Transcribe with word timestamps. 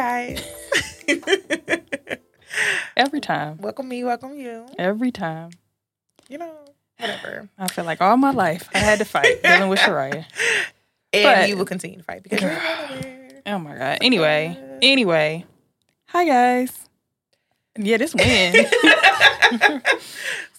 Guys. 0.00 0.42
Every 2.96 3.20
time. 3.20 3.58
welcome 3.58 3.86
me, 3.86 4.02
welcome 4.02 4.34
you. 4.34 4.64
Every 4.78 5.10
time. 5.12 5.50
You 6.26 6.38
know, 6.38 6.54
whatever. 6.98 7.50
I 7.58 7.68
feel 7.68 7.84
like 7.84 8.00
all 8.00 8.16
my 8.16 8.30
life 8.30 8.66
I 8.72 8.78
had 8.78 8.98
to 9.00 9.04
fight 9.04 9.42
dealing 9.42 9.68
with 9.68 9.78
Shyriah. 9.80 10.24
And 11.12 11.22
But- 11.24 11.48
you 11.50 11.58
will 11.58 11.66
continue 11.66 11.98
to 11.98 12.02
fight 12.02 12.22
because 12.22 12.40
you're. 12.40 12.58
Oh 13.46 13.58
my 13.58 13.76
God. 13.76 13.98
Anyway, 14.00 14.56
anyway. 14.80 15.44
Hi 16.08 16.24
guys. 16.24 16.72
Yeah, 17.78 17.98
this 17.98 18.14
win. 18.14 18.54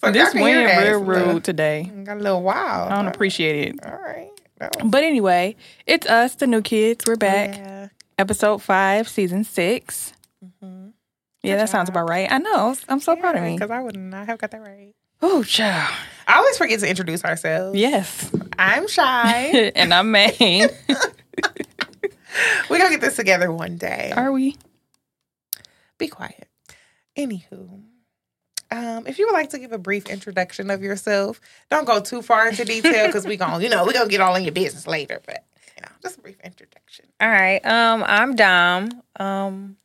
So 0.04 0.12
this 0.12 0.23
y'all 0.23 0.32
can 0.34 0.41
hear 0.48 0.68
win 0.68 1.08
real 1.08 1.32
rude 1.34 1.44
today. 1.44 1.91
Got 2.04 2.18
a 2.18 2.20
little 2.20 2.44
wild. 2.44 2.91
I 2.91 2.96
don't 2.96 3.08
appreciate 3.08 3.70
it. 3.70 3.85
All 3.85 3.91
right. 3.99 4.30
No. 4.60 4.70
But 4.85 5.04
anyway, 5.04 5.55
it's 5.88 6.05
us, 6.08 6.35
the 6.35 6.46
new 6.48 6.62
kids. 6.62 7.05
We're 7.08 7.16
back. 7.16 7.55
Yeah. 7.55 7.88
Episode 8.21 8.61
five, 8.61 9.09
season 9.09 9.43
6 9.43 10.13
Mhm. 10.45 10.93
Yeah, 11.41 11.57
that 11.57 11.70
sounds 11.70 11.90
about 11.90 12.07
right. 12.07 12.32
I 12.32 12.37
know. 12.37 12.76
I'm 12.87 12.99
so 12.99 13.15
proud 13.15 13.35
of 13.35 13.41
me. 13.41 13.55
Because 13.55 13.71
I 13.71 13.79
would 13.79 13.98
not 13.98 14.27
have 14.27 14.37
got 14.37 14.51
that 14.51 14.62
right. 14.62 14.93
Oh, 15.23 15.41
child. 15.41 15.91
I 16.27 16.35
always 16.37 16.55
forget 16.55 16.79
to 16.81 16.87
introduce 16.87 17.26
ourselves. 17.26 17.79
Yes. 17.79 18.29
I'm 18.59 18.87
shy. 18.87 19.71
and 19.76 19.91
I'm 19.91 20.12
Maine. 20.12 20.70
We're 22.70 22.77
going 22.77 22.91
to 22.91 22.98
get 22.98 23.01
this 23.01 23.15
together 23.15 23.51
one 23.51 23.77
day. 23.77 24.13
Are 24.15 24.31
we? 24.31 24.55
Be 25.98 26.07
quiet. 26.07 26.48
Anywho, 27.18 27.81
um, 28.70 29.07
if 29.07 29.18
you 29.18 29.26
would 29.26 29.34
like 29.34 29.49
to 29.49 29.57
give 29.57 29.71
a 29.71 29.79
brief 29.79 30.05
introduction 30.07 30.70
of 30.70 30.84
yourself, 30.84 31.41
don't 31.71 31.85
go 31.85 31.99
too 31.99 32.21
far 32.21 32.48
into 32.48 32.65
detail 32.65 33.07
because 33.07 33.26
we 33.26 33.35
gonna, 33.35 33.63
you 33.63 33.70
know, 33.70 33.84
we 33.84 33.93
gonna 33.93 34.07
get 34.07 34.21
all 34.21 34.35
in 34.35 34.43
your 34.43 34.53
business 34.53 34.85
later. 34.85 35.20
But 35.26 35.43
you 35.76 35.81
know, 35.81 35.90
just 36.03 36.20
a 36.20 36.21
brief 36.21 36.40
introduction. 36.43 36.60
All 37.22 37.30
right. 37.30 37.64
Um, 37.64 38.04
I'm 38.08 38.36
Dom. 38.36 39.04
Um, 39.20 39.77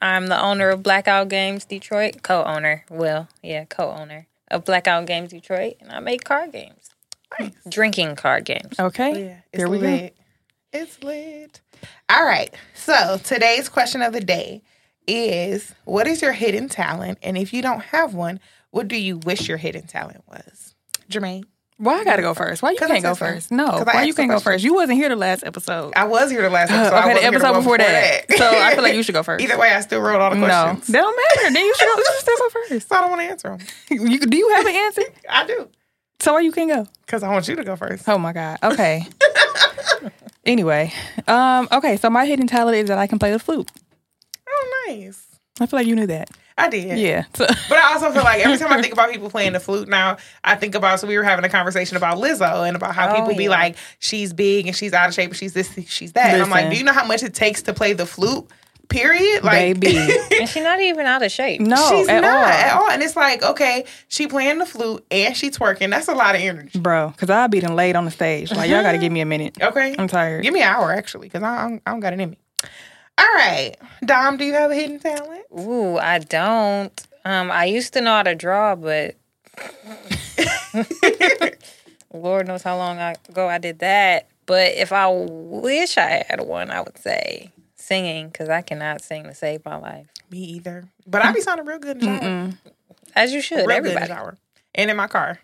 I'm 0.00 0.26
the 0.28 0.40
owner 0.40 0.70
of 0.70 0.82
Blackout 0.82 1.28
Games 1.28 1.66
Detroit, 1.66 2.22
co-owner. 2.22 2.86
Well, 2.88 3.28
yeah, 3.42 3.66
co-owner 3.66 4.26
of 4.50 4.64
Blackout 4.64 5.06
Games 5.06 5.30
Detroit, 5.30 5.74
and 5.80 5.92
I 5.92 6.00
make 6.00 6.24
card 6.24 6.52
games, 6.52 6.88
Nice. 7.38 7.52
drinking 7.68 8.16
card 8.16 8.46
games. 8.46 8.80
Okay. 8.80 9.26
Yeah, 9.26 9.36
There 9.52 9.68
we 9.68 9.78
go. 9.78 10.08
It's 10.72 11.02
lit. 11.02 11.60
All 12.08 12.24
right. 12.24 12.52
So 12.74 13.18
today's 13.22 13.68
question 13.68 14.00
of 14.00 14.14
the 14.14 14.20
day 14.20 14.62
is: 15.06 15.74
What 15.84 16.06
is 16.06 16.22
your 16.22 16.32
hidden 16.32 16.70
talent? 16.70 17.18
And 17.22 17.36
if 17.36 17.52
you 17.52 17.60
don't 17.60 17.82
have 17.82 18.14
one, 18.14 18.40
what 18.70 18.88
do 18.88 18.96
you 18.96 19.18
wish 19.18 19.46
your 19.46 19.58
hidden 19.58 19.86
talent 19.86 20.24
was? 20.26 20.74
Germaine, 21.08 21.44
Why 21.76 21.98
I 21.98 22.04
gotta 22.04 22.22
go 22.22 22.34
first? 22.34 22.62
Why 22.62 22.70
you 22.70 22.76
can't 22.78 23.02
go 23.02 23.16
first? 23.16 23.50
No, 23.50 23.82
why 23.84 24.04
you 24.04 24.14
can't 24.14 24.30
go 24.30 24.38
first? 24.38 24.62
You 24.62 24.74
wasn't 24.74 24.96
here 24.98 25.08
the 25.08 25.16
last 25.16 25.42
episode. 25.44 25.92
I 25.96 26.04
was 26.04 26.30
here 26.30 26.40
the 26.42 26.48
last 26.50 26.70
episode. 26.70 26.94
I 26.94 27.10
okay, 27.10 27.20
the 27.20 27.26
episode 27.26 27.52
before 27.54 27.78
that. 27.78 28.30
so 28.32 28.48
I 28.48 28.74
feel 28.74 28.82
like 28.84 28.94
you 28.94 29.02
should 29.04 29.14
go 29.14 29.24
first. 29.24 29.42
Either 29.42 29.58
way, 29.58 29.72
I 29.72 29.80
still 29.80 30.00
wrote 30.00 30.20
all 30.20 30.30
the 30.30 30.36
questions. 30.36 30.88
no, 30.88 30.92
that 30.92 31.00
don't 31.02 31.16
matter. 31.16 31.52
Then 31.52 31.64
you 31.64 31.74
should, 31.74 31.86
go, 31.86 31.96
you 31.96 32.04
should 32.04 32.20
still 32.20 32.36
go 32.38 32.48
first. 32.50 32.88
So 32.88 32.96
I 32.96 33.00
don't 33.00 33.10
want 33.10 33.22
to 33.22 33.26
answer 33.26 33.48
them. 33.48 33.58
You, 34.08 34.18
do 34.20 34.36
you 34.36 34.48
have 34.54 34.66
an 34.66 34.74
answer? 34.74 35.02
I 35.28 35.46
do. 35.46 35.68
So 36.20 36.34
why 36.34 36.40
you 36.40 36.52
can't 36.52 36.70
go? 36.70 36.86
Because 37.06 37.22
I 37.24 37.30
want 37.32 37.48
you 37.48 37.56
to 37.56 37.64
go 37.64 37.74
first. 37.76 38.08
Oh 38.08 38.18
my 38.18 38.32
god. 38.32 38.58
Okay. 38.62 39.06
anyway, 40.46 40.92
um, 41.26 41.68
okay. 41.72 41.96
So 41.96 42.08
my 42.08 42.24
hidden 42.24 42.46
talent 42.46 42.76
is 42.76 42.88
that 42.88 42.98
I 42.98 43.06
can 43.08 43.18
play 43.18 43.32
the 43.32 43.38
flute. 43.40 43.70
Oh, 44.48 44.84
nice. 44.88 45.26
I 45.60 45.66
feel 45.66 45.78
like 45.80 45.86
you 45.88 45.96
knew 45.96 46.06
that. 46.06 46.30
I 46.56 46.68
did. 46.68 46.98
Yeah. 46.98 47.24
So, 47.34 47.46
But 47.68 47.78
I 47.78 47.92
also 47.94 48.12
feel 48.12 48.22
like 48.22 48.44
every 48.44 48.58
time 48.58 48.72
I 48.72 48.80
think 48.80 48.92
about 48.92 49.10
people 49.10 49.28
playing 49.28 49.54
the 49.54 49.60
flute 49.60 49.88
now, 49.88 50.18
I 50.44 50.54
think 50.54 50.74
about, 50.76 51.00
so 51.00 51.06
we 51.08 51.16
were 51.18 51.24
having 51.24 51.44
a 51.44 51.48
conversation 51.48 51.96
about 51.96 52.18
Lizzo 52.18 52.66
and 52.66 52.76
about 52.76 52.94
how 52.94 53.10
Oh, 53.12 53.20
people 53.20 53.34
be 53.36 53.48
like, 53.48 53.76
she's 53.98 54.32
big 54.32 54.66
and 54.68 54.76
she's 54.76 54.92
out 54.92 55.08
of 55.08 55.14
shape 55.14 55.30
and 55.30 55.36
she's 55.36 55.52
this, 55.52 55.76
she's 55.88 56.12
that. 56.12 56.32
And 56.32 56.40
I'm 56.42 56.50
like, 56.50 56.70
do 56.70 56.76
you 56.76 56.84
know 56.84 56.92
how 56.92 57.04
much 57.04 57.22
it 57.24 57.34
takes 57.34 57.62
to 57.62 57.74
play 57.74 57.92
the 57.92 58.06
flute? 58.06 58.46
Period. 58.88 59.42
Like, 59.42 59.80
Baby. 59.80 59.96
And 60.38 60.48
she's 60.48 60.62
not 60.62 60.78
even 60.78 61.06
out 61.06 61.22
of 61.22 61.32
shape. 61.32 61.60
no, 61.60 61.88
she's 61.90 62.06
at 62.06 62.20
not 62.20 62.36
all. 62.36 62.44
at 62.44 62.72
all. 62.76 62.90
And 62.90 63.02
it's 63.02 63.16
like, 63.16 63.42
okay, 63.42 63.86
she 64.08 64.28
playing 64.28 64.58
the 64.58 64.66
flute 64.66 65.04
and 65.10 65.34
she 65.36 65.50
twerking. 65.50 65.90
That's 65.90 66.06
a 66.06 66.14
lot 66.14 66.34
of 66.36 66.40
energy. 66.42 66.78
bro. 66.78 67.08
Because 67.08 67.30
I'll 67.30 67.48
be 67.48 67.60
done 67.60 67.74
laid 67.74 67.96
on 67.96 68.04
the 68.04 68.10
stage. 68.12 68.52
Like 68.52 68.70
y'all 68.70 68.82
got 68.82 68.92
to 68.92 68.98
give 69.04 69.10
me 69.10 69.22
a 69.22 69.26
minute. 69.26 69.56
Okay. 69.60 69.96
I'm 69.98 70.06
tired. 70.06 70.42
Give 70.44 70.52
me 70.54 70.60
an 70.62 70.68
hour, 70.68 70.92
actually, 70.92 71.26
because 71.28 71.42
I, 71.42 71.80
I 71.84 71.90
don't 71.90 72.00
got 72.00 72.12
it 72.12 72.20
in 72.20 72.30
me. 72.30 72.38
All 73.16 73.34
right. 73.34 73.76
Dom, 74.04 74.36
do 74.36 74.44
you 74.44 74.54
have 74.54 74.70
a 74.70 74.74
hidden 74.74 74.98
talent? 74.98 75.44
Ooh, 75.58 75.98
I 75.98 76.18
don't. 76.18 77.06
Um, 77.24 77.50
I 77.50 77.66
used 77.66 77.92
to 77.94 78.00
know 78.00 78.12
how 78.12 78.22
to 78.22 78.34
draw, 78.34 78.74
but 78.74 79.16
Lord 82.12 82.46
knows 82.46 82.62
how 82.62 82.76
long 82.76 82.98
ago 82.98 83.48
I 83.48 83.58
did 83.58 83.78
that. 83.78 84.28
But 84.46 84.74
if 84.74 84.92
I 84.92 85.08
wish 85.08 85.96
I 85.96 86.24
had 86.28 86.40
one, 86.42 86.70
I 86.70 86.80
would 86.80 86.98
say 86.98 87.50
singing 87.76 88.28
because 88.28 88.48
I 88.48 88.62
cannot 88.62 89.02
sing 89.02 89.24
to 89.24 89.34
save 89.34 89.64
my 89.64 89.76
life. 89.76 90.06
Me 90.30 90.38
either. 90.38 90.84
But 91.06 91.24
I 91.24 91.32
be 91.32 91.40
sounding 91.40 91.66
real 91.66 91.78
good 91.78 92.02
in 92.02 92.06
the 92.06 92.06
shower. 92.06 92.20
Mm-mm. 92.20 92.56
As 93.14 93.32
you 93.32 93.40
should, 93.40 93.58
real 93.58 93.66
good 93.66 93.72
in 93.72 93.76
everybody. 93.86 94.08
the 94.08 94.14
shower. 94.14 94.36
And 94.74 94.90
in 94.90 94.96
my 94.96 95.06
car. 95.06 95.38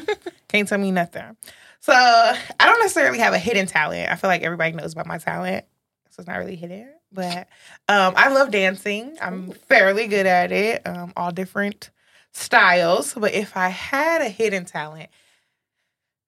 Can't 0.48 0.68
tell 0.68 0.78
me 0.78 0.90
nothing. 0.90 1.36
So 1.80 1.92
I 1.92 2.38
don't 2.60 2.80
necessarily 2.80 3.18
have 3.18 3.34
a 3.34 3.38
hidden 3.38 3.66
talent. 3.66 4.10
I 4.10 4.16
feel 4.16 4.28
like 4.28 4.42
everybody 4.42 4.72
knows 4.72 4.92
about 4.92 5.06
my 5.06 5.18
talent. 5.18 5.64
So 6.10 6.20
it's 6.20 6.28
not 6.28 6.38
really 6.38 6.56
hidden. 6.56 6.88
But 7.16 7.48
um, 7.88 8.14
I 8.16 8.28
love 8.28 8.52
dancing. 8.52 9.16
I'm 9.20 9.50
fairly 9.50 10.06
good 10.06 10.26
at 10.26 10.52
it. 10.52 10.86
Um, 10.86 11.12
all 11.16 11.32
different 11.32 11.90
styles. 12.32 13.14
But 13.14 13.32
if 13.34 13.56
I 13.56 13.70
had 13.70 14.22
a 14.22 14.28
hidden 14.28 14.64
talent, 14.66 15.08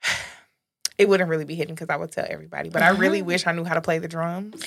it 0.99 1.09
wouldn't 1.09 1.31
really 1.31 1.44
be 1.44 1.54
hidden 1.54 1.75
because 1.75 1.88
I 1.91 1.97
would 1.97 2.10
tell 2.10 2.26
everybody. 2.28 2.71
But 2.71 2.82
I 2.82 2.88
really 2.91 3.22
wish 3.31 3.47
I 3.47 3.53
knew 3.53 3.65
how 3.65 3.75
to 3.75 3.81
play 3.81 3.99
the 3.99 4.09
drums. 4.09 4.65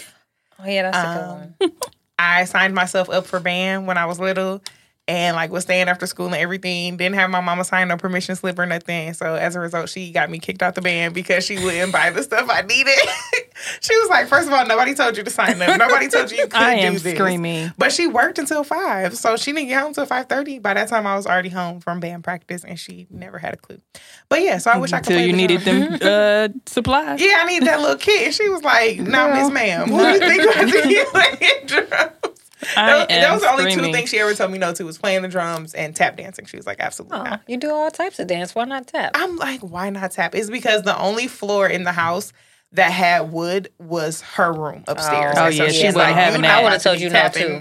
Oh 0.60 0.66
yeah, 0.68 0.90
that's 0.90 0.98
a 0.98 1.18
good 1.18 1.24
Um, 1.24 1.56
one. 1.60 1.72
I 2.20 2.46
signed 2.46 2.76
myself 2.76 3.10
up 3.10 3.26
for 3.26 3.40
band 3.40 3.88
when 3.88 3.98
I 3.98 4.06
was 4.06 4.20
little 4.20 4.62
and 5.08 5.36
like 5.36 5.52
was 5.52 5.64
staying 5.64 5.90
after 5.90 6.06
school 6.06 6.28
and 6.28 6.36
everything. 6.36 6.98
Didn't 6.98 7.16
have 7.16 7.30
my 7.30 7.42
mama 7.42 7.64
sign 7.66 7.88
no 7.88 7.98
permission 7.98 8.36
slip 8.36 8.58
or 8.58 8.66
nothing. 8.66 9.14
So 9.14 9.36
as 9.36 9.56
a 9.56 9.60
result, 9.60 9.90
she 9.90 10.12
got 10.12 10.30
me 10.30 10.40
kicked 10.40 10.62
out 10.62 10.76
the 10.76 10.82
band 10.82 11.14
because 11.14 11.46
she 11.46 11.56
wouldn't 11.64 11.92
buy 11.92 12.10
the 12.12 12.24
stuff 12.24 12.48
I 12.50 12.62
needed. 12.62 12.94
she 13.82 13.98
was 14.00 14.10
like, 14.10 14.28
first 14.28 14.48
of 14.48 14.54
all, 14.54 14.66
nobody 14.66 14.94
told 14.94 15.18
you 15.18 15.24
to 15.24 15.30
sign 15.30 15.62
up. 15.62 15.78
Nobody 15.78 16.08
told 16.08 16.32
you 16.32 16.38
you 16.38 16.44
could 16.48 16.54
I 16.62 16.76
do 16.80 16.82
am 16.88 16.94
this. 16.98 17.16
screaming. 17.16 17.74
But 17.78 17.92
she 17.92 18.08
worked 18.08 18.40
until 18.40 18.64
five. 18.64 19.18
So 19.18 19.38
she 19.38 19.52
didn't 19.52 19.68
get 19.70 19.80
home 19.80 19.90
until 19.90 20.06
five 20.06 20.28
thirty. 20.28 20.60
By 20.60 20.74
that 20.76 20.88
time 20.88 21.06
I 21.08 21.16
was 21.16 21.26
already 21.26 21.50
home 21.50 21.80
from 21.80 22.00
band 22.00 22.24
practice 22.24 22.64
and 22.64 22.80
she 22.80 23.08
never 23.10 23.38
had 23.38 23.54
a 23.54 23.58
clue. 23.58 23.82
But 24.30 24.42
yeah, 24.44 24.60
so 24.60 24.72
I 24.72 24.78
wish 24.78 24.94
I 24.94 25.00
could 25.00 25.12
Until 25.14 25.28
you 25.28 25.34
needed 25.34 25.62
them 25.62 25.94
uh, 26.02 26.48
supplies. 26.68 27.22
Yeah, 27.22 27.38
I 27.40 27.46
need 27.46 27.64
that 27.66 27.80
little 27.82 27.98
kid. 27.98 28.26
And 28.28 28.34
she 28.34 28.48
was 28.50 28.64
like, 28.64 29.00
"No, 29.00 29.28
Girl. 29.28 29.36
Miss 29.36 29.52
Ma'am, 29.52 29.90
who 29.90 29.98
do 30.00 30.08
you 30.10 30.20
think 30.20 30.58
I 30.58 30.70
see 30.70 31.04
playing 31.12 31.66
drums?" 31.66 31.92
I 32.24 32.31
That, 32.76 33.12
am 33.12 33.22
that 33.22 33.34
was 33.34 33.42
the 33.42 33.50
only 33.52 33.64
screaming. 33.72 33.92
two 33.92 33.98
things 33.98 34.10
she 34.10 34.20
ever 34.20 34.34
told 34.34 34.52
me 34.52 34.58
no 34.58 34.74
to 34.74 34.84
was 34.86 34.98
playing 34.98 35.22
the 35.22 35.28
drums 35.28 35.74
and 35.74 35.96
tap 35.96 36.18
dancing. 36.18 36.46
She 36.46 36.58
was 36.58 36.66
like, 36.68 36.80
"Absolutely 36.80 37.20
Oh, 37.20 37.24
not." 37.24 37.42
you 37.48 37.58
do 37.58 37.72
all 37.72 37.90
types 37.92 38.20
of 38.20 38.28
dance. 38.28 38.54
Why 38.56 38.66
not 38.66 38.88
tap? 38.88 39.12
I'm 39.16 39.38
like, 39.38 39.62
"Why 39.62 39.90
not 39.90 40.12
tap?" 40.12 40.36
It's 40.36 40.50
because 40.50 40.84
the 40.84 40.98
only 41.00 41.28
floor 41.28 41.68
in 41.68 41.84
the 41.84 41.92
house 41.92 42.34
that 42.74 42.90
had 42.92 43.34
wood 43.34 43.70
was 43.80 44.22
her 44.22 44.54
room 44.54 44.86
upstairs. 44.88 45.36
Oh, 45.38 45.48
And 45.48 45.56
yeah, 45.56 45.68
she 45.68 45.74
she's 45.82 45.94
wasn't 45.94 46.16
having 46.16 46.42
that. 46.44 46.60
I 46.60 46.64
would've 46.64 46.80
to 46.80 46.84
told 46.90 47.00
you 47.02 47.10
not 47.10 47.34
to. 47.34 47.60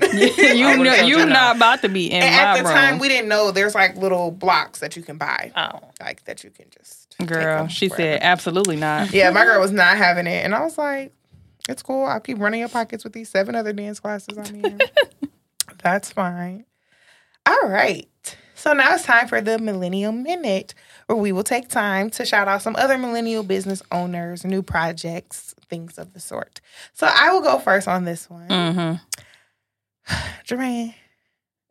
you 0.56 0.66
I 0.68 0.76
know, 0.76 0.94
you're 0.94 1.18
you 1.20 1.26
not 1.26 1.56
about 1.56 1.82
to 1.82 1.88
be 1.88 2.06
in 2.12 2.22
And 2.22 2.32
my 2.32 2.42
at 2.42 2.56
the 2.58 2.64
room. 2.64 2.72
time, 2.72 2.98
we 3.00 3.08
didn't 3.08 3.28
know 3.28 3.50
there's 3.50 3.74
like 3.74 3.96
little 3.96 4.30
blocks 4.30 4.78
that 4.78 4.94
you 4.96 5.02
can 5.02 5.18
buy, 5.18 5.50
Oh, 5.56 5.80
like 6.00 6.24
that 6.26 6.44
you 6.44 6.50
can 6.50 6.66
just 6.78 7.16
Girl, 7.26 7.66
she 7.66 7.88
wherever. 7.88 8.02
said 8.02 8.20
absolutely 8.22 8.76
not. 8.76 9.12
Yeah, 9.12 9.30
my 9.30 9.44
girl 9.44 9.60
was 9.62 9.72
not 9.72 9.96
having 9.96 10.28
it. 10.28 10.44
And 10.44 10.54
I 10.54 10.62
was 10.62 10.78
like, 10.78 11.12
it's 11.68 11.82
cool. 11.82 12.04
I'll 12.04 12.20
keep 12.20 12.38
running 12.38 12.60
your 12.60 12.68
pockets 12.68 13.04
with 13.04 13.12
these 13.12 13.28
seven 13.28 13.54
other 13.54 13.72
dance 13.72 14.00
classes 14.00 14.38
I'm 14.38 14.64
in. 14.64 14.78
That's 15.82 16.12
fine. 16.12 16.64
All 17.46 17.68
right. 17.68 18.08
So 18.54 18.74
now 18.74 18.94
it's 18.94 19.04
time 19.04 19.26
for 19.26 19.40
the 19.40 19.58
Millennial 19.58 20.12
Minute, 20.12 20.74
where 21.06 21.16
we 21.16 21.32
will 21.32 21.44
take 21.44 21.68
time 21.68 22.10
to 22.10 22.26
shout 22.26 22.46
out 22.46 22.60
some 22.60 22.76
other 22.76 22.98
millennial 22.98 23.42
business 23.42 23.82
owners, 23.90 24.44
new 24.44 24.62
projects, 24.62 25.54
things 25.70 25.96
of 25.96 26.12
the 26.12 26.20
sort. 26.20 26.60
So 26.92 27.08
I 27.10 27.32
will 27.32 27.40
go 27.40 27.58
first 27.58 27.88
on 27.88 28.04
this 28.04 28.28
one. 28.28 28.48
Mm-hmm. 28.48 30.14
Germaine, 30.44 30.94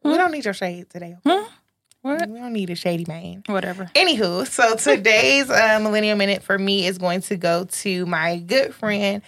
we 0.04 0.16
don't 0.16 0.32
need 0.32 0.46
your 0.46 0.56
shade 0.56 0.90
today. 0.90 1.16
okay? 1.24 1.40
Hmm? 1.44 1.54
What? 2.02 2.30
We 2.30 2.40
don't 2.40 2.54
need 2.54 2.70
a 2.70 2.76
shady 2.76 3.06
man. 3.08 3.44
Whatever. 3.48 3.92
Anywho, 3.94 4.48
so 4.48 4.76
today's 4.78 5.50
uh, 5.50 5.80
Millennial 5.82 6.18
Minute 6.18 6.42
for 6.42 6.58
me 6.58 6.88
is 6.88 6.98
going 6.98 7.22
to 7.22 7.36
go 7.36 7.66
to 7.66 8.06
my 8.06 8.38
good 8.40 8.74
friend 8.74 9.22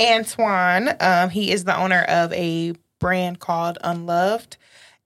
Antoine. 0.00 0.94
Um, 1.00 1.30
he 1.30 1.50
is 1.52 1.64
the 1.64 1.76
owner 1.76 2.02
of 2.02 2.32
a 2.32 2.74
brand 2.98 3.38
called 3.40 3.78
Unloved, 3.82 4.56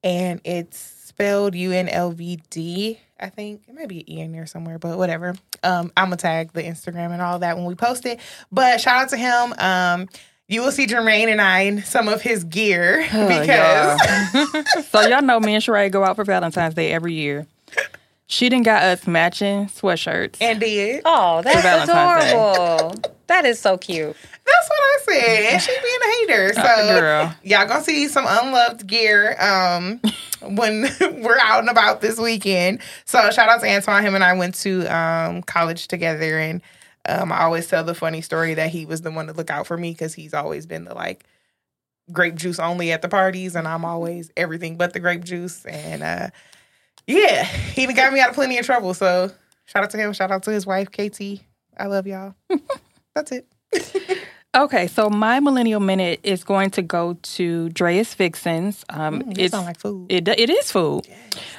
and 0.02 0.40
it's 0.44 0.78
spelled 0.78 1.54
U 1.54 1.72
N 1.72 1.88
L 1.88 2.10
V 2.12 2.40
D. 2.50 2.98
I 3.20 3.28
think 3.28 3.62
it 3.68 3.74
might 3.74 3.88
be 3.88 4.00
an 4.00 4.10
E 4.10 4.20
in 4.20 4.32
there 4.32 4.46
somewhere, 4.46 4.78
but 4.78 4.98
whatever. 4.98 5.34
Um, 5.62 5.92
I'm 5.96 6.06
gonna 6.06 6.16
tag 6.16 6.52
the 6.52 6.62
Instagram 6.62 7.12
and 7.12 7.22
all 7.22 7.38
that 7.40 7.56
when 7.56 7.66
we 7.66 7.74
post 7.74 8.04
it. 8.06 8.18
But 8.50 8.80
shout 8.80 9.02
out 9.02 9.08
to 9.10 9.16
him. 9.16 9.54
Um, 9.58 10.08
you 10.48 10.60
will 10.60 10.72
see 10.72 10.86
Germaine 10.86 11.28
and 11.28 11.40
I 11.40 11.60
in 11.60 11.82
some 11.84 12.08
of 12.08 12.20
his 12.20 12.44
gear 12.44 13.06
Oh, 13.12 13.28
because 13.28 14.86
so 14.88 15.00
y'all 15.02 15.22
know 15.22 15.38
me 15.40 15.54
and 15.54 15.62
Sheree 15.62 15.90
go 15.90 16.04
out 16.04 16.16
for 16.16 16.24
Valentine's 16.24 16.74
Day 16.74 16.92
every 16.92 17.14
year. 17.14 17.46
She 18.26 18.48
didn't 18.48 18.64
got 18.64 18.82
us 18.82 19.06
matching 19.06 19.66
sweatshirts. 19.66 20.38
and 20.40 20.58
did. 20.58 21.02
Oh, 21.04 21.42
that's 21.42 21.62
Valentine's 21.62 22.24
Day. 22.24 22.30
adorable. 22.32 23.02
That 23.32 23.46
is 23.46 23.58
so 23.58 23.78
cute. 23.78 24.14
That's 24.44 24.68
what 24.68 24.78
I 24.78 24.98
said. 25.04 25.52
And 25.54 25.62
she 25.62 25.70
being 25.70 25.98
a 26.02 26.32
hater. 26.34 26.52
So 26.52 26.60
Uh, 26.60 27.00
girl. 27.00 27.34
y'all 27.42 27.66
gonna 27.66 27.82
see 27.82 28.06
some 28.08 28.26
unloved 28.28 28.86
gear 28.86 29.34
um 29.40 30.02
when 30.54 30.82
we're 31.22 31.38
out 31.38 31.60
and 31.60 31.70
about 31.70 32.02
this 32.02 32.18
weekend. 32.18 32.80
So 33.06 33.30
shout 33.30 33.48
out 33.48 33.62
to 33.62 33.68
Antoine. 33.70 34.02
Him 34.02 34.14
and 34.14 34.22
I 34.22 34.34
went 34.34 34.54
to 34.56 34.84
um 34.94 35.40
college 35.44 35.88
together 35.88 36.38
and 36.38 36.60
um 37.08 37.32
I 37.32 37.44
always 37.44 37.66
tell 37.68 37.82
the 37.84 37.94
funny 37.94 38.20
story 38.20 38.52
that 38.52 38.68
he 38.68 38.84
was 38.84 39.00
the 39.00 39.10
one 39.10 39.28
to 39.28 39.32
look 39.32 39.48
out 39.48 39.66
for 39.66 39.78
me 39.78 39.92
because 39.92 40.12
he's 40.12 40.34
always 40.34 40.66
been 40.66 40.84
the 40.84 40.92
like 40.94 41.24
grape 42.12 42.34
juice 42.34 42.58
only 42.58 42.92
at 42.92 43.00
the 43.00 43.08
parties 43.08 43.56
and 43.56 43.66
I'm 43.66 43.86
always 43.86 44.30
everything 44.36 44.76
but 44.76 44.92
the 44.92 45.00
grape 45.00 45.24
juice. 45.24 45.64
And 45.64 46.02
uh 46.02 46.28
yeah, 47.06 47.44
he 47.44 47.86
done 47.86 47.94
got 47.94 48.12
me 48.12 48.20
out 48.20 48.28
of 48.28 48.34
plenty 48.34 48.58
of 48.58 48.66
trouble. 48.66 48.92
So 48.92 49.30
shout 49.64 49.84
out 49.84 49.90
to 49.90 49.96
him, 49.96 50.12
shout 50.12 50.30
out 50.30 50.42
to 50.42 50.50
his 50.50 50.66
wife, 50.66 50.90
KT. 50.90 51.40
I 51.78 51.86
love 51.86 52.06
y'all. 52.06 52.34
That's 53.14 53.32
it. 53.32 53.46
Okay, 54.54 54.86
so 54.86 55.08
my 55.08 55.40
millennial 55.40 55.80
minute 55.80 56.20
is 56.22 56.44
going 56.44 56.68
to 56.72 56.82
go 56.82 57.16
to 57.22 57.70
Drea's 57.70 58.12
Fixins. 58.12 58.84
Um, 58.90 59.22
Mm, 59.22 59.50
sound 59.50 59.64
like 59.64 59.78
food. 59.78 60.12
It, 60.12 60.28
it 60.28 60.50
is 60.50 60.70
food. 60.70 61.06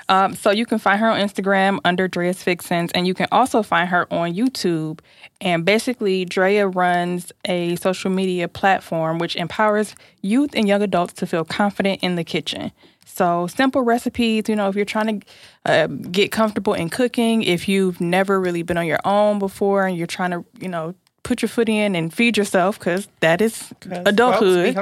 Um, 0.09 0.35
so 0.35 0.51
you 0.51 0.67
can 0.67 0.77
find 0.77 0.99
her 0.99 1.09
on 1.09 1.19
Instagram 1.19 1.79
under 1.83 2.07
Drea's 2.07 2.43
Fixins, 2.43 2.91
and 2.91 3.07
you 3.07 3.15
can 3.15 3.25
also 3.31 3.63
find 3.63 3.89
her 3.89 4.05
on 4.13 4.35
YouTube. 4.35 4.99
And 5.41 5.65
basically, 5.65 6.23
Drea 6.23 6.67
runs 6.67 7.31
a 7.45 7.77
social 7.77 8.11
media 8.11 8.47
platform 8.47 9.17
which 9.17 9.35
empowers 9.35 9.95
youth 10.21 10.51
and 10.53 10.67
young 10.67 10.83
adults 10.83 11.13
to 11.13 11.25
feel 11.25 11.45
confident 11.45 12.03
in 12.03 12.15
the 12.15 12.23
kitchen. 12.23 12.71
So 13.05 13.47
simple 13.47 13.81
recipes, 13.81 14.47
you 14.47 14.55
know, 14.55 14.69
if 14.69 14.75
you're 14.75 14.85
trying 14.85 15.19
to 15.19 15.27
uh, 15.65 15.87
get 15.87 16.31
comfortable 16.31 16.75
in 16.75 16.89
cooking, 16.89 17.41
if 17.41 17.67
you've 17.67 17.99
never 17.99 18.39
really 18.39 18.61
been 18.61 18.77
on 18.77 18.85
your 18.85 18.99
own 19.03 19.39
before 19.39 19.87
and 19.87 19.97
you're 19.97 20.07
trying 20.07 20.31
to, 20.31 20.45
you 20.59 20.67
know, 20.67 20.93
put 21.23 21.41
your 21.41 21.49
foot 21.49 21.69
in 21.69 21.95
and 21.95 22.13
feed 22.13 22.37
yourself 22.37 22.77
because 22.77 23.07
that 23.21 23.41
is 23.41 23.73
adulthood. 24.05 24.77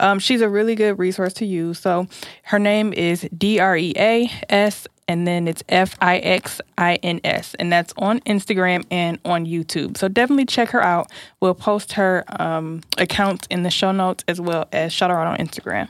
Um, 0.00 0.18
she's 0.18 0.40
a 0.40 0.48
really 0.48 0.74
good 0.74 0.98
resource 0.98 1.32
to 1.34 1.46
use. 1.46 1.78
So 1.78 2.06
her 2.44 2.58
name 2.58 2.92
is 2.92 3.26
D 3.36 3.60
R 3.60 3.76
E 3.76 3.94
A 3.96 4.30
S, 4.48 4.86
and 5.08 5.26
then 5.26 5.46
it's 5.46 5.62
F 5.68 5.96
I 6.00 6.18
X 6.18 6.60
I 6.76 6.96
N 6.96 7.20
S, 7.24 7.54
and 7.58 7.72
that's 7.72 7.94
on 7.96 8.20
Instagram 8.20 8.84
and 8.90 9.18
on 9.24 9.46
YouTube. 9.46 9.96
So 9.96 10.08
definitely 10.08 10.46
check 10.46 10.70
her 10.70 10.82
out. 10.82 11.10
We'll 11.40 11.54
post 11.54 11.92
her 11.92 12.24
um, 12.40 12.82
accounts 12.98 13.46
in 13.50 13.62
the 13.62 13.70
show 13.70 13.92
notes 13.92 14.24
as 14.26 14.40
well 14.40 14.66
as 14.72 14.92
shout 14.92 15.10
her 15.10 15.18
out 15.18 15.26
on 15.26 15.38
Instagram. 15.38 15.88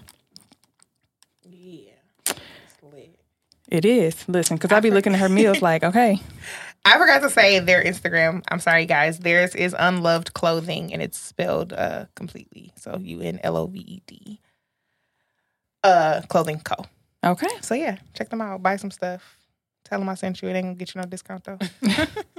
Yeah. 1.48 1.92
It 3.68 3.84
is. 3.84 4.28
Listen, 4.28 4.56
because 4.56 4.70
I'll 4.70 4.80
be 4.80 4.90
looking 4.90 5.14
at 5.14 5.20
her 5.20 5.28
meals 5.28 5.62
like, 5.62 5.82
okay, 5.82 6.20
I 6.84 6.98
forgot 6.98 7.22
to 7.22 7.30
say 7.30 7.58
their 7.60 7.82
Instagram. 7.82 8.44
I'm 8.48 8.60
sorry, 8.60 8.84
guys. 8.84 9.18
Theirs 9.20 9.54
is 9.54 9.74
unloved 9.78 10.34
clothing, 10.34 10.92
and 10.92 11.00
it's 11.02 11.18
spelled 11.18 11.72
uh 11.72 12.06
completely. 12.14 12.72
So 12.76 12.98
U 12.98 13.20
N 13.20 13.40
L 13.42 13.56
O 13.56 13.66
V 13.66 13.78
E 13.78 14.02
D. 14.06 14.40
Uh, 15.82 16.22
clothing 16.28 16.60
co. 16.60 16.76
okay. 17.24 17.48
So 17.60 17.74
yeah, 17.74 17.98
check 18.14 18.30
them 18.30 18.40
out. 18.40 18.62
Buy 18.62 18.76
some 18.76 18.90
stuff. 18.90 19.36
Tell 19.84 19.98
them 19.98 20.08
I 20.08 20.14
sent 20.14 20.40
you. 20.40 20.48
It 20.48 20.54
ain't 20.54 20.64
gonna 20.64 20.74
get 20.76 20.94
you 20.94 21.00
no 21.02 21.06
discount 21.06 21.44
though. 21.44 21.58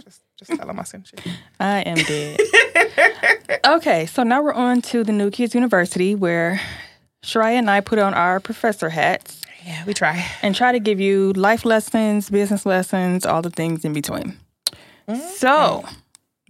just, 0.04 0.24
just 0.36 0.52
tell 0.56 0.66
them 0.66 0.80
I 0.80 0.84
sent 0.84 1.12
you. 1.12 1.32
I 1.60 1.82
am 1.82 1.98
dead. 1.98 2.40
okay, 3.68 4.08
so 4.08 4.24
now 4.24 4.42
we're 4.42 4.54
on 4.54 4.82
to 4.84 5.04
the 5.04 5.12
New 5.12 5.30
Kids 5.30 5.54
University 5.54 6.16
where 6.16 6.60
Shyriah 7.24 7.54
and 7.54 7.70
I 7.70 7.82
put 7.82 8.00
on 8.00 8.16
our 8.16 8.40
professor 8.40 8.90
hats. 8.90 9.42
Yeah, 9.66 9.84
we 9.86 9.94
try. 9.94 10.24
and 10.44 10.56
try 10.56 10.72
to 10.72 10.80
give 10.80 11.00
you 11.00 11.34
life 11.34 11.66
lessons, 11.66 12.30
business 12.30 12.66
lessons, 12.66 13.26
all 13.26 13.42
the 13.42 13.50
things 13.50 13.84
in 13.84 13.94
between. 13.94 14.38
So, 15.08 15.84
mm-hmm. 15.84 15.96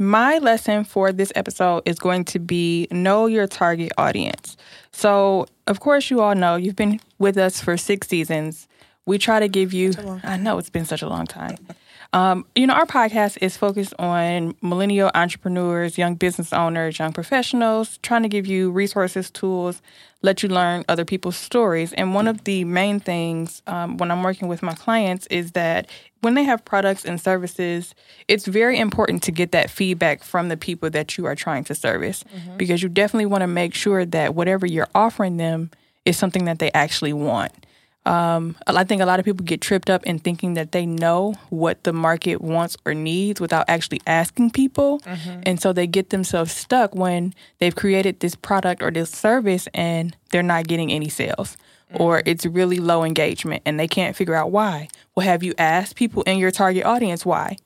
my 0.09 0.38
lesson 0.38 0.83
for 0.83 1.12
this 1.12 1.31
episode 1.35 1.83
is 1.85 1.97
going 1.97 2.25
to 2.25 2.39
be 2.39 2.88
know 2.91 3.25
your 3.25 3.47
target 3.47 3.91
audience. 3.97 4.57
So, 4.91 5.47
of 5.67 5.79
course, 5.79 6.09
you 6.09 6.21
all 6.21 6.35
know 6.35 6.56
you've 6.56 6.75
been 6.75 7.00
with 7.17 7.38
us 7.38 7.62
for 7.62 7.77
six 7.77 8.07
seasons. 8.07 8.67
We 9.06 9.17
try 9.17 9.39
to 9.39 9.47
give 9.47 9.73
you, 9.73 9.94
I 10.23 10.38
know 10.38 10.57
it's 10.57 10.69
been 10.69 10.85
such 10.85 11.01
a 11.01 11.07
long 11.07 11.25
time. 11.25 11.57
Um, 12.15 12.45
you 12.56 12.65
know, 12.65 12.73
our 12.73 12.85
podcast 12.85 13.38
is 13.41 13.57
focused 13.57 13.94
on 14.00 14.56
millennial 14.62 15.12
entrepreneurs, 15.13 15.97
young 15.97 16.15
business 16.15 16.53
owners, 16.53 16.97
young 16.97 17.12
professionals, 17.12 17.97
trying 18.03 18.23
to 18.23 18.29
give 18.29 18.47
you 18.47 18.71
resources, 18.71 19.29
tools, 19.29 19.81
let 20.21 20.41
you 20.41 20.47
learn 20.47 20.85
other 20.88 21.03
people's 21.03 21.35
stories. 21.35 21.91
And 21.91 22.13
one 22.13 22.29
of 22.29 22.45
the 22.45 22.63
main 22.63 23.01
things 23.01 23.62
um, 23.67 23.97
when 23.97 24.12
I'm 24.12 24.23
working 24.23 24.47
with 24.47 24.63
my 24.63 24.73
clients 24.73 25.27
is 25.27 25.51
that 25.51 25.89
when 26.21 26.35
they 26.35 26.45
have 26.45 26.63
products 26.63 27.03
and 27.03 27.19
services, 27.19 27.94
it's 28.29 28.45
very 28.45 28.79
important 28.79 29.21
to 29.23 29.33
get 29.33 29.51
that 29.51 29.69
feedback 29.69 30.23
from 30.23 30.47
the 30.47 30.56
people 30.56 30.89
that 30.91 31.17
you 31.17 31.25
are 31.25 31.35
trying 31.35 31.65
to 31.65 31.75
service 31.75 32.23
because 32.56 32.81
you 32.81 32.88
definitely 32.88 33.25
want 33.25 33.41
to 33.41 33.47
make 33.47 33.73
sure 33.73 34.06
that 34.06 34.33
whatever 34.35 34.65
you're 34.65 34.88
offering 34.95 35.35
them 35.35 35.69
is 36.06 36.15
something 36.15 36.45
that 36.45 36.59
they 36.59 36.71
actually 36.71 37.12
want. 37.12 37.64
Um, 38.06 38.56
I 38.68 38.84
think 38.84 39.02
a 39.02 39.06
lot 39.06 39.19
of 39.19 39.25
people 39.25 39.44
get 39.44 39.62
tripped 39.62 39.90
up 39.90 40.06
in 40.06 40.19
thinking 40.19 40.54
that 40.54 40.72
they 40.72 40.86
know 40.86 41.36
what 41.50 41.84
the 41.84 41.94
market 41.94 42.40
wants 42.42 42.78
or 42.86 42.94
needs 42.94 43.42
without 43.42 43.66
actually 43.68 44.02
asking 44.06 44.52
people. 44.52 45.00
Mm-hmm. 45.00 45.42
And 45.44 45.60
so 45.60 45.74
they 45.74 45.88
get 45.88 46.12
themselves 46.12 46.52
stuck 46.52 46.94
when 46.94 47.34
they've 47.60 47.75
created 47.75 48.19
this 48.19 48.36
product 48.36 48.84
or 48.84 48.92
this 48.92 49.10
service 49.10 49.68
and 49.74 50.16
they're 50.30 50.44
not 50.44 50.68
getting 50.68 50.92
any 50.92 51.10
sales 51.10 51.57
or 51.94 52.19
mm-hmm. 52.19 52.30
it's 52.30 52.46
really 52.46 52.78
low 52.78 53.04
engagement 53.04 53.63
and 53.66 53.80
they 53.80 53.88
can't 53.88 54.16
figure 54.16 54.36
out 54.36 54.51
why. 54.51 54.88
Well, 55.16 55.25
have 55.25 55.44
you 55.44 55.54
asked 55.58 55.96
people 55.96 56.24
in 56.24 56.38
your 56.38 56.51
target 56.51 56.86
audience 56.86 57.25
why? 57.25 57.58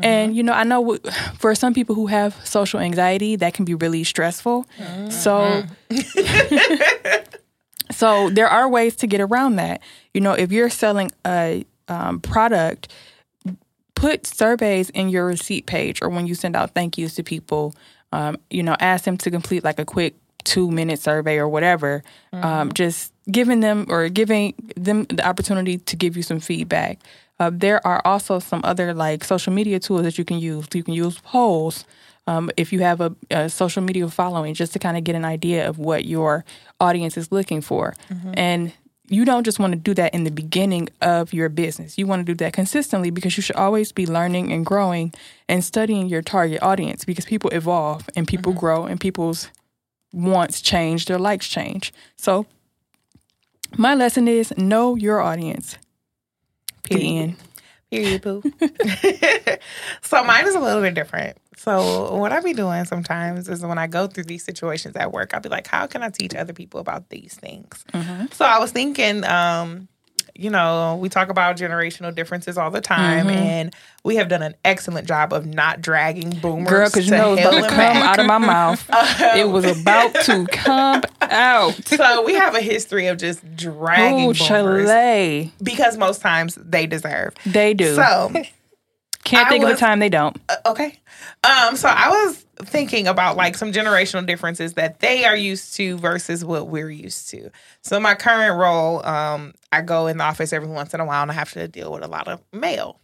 And 0.00 0.30
mm-hmm. 0.30 0.36
you 0.36 0.42
know, 0.44 0.52
I 0.52 0.64
know 0.64 0.96
for 1.38 1.54
some 1.54 1.74
people 1.74 1.94
who 1.94 2.06
have 2.06 2.34
social 2.46 2.78
anxiety, 2.78 3.36
that 3.36 3.54
can 3.54 3.64
be 3.64 3.74
really 3.74 4.04
stressful. 4.04 4.66
So 5.10 5.64
so 7.98 8.30
there 8.30 8.46
are 8.46 8.68
ways 8.68 8.94
to 8.94 9.08
get 9.08 9.20
around 9.20 9.56
that. 9.56 9.82
You 10.14 10.20
know, 10.20 10.32
if 10.32 10.52
you're 10.52 10.70
selling 10.70 11.10
a 11.26 11.66
um, 11.88 12.20
product, 12.20 12.92
put 13.96 14.24
surveys 14.24 14.88
in 14.90 15.08
your 15.08 15.26
receipt 15.26 15.66
page 15.66 16.00
or 16.00 16.08
when 16.08 16.24
you 16.28 16.36
send 16.36 16.54
out 16.54 16.74
thank 16.74 16.96
yous 16.96 17.16
to 17.16 17.24
people. 17.24 17.74
Um, 18.12 18.36
you 18.50 18.62
know, 18.62 18.76
ask 18.78 19.04
them 19.04 19.16
to 19.18 19.32
complete 19.32 19.64
like 19.64 19.80
a 19.80 19.84
quick 19.84 20.14
two 20.44 20.70
minute 20.70 21.00
survey 21.00 21.38
or 21.38 21.48
whatever. 21.48 22.04
Um, 22.32 22.72
just 22.72 23.12
giving 23.32 23.58
them 23.58 23.86
or 23.88 24.08
giving 24.08 24.54
them 24.76 25.02
the 25.06 25.26
opportunity 25.26 25.78
to 25.78 25.96
give 25.96 26.16
you 26.16 26.22
some 26.22 26.38
feedback. 26.38 27.00
Uh, 27.40 27.50
there 27.52 27.84
are 27.84 28.00
also 28.04 28.38
some 28.38 28.60
other 28.62 28.94
like 28.94 29.24
social 29.24 29.52
media 29.52 29.80
tools 29.80 30.02
that 30.02 30.18
you 30.18 30.24
can 30.24 30.38
use. 30.38 30.68
You 30.72 30.84
can 30.84 30.94
use 30.94 31.18
polls 31.18 31.84
um, 32.28 32.50
if 32.58 32.74
you 32.74 32.80
have 32.80 33.00
a, 33.00 33.16
a 33.30 33.48
social 33.48 33.82
media 33.82 34.06
following, 34.10 34.52
just 34.52 34.74
to 34.74 34.78
kind 34.78 34.98
of 34.98 35.04
get 35.04 35.14
an 35.14 35.24
idea 35.24 35.66
of 35.66 35.78
what 35.78 36.04
your 36.04 36.44
audience 36.78 37.16
is 37.16 37.32
looking 37.32 37.62
for. 37.62 37.96
And 38.34 38.70
you 39.08 39.24
don't 39.24 39.44
just 39.44 39.58
want 39.58 39.72
to 39.72 39.78
do 39.78 39.94
that 39.94 40.12
in 40.12 40.24
the 40.24 40.30
beginning 40.30 40.90
of 41.00 41.32
your 41.32 41.48
business. 41.48 41.96
You 41.96 42.06
want 42.06 42.20
to 42.20 42.30
do 42.30 42.36
that 42.44 42.52
consistently 42.52 43.08
because 43.08 43.38
you 43.38 43.42
should 43.42 43.56
always 43.56 43.92
be 43.92 44.06
learning 44.06 44.52
and 44.52 44.66
growing 44.66 45.14
and 45.48 45.64
studying 45.64 46.06
your 46.10 46.20
target 46.20 46.62
audience 46.62 47.06
because 47.06 47.24
people 47.24 47.48
evolve 47.48 48.10
and 48.14 48.28
people 48.28 48.52
grow 48.52 48.84
and 48.84 49.00
people's 49.00 49.50
wants 50.12 50.60
change, 50.60 51.06
their 51.06 51.18
likes 51.18 51.48
change. 51.48 51.94
So, 52.16 52.44
my 53.78 53.94
lesson 53.94 54.28
is 54.28 54.52
know 54.58 54.96
your 54.96 55.22
audience. 55.22 55.78
Period. 56.82 57.36
Period, 57.90 58.22
poo. 58.22 58.42
so 60.02 60.22
mine 60.24 60.46
is 60.46 60.54
a 60.54 60.60
little 60.60 60.82
bit 60.82 60.92
different. 60.92 61.38
So 61.58 62.14
what 62.14 62.32
I 62.32 62.40
be 62.40 62.54
doing 62.54 62.84
sometimes 62.84 63.48
is 63.48 63.64
when 63.64 63.78
I 63.78 63.88
go 63.88 64.06
through 64.06 64.24
these 64.24 64.44
situations 64.44 64.94
at 64.96 65.12
work, 65.12 65.34
I'll 65.34 65.40
be 65.40 65.48
like, 65.48 65.66
how 65.66 65.86
can 65.86 66.02
I 66.02 66.08
teach 66.10 66.34
other 66.34 66.52
people 66.52 66.78
about 66.80 67.08
these 67.08 67.34
things? 67.34 67.84
Mm-hmm. 67.92 68.26
So 68.32 68.44
I 68.44 68.58
was 68.58 68.70
thinking, 68.70 69.24
um, 69.24 69.88
you 70.38 70.50
know, 70.50 70.96
we 71.00 71.08
talk 71.08 71.30
about 71.30 71.56
generational 71.56 72.14
differences 72.14 72.56
all 72.56 72.70
the 72.70 72.80
time, 72.80 73.26
mm-hmm. 73.26 73.36
and 73.36 73.74
we 74.04 74.16
have 74.16 74.28
done 74.28 74.40
an 74.42 74.54
excellent 74.64 75.08
job 75.08 75.32
of 75.32 75.46
not 75.46 75.80
dragging 75.80 76.30
boomers. 76.30 76.70
Girl, 76.70 76.86
because 76.86 77.06
you 77.06 77.10
know 77.10 77.32
it's 77.34 77.42
about 77.42 77.60
to 77.60 77.68
come 77.68 77.96
out 77.96 78.20
of 78.20 78.26
my 78.26 78.38
mouth. 78.38 78.88
Um, 78.98 79.38
it 79.38 79.48
was 79.48 79.64
about 79.64 80.14
to 80.26 80.46
come 80.46 81.02
out. 81.20 81.74
So 81.86 82.24
we 82.24 82.34
have 82.34 82.54
a 82.54 82.60
history 82.60 83.08
of 83.08 83.18
just 83.18 83.44
dragging 83.56 84.28
Oh, 84.28 84.32
boomers 84.32 84.38
Chile. 84.38 85.52
because 85.62 85.96
most 85.96 86.20
times 86.20 86.54
they 86.54 86.86
deserve. 86.86 87.34
They 87.44 87.74
do. 87.74 87.94
So 87.96 88.32
Can't 89.28 89.46
I 89.46 89.50
think 89.50 89.62
of 89.62 89.70
a 89.70 89.76
time 89.76 89.98
they 89.98 90.08
don't. 90.08 90.34
Uh, 90.48 90.56
okay. 90.66 90.98
Um, 91.44 91.76
so 91.76 91.86
I 91.86 92.08
was 92.08 92.46
thinking 92.60 93.06
about 93.06 93.36
like 93.36 93.58
some 93.58 93.72
generational 93.72 94.24
differences 94.24 94.72
that 94.74 95.00
they 95.00 95.26
are 95.26 95.36
used 95.36 95.76
to 95.76 95.98
versus 95.98 96.46
what 96.46 96.68
we're 96.68 96.88
used 96.88 97.28
to. 97.30 97.50
So 97.82 98.00
my 98.00 98.14
current 98.14 98.58
role, 98.58 99.04
um, 99.04 99.52
I 99.70 99.82
go 99.82 100.06
in 100.06 100.16
the 100.16 100.24
office 100.24 100.54
every 100.54 100.68
once 100.68 100.94
in 100.94 101.00
a 101.00 101.04
while 101.04 101.20
and 101.20 101.30
I 101.30 101.34
have 101.34 101.52
to 101.52 101.68
deal 101.68 101.92
with 101.92 102.02
a 102.02 102.08
lot 102.08 102.26
of 102.26 102.40
mail. 102.54 103.00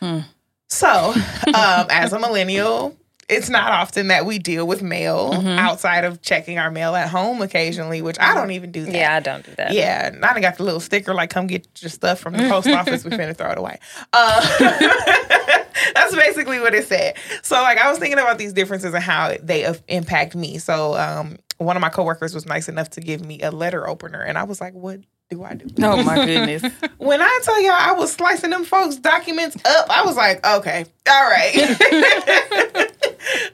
Hmm. 0.00 0.20
So, 0.68 0.88
um, 1.46 1.86
as 1.88 2.12
a 2.12 2.18
millennial, 2.18 2.94
it's 3.28 3.50
not 3.50 3.72
often 3.72 4.08
that 4.08 4.24
we 4.24 4.38
deal 4.38 4.66
with 4.66 4.82
mail 4.82 5.32
Mhm. 5.32 5.58
outside 5.58 6.04
of 6.04 6.22
checking 6.22 6.58
our 6.58 6.70
mail 6.70 6.94
at 6.94 7.08
home 7.08 7.42
occasionally, 7.42 8.00
which 8.02 8.16
I 8.20 8.34
don't 8.34 8.52
even 8.52 8.70
do 8.70 8.84
that. 8.84 8.94
Yeah, 8.94 9.16
I 9.16 9.20
don't 9.20 9.44
do 9.44 9.52
that. 9.56 9.72
Yeah, 9.72 10.06
and 10.06 10.24
I 10.24 10.38
got 10.40 10.56
the 10.58 10.62
little 10.62 10.78
sticker 10.80 11.12
like, 11.12 11.30
"Come 11.30 11.46
get 11.48 11.66
your 11.80 11.90
stuff 11.90 12.20
from 12.20 12.34
the 12.36 12.48
post 12.48 12.68
office. 12.68 13.04
We 13.04 13.10
finna 13.10 13.36
throw 13.36 13.50
it 13.50 13.58
away." 13.58 13.78
Uh, 14.12 14.40
that's 15.94 16.14
basically 16.14 16.60
what 16.60 16.74
it 16.74 16.86
said. 16.86 17.14
So, 17.42 17.56
like, 17.62 17.78
I 17.78 17.88
was 17.90 17.98
thinking 17.98 18.18
about 18.18 18.38
these 18.38 18.52
differences 18.52 18.94
and 18.94 19.02
how 19.02 19.34
they 19.42 19.66
impact 19.88 20.34
me. 20.36 20.58
So, 20.58 20.94
um, 20.96 21.38
one 21.58 21.76
of 21.76 21.80
my 21.80 21.88
coworkers 21.88 22.34
was 22.34 22.46
nice 22.46 22.68
enough 22.68 22.90
to 22.90 23.00
give 23.00 23.24
me 23.24 23.40
a 23.42 23.50
letter 23.50 23.88
opener, 23.88 24.20
and 24.22 24.36
I 24.38 24.44
was 24.44 24.60
like, 24.60 24.74
"What 24.74 25.00
do 25.30 25.42
I 25.42 25.54
do?" 25.54 25.66
Oh 25.82 26.02
my 26.02 26.14
goodness. 26.26 26.62
When 26.98 27.20
I 27.22 27.40
tell 27.42 27.60
y'all 27.62 27.72
I 27.72 27.92
was 27.92 28.12
slicing 28.12 28.50
them 28.50 28.64
folks' 28.64 28.96
documents 28.96 29.56
up, 29.64 29.86
I 29.90 30.04
was 30.04 30.16
like, 30.16 30.46
"Okay, 30.46 30.84
all 31.08 31.28
right." 31.30 32.92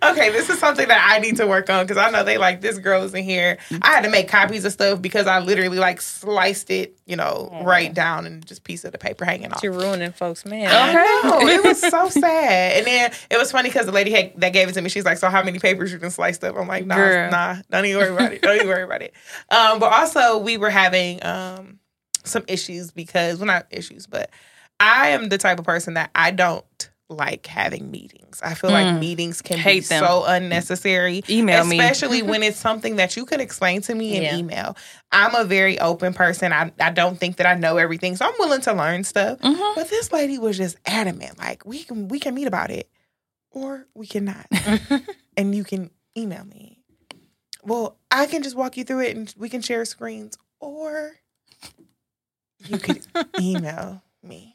Okay, 0.03 0.31
this 0.31 0.49
is 0.51 0.59
something 0.59 0.89
that 0.89 1.09
I 1.11 1.19
need 1.19 1.37
to 1.37 1.47
work 1.47 1.71
on 1.71 1.85
because 1.85 1.97
I 1.97 2.11
know 2.11 2.25
they 2.25 2.39
like 2.39 2.61
this 2.61 2.79
girl 2.79 3.03
is 3.03 3.15
in 3.15 3.25
here. 3.25 3.59
I 3.83 3.89
had 3.93 4.03
to 4.05 4.11
make 4.11 4.29
copies 4.29 4.65
of 4.65 4.73
stuff 4.73 5.01
because 5.01 5.27
I 5.27 5.41
literally 5.41 5.79
like 5.79 6.01
sliced 6.01 6.71
it, 6.71 6.97
you 7.07 7.17
know, 7.17 7.51
right 7.65 7.93
down 7.93 8.27
and 8.27 8.45
just 8.47 8.65
piece 8.65 8.85
of 8.85 8.93
the 8.93 8.99
paper 8.99 9.25
hanging 9.25 9.53
off. 9.53 9.63
You're 9.63 9.73
ruining 9.73 10.13
folks, 10.13 10.45
man. 10.45 10.69
I 10.71 10.93
know. 10.93 11.49
it 11.49 11.65
was 11.65 11.81
so 11.81 12.09
sad. 12.09 12.79
And 12.79 12.87
then 12.87 13.13
it 13.31 13.39
was 13.39 13.53
funny 13.53 13.69
because 13.69 13.87
the 13.87 13.93
lady 13.93 14.11
had, 14.11 14.33
that 14.41 14.53
gave 14.53 14.69
it 14.69 14.73
to 14.73 14.83
me, 14.83 14.89
she's 14.89 15.05
like, 15.05 15.19
"So 15.19 15.29
how 15.29 15.43
many 15.43 15.59
papers 15.59 15.93
you 15.93 15.99
been 15.99 16.11
sliced 16.11 16.45
up?" 16.45 16.57
I'm 16.57 16.69
like, 16.69 16.87
"Nah, 16.87 16.97
Girl. 16.97 17.31
nah, 17.31 17.57
don't 17.71 17.87
even 17.87 18.01
worry 18.01 18.13
about 18.13 18.33
it. 18.33 18.43
Don't 18.43 18.57
even 18.57 18.69
worry 18.69 18.83
about 18.85 19.03
it." 19.03 19.15
Um, 19.51 19.79
but 19.79 19.93
also, 19.93 20.39
we 20.39 20.57
were 20.59 20.71
having 20.71 21.25
um, 21.25 21.79
some 22.25 22.45
issues 22.49 22.91
because 22.91 23.39
well, 23.39 23.47
not 23.47 23.67
issues, 23.71 24.07
but 24.07 24.31
I 24.81 25.11
am 25.11 25.29
the 25.29 25.39
type 25.39 25.59
of 25.59 25.65
person 25.65 25.95
that 25.95 26.11
I 26.15 26.31
don't 26.31 26.91
like 27.13 27.47
having 27.47 27.91
meetings. 27.91 28.41
I 28.43 28.55
feel 28.55 28.71
like 28.71 28.87
Mm. 28.87 28.99
meetings 29.01 29.43
can 29.43 29.63
be 29.63 29.81
them. 29.81 30.05
so 30.05 30.25
unnecessary. 30.27 31.23
Email 31.29 31.65
me. 31.65 31.79
Especially 31.79 32.23
when 32.31 32.43
it's 32.43 32.59
something 32.59 32.97
that 32.97 33.17
you 33.17 33.25
could 33.27 33.41
explain 33.41 33.81
to 33.83 33.95
me 33.95 34.17
in 34.17 34.23
Yeah. 34.23 34.37
email. 34.37 34.77
I'm 35.13 35.35
a 35.35 35.45
very 35.45 35.79
open 35.79 36.15
person. 36.15 36.53
I, 36.53 36.73
I 36.81 36.91
don't 36.91 37.19
think 37.19 37.37
that 37.37 37.47
I 37.47 37.55
know 37.55 37.77
everything. 37.77 38.17
So 38.17 38.27
I'm 38.27 38.35
willing 38.39 38.63
to 38.63 38.73
learn 38.73 39.05
stuff. 39.05 39.39
Mhm. 39.41 39.75
But 39.75 39.89
this 39.91 40.11
lady 40.13 40.39
was 40.39 40.57
just 40.57 40.77
adamant. 40.87 41.39
Like, 41.39 41.65
we 41.67 41.83
can 41.85 42.09
we 42.09 42.19
can 42.19 42.35
meet 42.35 42.47
about 42.47 42.71
it. 42.71 42.89
Or 43.51 43.87
we 43.95 44.07
cannot. 44.07 44.47
and 45.37 45.55
you 45.55 45.63
can 45.65 45.91
email 46.17 46.45
me. 46.45 46.79
Well, 47.65 47.99
I 48.11 48.27
can 48.27 48.43
just 48.43 48.57
walk 48.57 48.77
you 48.77 48.85
through 48.85 49.01
it 49.01 49.17
and 49.17 49.33
we 49.37 49.49
can 49.49 49.61
share 49.63 49.85
screens. 49.85 50.37
Or 50.59 51.13
you 52.67 52.79
could 52.79 53.07
email 53.41 54.03
me. 54.23 54.52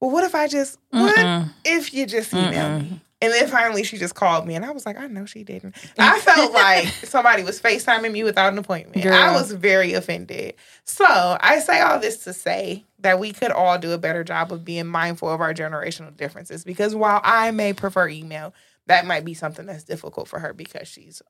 Well, 0.00 0.10
what 0.10 0.24
if 0.24 0.34
I 0.34 0.48
just 0.48 0.78
what 0.90 1.14
Mm-mm. 1.16 1.50
if 1.64 1.92
you 1.92 2.06
just 2.06 2.32
email 2.32 2.52
Mm-mm. 2.52 2.90
me? 2.90 3.00
And 3.22 3.32
then 3.34 3.48
finally 3.48 3.82
she 3.82 3.98
just 3.98 4.14
called 4.14 4.46
me 4.46 4.54
and 4.54 4.64
I 4.64 4.70
was 4.70 4.86
like, 4.86 4.98
I 4.98 5.06
know 5.06 5.26
she 5.26 5.44
didn't. 5.44 5.76
I 5.98 6.18
felt 6.20 6.52
like 6.52 6.86
somebody 6.88 7.42
was 7.42 7.60
FaceTiming 7.60 8.12
me 8.12 8.24
without 8.24 8.50
an 8.50 8.58
appointment. 8.58 9.02
Girl. 9.02 9.12
I 9.12 9.34
was 9.34 9.52
very 9.52 9.92
offended. 9.92 10.54
So 10.84 11.04
I 11.06 11.58
say 11.58 11.80
all 11.80 12.00
this 12.00 12.24
to 12.24 12.32
say 12.32 12.86
that 13.00 13.18
we 13.18 13.32
could 13.32 13.50
all 13.50 13.76
do 13.78 13.92
a 13.92 13.98
better 13.98 14.24
job 14.24 14.52
of 14.52 14.64
being 14.64 14.86
mindful 14.86 15.28
of 15.28 15.42
our 15.42 15.52
generational 15.52 16.16
differences 16.16 16.64
because 16.64 16.94
while 16.94 17.20
I 17.22 17.50
may 17.50 17.74
prefer 17.74 18.08
email, 18.08 18.54
that 18.86 19.04
might 19.06 19.26
be 19.26 19.34
something 19.34 19.66
that's 19.66 19.84
difficult 19.84 20.26
for 20.26 20.38
her 20.38 20.54
because 20.54 20.88
she's 20.88 21.20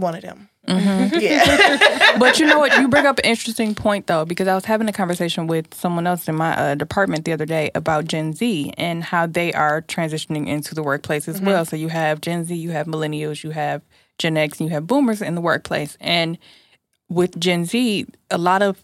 one 0.00 0.14
of 0.14 0.22
them. 0.22 0.48
Mhm. 0.68 1.20
Yeah. 1.20 2.16
but 2.18 2.40
you 2.40 2.46
know 2.46 2.58
what? 2.58 2.76
You 2.80 2.88
bring 2.88 3.06
up 3.06 3.18
an 3.20 3.24
interesting 3.24 3.74
point 3.74 4.08
though, 4.08 4.24
because 4.24 4.48
I 4.48 4.54
was 4.54 4.64
having 4.64 4.88
a 4.88 4.92
conversation 4.92 5.46
with 5.46 5.72
someone 5.74 6.06
else 6.06 6.26
in 6.28 6.34
my 6.34 6.56
uh, 6.56 6.74
department 6.74 7.24
the 7.24 7.32
other 7.32 7.46
day 7.46 7.70
about 7.74 8.06
Gen 8.06 8.32
Z 8.32 8.72
and 8.76 9.04
how 9.04 9.26
they 9.26 9.52
are 9.52 9.82
transitioning 9.82 10.48
into 10.48 10.74
the 10.74 10.82
workplace 10.82 11.28
as 11.28 11.40
well. 11.40 11.64
So 11.64 11.76
you 11.76 11.88
have 11.88 12.20
Gen 12.20 12.44
Z, 12.44 12.54
you 12.54 12.70
have 12.72 12.86
millennials, 12.88 13.44
you 13.44 13.50
have 13.50 13.82
Gen 14.18 14.36
X, 14.36 14.58
and 14.58 14.68
you 14.68 14.74
have 14.74 14.86
boomers 14.88 15.22
in 15.22 15.36
the 15.36 15.40
workplace. 15.40 15.96
And 16.00 16.36
with 17.08 17.38
Gen 17.38 17.64
Z, 17.64 18.06
a 18.32 18.38
lot 18.38 18.62
of 18.62 18.82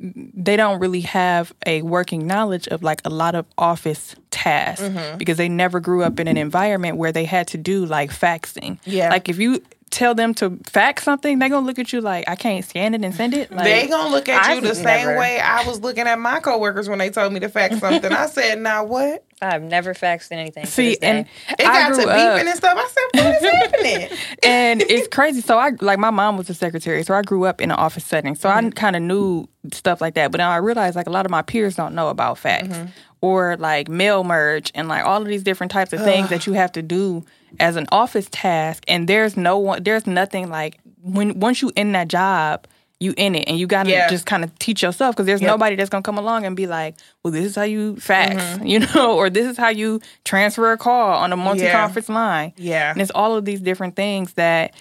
they 0.00 0.56
don't 0.56 0.80
really 0.80 1.02
have 1.02 1.52
a 1.66 1.82
working 1.82 2.26
knowledge 2.26 2.66
of 2.66 2.82
like 2.82 3.00
a 3.04 3.10
lot 3.10 3.36
of 3.36 3.46
office 3.56 4.16
tasks 4.32 4.82
because 5.16 5.36
they 5.36 5.48
never 5.48 5.78
grew 5.78 6.02
up 6.02 6.18
in 6.18 6.26
an 6.26 6.36
environment 6.36 6.96
where 6.96 7.12
they 7.12 7.24
had 7.24 7.46
to 7.48 7.56
do 7.58 7.86
like 7.86 8.10
faxing. 8.10 8.78
Yeah. 8.84 9.10
Like 9.10 9.28
if 9.28 9.38
you 9.38 9.62
tell 9.92 10.14
them 10.14 10.34
to 10.34 10.58
fax 10.66 11.04
something, 11.04 11.38
they're 11.38 11.50
gonna 11.50 11.66
look 11.66 11.78
at 11.78 11.92
you 11.92 12.00
like 12.00 12.28
I 12.28 12.34
can't 12.34 12.64
scan 12.64 12.94
it 12.94 13.04
and 13.04 13.14
send 13.14 13.34
it. 13.34 13.52
Like, 13.52 13.64
they 13.64 13.86
gonna 13.86 14.10
look 14.10 14.28
at 14.28 14.48
you 14.48 14.56
I've 14.56 14.62
the 14.62 14.74
same 14.74 14.84
never- 14.84 15.18
way 15.18 15.38
I 15.38 15.64
was 15.64 15.80
looking 15.80 16.06
at 16.06 16.18
my 16.18 16.40
coworkers 16.40 16.88
when 16.88 16.98
they 16.98 17.10
told 17.10 17.32
me 17.32 17.40
to 17.40 17.48
fax 17.48 17.78
something. 17.78 18.10
I 18.10 18.26
said, 18.26 18.58
"Now 18.58 18.84
what?" 18.84 19.24
I've 19.40 19.62
never 19.62 19.92
faxed 19.92 20.30
anything. 20.30 20.66
see, 20.66 20.96
and 21.02 21.26
It 21.58 21.60
I 21.60 21.64
got 21.64 21.88
to 21.88 21.94
grew 21.94 22.04
beeping 22.06 22.40
up, 22.40 22.46
and 22.46 22.56
stuff. 22.56 22.78
I 22.78 22.88
said, 22.88 23.24
"What 23.24 23.42
is 23.42 23.52
happening?" 23.52 24.18
and 24.42 24.82
it's 24.82 25.08
crazy. 25.08 25.40
So 25.40 25.58
I 25.58 25.72
like 25.80 25.98
my 25.98 26.10
mom 26.10 26.36
was 26.36 26.48
a 26.48 26.54
secretary, 26.54 27.02
so 27.02 27.14
I 27.14 27.22
grew 27.22 27.44
up 27.44 27.60
in 27.60 27.70
an 27.70 27.76
office 27.76 28.04
setting. 28.04 28.34
So 28.34 28.48
I 28.48 28.60
mm-hmm. 28.60 28.70
kind 28.70 28.96
of 28.96 29.02
knew 29.02 29.46
stuff 29.72 30.00
like 30.00 30.14
that. 30.14 30.32
But 30.32 30.38
now 30.38 30.50
I 30.50 30.56
realized 30.56 30.96
like 30.96 31.06
a 31.06 31.10
lot 31.10 31.26
of 31.26 31.30
my 31.30 31.42
peers 31.42 31.76
don't 31.76 31.94
know 31.94 32.08
about 32.08 32.38
fax 32.38 32.68
mm-hmm. 32.68 32.86
or 33.20 33.56
like 33.58 33.88
mail 33.88 34.24
merge 34.24 34.72
and 34.74 34.88
like 34.88 35.04
all 35.04 35.20
of 35.20 35.28
these 35.28 35.42
different 35.42 35.70
types 35.70 35.92
of 35.92 36.02
things 36.02 36.30
that 36.30 36.46
you 36.46 36.54
have 36.54 36.72
to 36.72 36.82
do 36.82 37.24
as 37.60 37.76
an 37.76 37.86
office 37.92 38.28
task. 38.30 38.84
And 38.88 39.08
there's 39.08 39.36
no 39.36 39.58
one, 39.58 39.82
there's 39.82 40.06
nothing 40.06 40.48
like 40.48 40.78
when 41.02 41.38
once 41.40 41.62
you 41.62 41.72
in 41.76 41.92
that 41.92 42.08
job. 42.08 42.66
You 43.00 43.14
in 43.16 43.34
it, 43.34 43.48
and 43.48 43.58
you 43.58 43.66
gotta 43.66 43.90
Yeah. 43.90 44.08
just 44.08 44.26
kind 44.26 44.44
of 44.44 44.56
teach 44.60 44.80
yourself 44.80 45.16
because 45.16 45.26
there's 45.26 45.40
Yep. 45.42 45.48
nobody 45.50 45.74
that's 45.74 45.90
gonna 45.90 46.02
come 46.04 46.18
along 46.18 46.46
and 46.46 46.54
be 46.54 46.68
like, 46.68 46.94
"Well, 47.24 47.32
this 47.32 47.44
is 47.44 47.56
how 47.56 47.64
you 47.64 47.96
fax," 47.96 48.36
mm-hmm. 48.36 48.64
you 48.72 48.78
know, 48.78 49.16
or 49.16 49.28
this 49.28 49.44
is 49.44 49.56
how 49.56 49.70
you 49.70 50.00
transfer 50.24 50.70
a 50.70 50.76
call 50.78 51.14
on 51.14 51.32
a 51.32 51.36
multi-conference 51.36 52.08
line. 52.08 52.52
Yeah. 52.56 52.92
And 52.92 53.02
it's 53.02 53.10
all 53.12 53.34
of 53.34 53.44
these 53.44 53.60
different 53.60 53.96
things 53.96 54.34
that, 54.34 54.72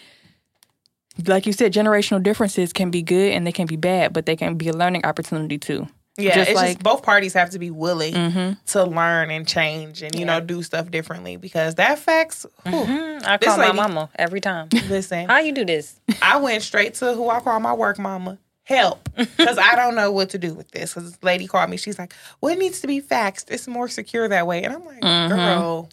like 1.25 1.47
you 1.47 1.51
said, 1.51 1.73
generational 1.73 2.21
differences 2.21 2.71
can 2.73 2.91
be 2.91 3.01
good 3.01 3.33
and 3.33 3.47
they 3.47 3.51
can 3.51 3.65
be 3.65 3.75
bad, 3.75 4.13
but 4.13 4.27
they 4.27 4.35
can 4.35 4.53
be 4.53 4.67
a 4.69 4.73
learning 4.73 5.03
opportunity 5.03 5.57
too. 5.57 5.87
Yeah, 6.17 6.35
Just 6.35 6.49
it's 6.51 6.55
like- 6.57 6.67
just 6.73 6.83
both 6.83 7.03
parties 7.03 7.33
have 7.33 7.51
to 7.51 7.59
be 7.59 7.71
willing 7.71 8.13
Mhm. 8.13 8.57
to 8.67 8.83
learn 8.83 9.31
and 9.31 9.47
change 9.47 10.01
and 10.01 10.13
you 10.13 10.25
know 10.25 10.39
do 10.41 10.61
stuff 10.61 10.91
differently 10.91 11.37
because 11.37 11.75
that 11.75 11.99
facts. 11.99 12.45
whew, 12.63 12.73
Mm, 12.85 13.25
I 13.25 13.37
call 13.37 13.57
my 13.57 13.71
mama 13.71 14.09
every 14.19 14.41
time. 14.41 14.67
Listen, 14.89 15.27
How 15.29 15.39
you 15.39 15.53
do 15.53 15.63
this? 15.65 15.95
I 16.21 16.37
went 16.37 16.63
straight 16.63 16.95
to 16.95 17.13
who 17.13 17.29
I 17.29 17.39
call 17.39 17.59
my 17.59 17.73
work 17.73 17.97
mama. 17.97 18.37
Help, 18.63 19.09
because 19.17 19.57
I 19.57 19.75
don't 19.75 19.95
know 19.95 20.11
what 20.11 20.29
to 20.29 20.37
do 20.37 20.53
with 20.53 20.69
this. 20.71 20.93
Because 20.93 21.11
this 21.11 21.23
lady 21.23 21.47
called 21.47 21.69
me, 21.69 21.77
she's 21.77 21.97
like, 21.97 22.13
"Well, 22.39 22.53
it 22.53 22.59
needs 22.59 22.79
to 22.81 22.87
be 22.87 23.01
faxed. 23.01 23.45
It's 23.49 23.67
more 23.67 23.87
secure 23.87 24.27
that 24.29 24.45
way." 24.45 24.63
And 24.63 24.73
I'm 24.73 24.85
like, 24.85 25.01
"Girl, 25.01 25.89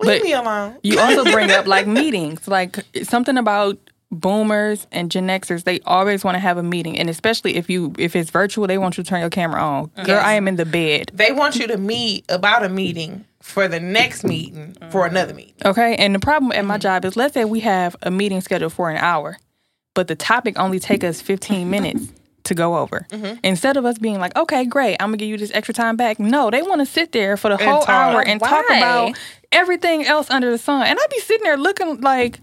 leave 0.00 0.20
But 0.20 0.22
me 0.22 0.32
alone." 0.32 0.78
You 0.82 0.98
also 0.98 1.24
bring 1.24 1.50
up 1.52 1.66
like 1.66 1.86
meetings, 2.00 2.48
like 2.48 2.78
something 3.02 3.36
about 3.36 3.78
boomers 4.10 4.86
and 4.92 5.10
Gen 5.10 5.26
Xers. 5.26 5.64
They 5.64 5.80
always 5.80 6.24
want 6.24 6.36
to 6.36 6.38
have 6.38 6.56
a 6.56 6.62
meeting, 6.62 6.98
and 6.98 7.10
especially 7.10 7.56
if 7.56 7.68
you 7.68 7.92
if 7.98 8.14
it's 8.14 8.30
virtual, 8.30 8.66
they 8.66 8.78
want 8.78 8.96
you 8.96 9.04
to 9.04 9.08
turn 9.08 9.20
your 9.20 9.30
camera 9.30 9.62
on. 9.62 9.90
Girl, 10.04 10.20
I 10.22 10.34
am 10.34 10.46
in 10.48 10.56
the 10.56 10.66
bed. 10.66 11.10
They 11.12 11.32
want 11.32 11.56
you 11.56 11.66
to 11.66 11.76
meet 11.76 12.24
about 12.28 12.64
a 12.64 12.68
meeting 12.68 13.24
for 13.40 13.68
the 13.68 13.80
next 13.80 14.24
meeting 14.24 14.76
for 14.90 15.06
another 15.06 15.34
meeting. 15.34 15.54
Okay, 15.64 15.96
and 15.96 16.14
the 16.14 16.18
problem 16.18 16.52
at 16.52 16.64
my 16.64 16.78
job 16.78 17.04
is, 17.04 17.16
let's 17.16 17.34
say 17.34 17.44
we 17.44 17.60
have 17.60 17.96
a 18.02 18.10
meeting 18.10 18.40
scheduled 18.40 18.72
for 18.72 18.88
an 18.90 18.96
hour, 18.96 19.36
but 19.94 20.08
the 20.08 20.16
topic 20.16 20.58
only 20.58 20.78
take 20.78 21.02
us 21.04 21.20
fifteen 21.20 21.68
minutes 21.70 22.12
to 22.44 22.54
go 22.54 22.76
over. 22.76 23.06
Mm-hmm. 23.10 23.38
Instead 23.42 23.76
of 23.76 23.84
us 23.84 23.98
being 23.98 24.20
like, 24.20 24.36
okay, 24.36 24.64
great, 24.64 24.96
I'm 25.00 25.08
gonna 25.08 25.16
give 25.16 25.28
you 25.28 25.38
this 25.38 25.50
extra 25.54 25.74
time 25.74 25.96
back. 25.96 26.20
No, 26.20 26.50
they 26.50 26.62
want 26.62 26.80
to 26.80 26.86
sit 26.86 27.12
there 27.12 27.36
for 27.36 27.48
the 27.48 27.56
whole 27.56 27.80
talk. 27.80 27.88
hour 27.88 28.22
and 28.22 28.38
talk 28.38 28.64
about 28.66 29.18
everything 29.50 30.04
else 30.04 30.30
under 30.30 30.50
the 30.50 30.58
sun, 30.58 30.86
and 30.86 30.98
I'd 30.98 31.10
be 31.10 31.20
sitting 31.20 31.42
there 31.42 31.56
looking 31.56 32.00
like. 32.00 32.38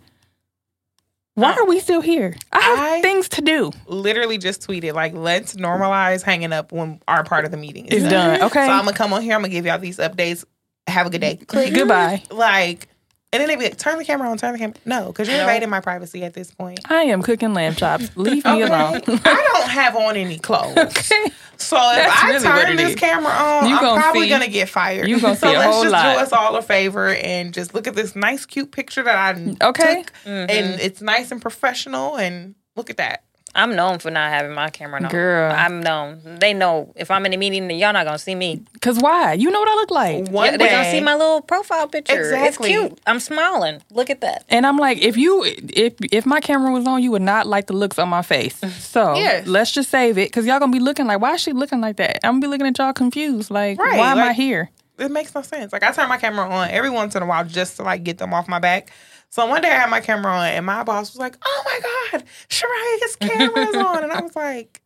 Why 1.35 1.53
are 1.53 1.65
we 1.65 1.79
still 1.79 2.01
here? 2.01 2.35
I 2.51 2.59
have 2.59 2.79
I- 2.79 3.01
things 3.01 3.29
to 3.29 3.41
do. 3.41 3.71
Literally 3.88 4.38
just 4.38 4.67
tweeted 4.67 4.93
like, 4.93 5.13
"Let's 5.13 5.55
normalize 5.55 6.21
hanging 6.23 6.51
up 6.51 6.71
when 6.71 7.00
our 7.07 7.23
part 7.23 7.45
of 7.45 7.51
the 7.51 7.57
meeting 7.57 7.85
It's 7.85 8.03
is 8.03 8.09
done. 8.09 8.41
Okay. 8.41 8.65
So 8.65 8.71
I'm 8.71 8.83
gonna 8.85 8.93
come 8.93 9.13
on 9.13 9.21
here. 9.21 9.35
I'm 9.35 9.41
gonna 9.41 9.50
give 9.53 9.65
y'all 9.65 9.79
these 9.79 9.97
updates. 9.97 10.43
Have 10.88 11.07
a 11.07 11.09
good 11.09 11.21
day. 11.21 11.38
Click. 11.38 11.73
Goodbye. 11.73 12.21
Like, 12.31 12.88
and 13.33 13.39
then 13.41 13.47
they 13.47 13.55
be 13.55 13.63
like, 13.63 13.77
"Turn 13.77 13.97
the 13.97 14.05
camera 14.05 14.29
on. 14.29 14.38
Turn 14.38 14.53
the 14.53 14.59
camera." 14.59 14.75
No, 14.85 15.07
because 15.07 15.27
you're 15.27 15.39
invading 15.39 15.69
my 15.69 15.79
privacy 15.79 16.23
at 16.23 16.33
this 16.33 16.51
point. 16.51 16.79
I 16.89 17.03
am 17.03 17.21
cooking 17.21 17.53
lamb 17.53 17.75
chops. 17.75 18.09
Leave 18.15 18.43
me 18.45 18.61
alone. 18.61 19.01
I 19.07 19.51
don't 19.53 19.69
have 19.69 19.95
on 19.95 20.15
any 20.17 20.38
clothes. 20.38 20.77
okay. 20.77 21.31
So 21.57 21.77
if 21.77 21.95
That's 21.95 22.23
I 22.23 22.27
really 22.29 22.65
turn 22.65 22.75
this 22.77 22.89
is. 22.91 22.95
camera 22.95 23.31
on, 23.31 23.69
You 23.69 23.75
I'm 23.75 23.81
gonna 23.81 24.01
probably 24.01 24.23
see- 24.23 24.29
gonna 24.29 24.47
get 24.47 24.67
fired. 24.67 25.07
you 25.07 25.19
gonna 25.21 25.35
so 25.35 25.47
see 25.50 25.55
a 25.55 25.59
let's 25.59 25.73
whole 25.73 25.83
just 25.83 25.93
lot. 25.93 26.13
do 26.15 26.19
us 26.19 26.31
all 26.33 26.55
a 26.55 26.61
favor 26.63 27.09
and 27.09 27.53
just 27.53 27.73
look 27.75 27.85
at 27.88 27.93
this 27.95 28.15
nice, 28.15 28.45
cute 28.47 28.71
picture 28.71 29.03
that 29.03 29.15
I 29.38 29.55
Okay. 29.67 29.97
took, 30.03 30.13
and 30.25 30.50
mm-hmm. 30.50 30.79
it's 30.81 31.01
nice 31.01 31.31
and 31.31 31.39
professional. 31.41 32.17
And 32.17 32.55
look 32.75 32.89
at 32.89 32.97
that. 32.97 33.23
I'm 33.53 33.75
known 33.75 34.00
for 34.00 34.10
not 34.10 34.31
having 34.31 34.53
my 34.53 34.70
camera 34.70 35.03
on. 35.03 35.10
Girl. 35.10 35.51
I'm 35.51 35.81
known. 35.81 36.22
They 36.39 36.53
know 36.53 36.93
if 36.96 37.12
I'm 37.12 37.25
in 37.25 37.34
a 37.34 37.38
meeting, 37.38 37.70
y'all 37.72 37.93
not 37.93 38.05
gonna 38.05 38.17
see 38.20 38.36
me. 38.36 38.62
Cause 38.81 38.98
why? 39.00 39.34
You 39.34 39.51
know 39.51 39.60
what 39.60 39.70
I 39.70 39.75
look 39.75 39.91
like. 39.91 40.27
One 40.29 40.46
Yeah, 40.46 40.58
they 40.58 40.70
gonna 40.70 40.89
see 40.91 41.01
my 41.01 41.15
little 41.15 41.41
profile 41.41 41.88
picture. 41.88 42.17
Exactly. 42.17 42.72
It's 42.72 42.79
cute. 42.79 43.00
I'm 43.05 43.20
smiling. 43.20 43.81
Look 43.91 44.10
at 44.10 44.22
that. 44.22 44.46
And 44.50 44.65
I'm 44.65 44.77
like, 44.77 45.00
if 45.00 45.17
you 45.17 45.43
if 45.46 45.93
if 46.12 46.25
my 46.25 46.39
camera 46.39 46.72
was 46.72 46.88
on, 46.88 47.03
you 47.03 47.12
would 47.12 47.22
not 47.22 47.46
like 47.46 47.67
the 47.67 47.74
looks 47.74 48.00
on 48.00 48.10
my 48.10 48.22
face. 48.22 48.60
So 48.91 49.15
Yes. 49.15 49.48
let's 49.48 49.72
just 49.72 49.89
save 49.89 50.17
it 50.17 50.29
because 50.29 50.46
y'all 50.46 50.60
gonna 50.60 50.72
be 50.72 50.79
looking 50.79 51.05
like, 51.08 51.22
why 51.22 51.34
is 51.34 51.41
she 51.41 51.53
looking 51.53 51.79
like 51.81 51.96
that? 51.98 52.20
I'm 52.24 52.34
gonna 52.34 52.41
be 52.41 52.48
looking 52.48 52.67
at 52.67 52.77
y'all 52.77 52.93
confused. 52.93 53.50
Like, 53.50 53.79
Right, 53.79 53.98
why 53.98 54.12
am 54.12 54.17
I 54.20 54.34
here? 54.34 54.70
it 55.00 55.10
makes 55.12 55.34
no 55.34 55.41
sense. 55.41 55.74
Like 55.74 55.84
I 55.84 55.91
turn 55.91 56.08
my 56.10 56.17
camera 56.17 56.48
on 56.48 56.70
every 56.70 56.89
once 56.89 57.15
in 57.15 57.24
a 57.24 57.25
while 57.25 57.43
just 57.43 57.77
to 57.77 57.84
like 57.84 58.03
get 58.03 58.17
them 58.17 58.34
off 58.34 58.48
my 58.48 58.60
back. 58.60 58.91
So 59.31 59.45
one 59.47 59.61
day 59.61 59.69
I 59.69 59.75
had 59.79 59.89
my 59.89 60.01
camera 60.01 60.31
on 60.33 60.45
and 60.47 60.65
my 60.65 60.83
boss 60.83 61.11
was 61.13 61.19
like, 61.19 61.38
"Oh 61.43 61.63
my 61.65 61.79
god, 62.19 62.23
Shyriah's 62.50 63.15
camera's 63.15 63.75
on," 63.75 64.03
and 64.03 64.11
I 64.11 64.21
was 64.21 64.35
like, 64.35 64.81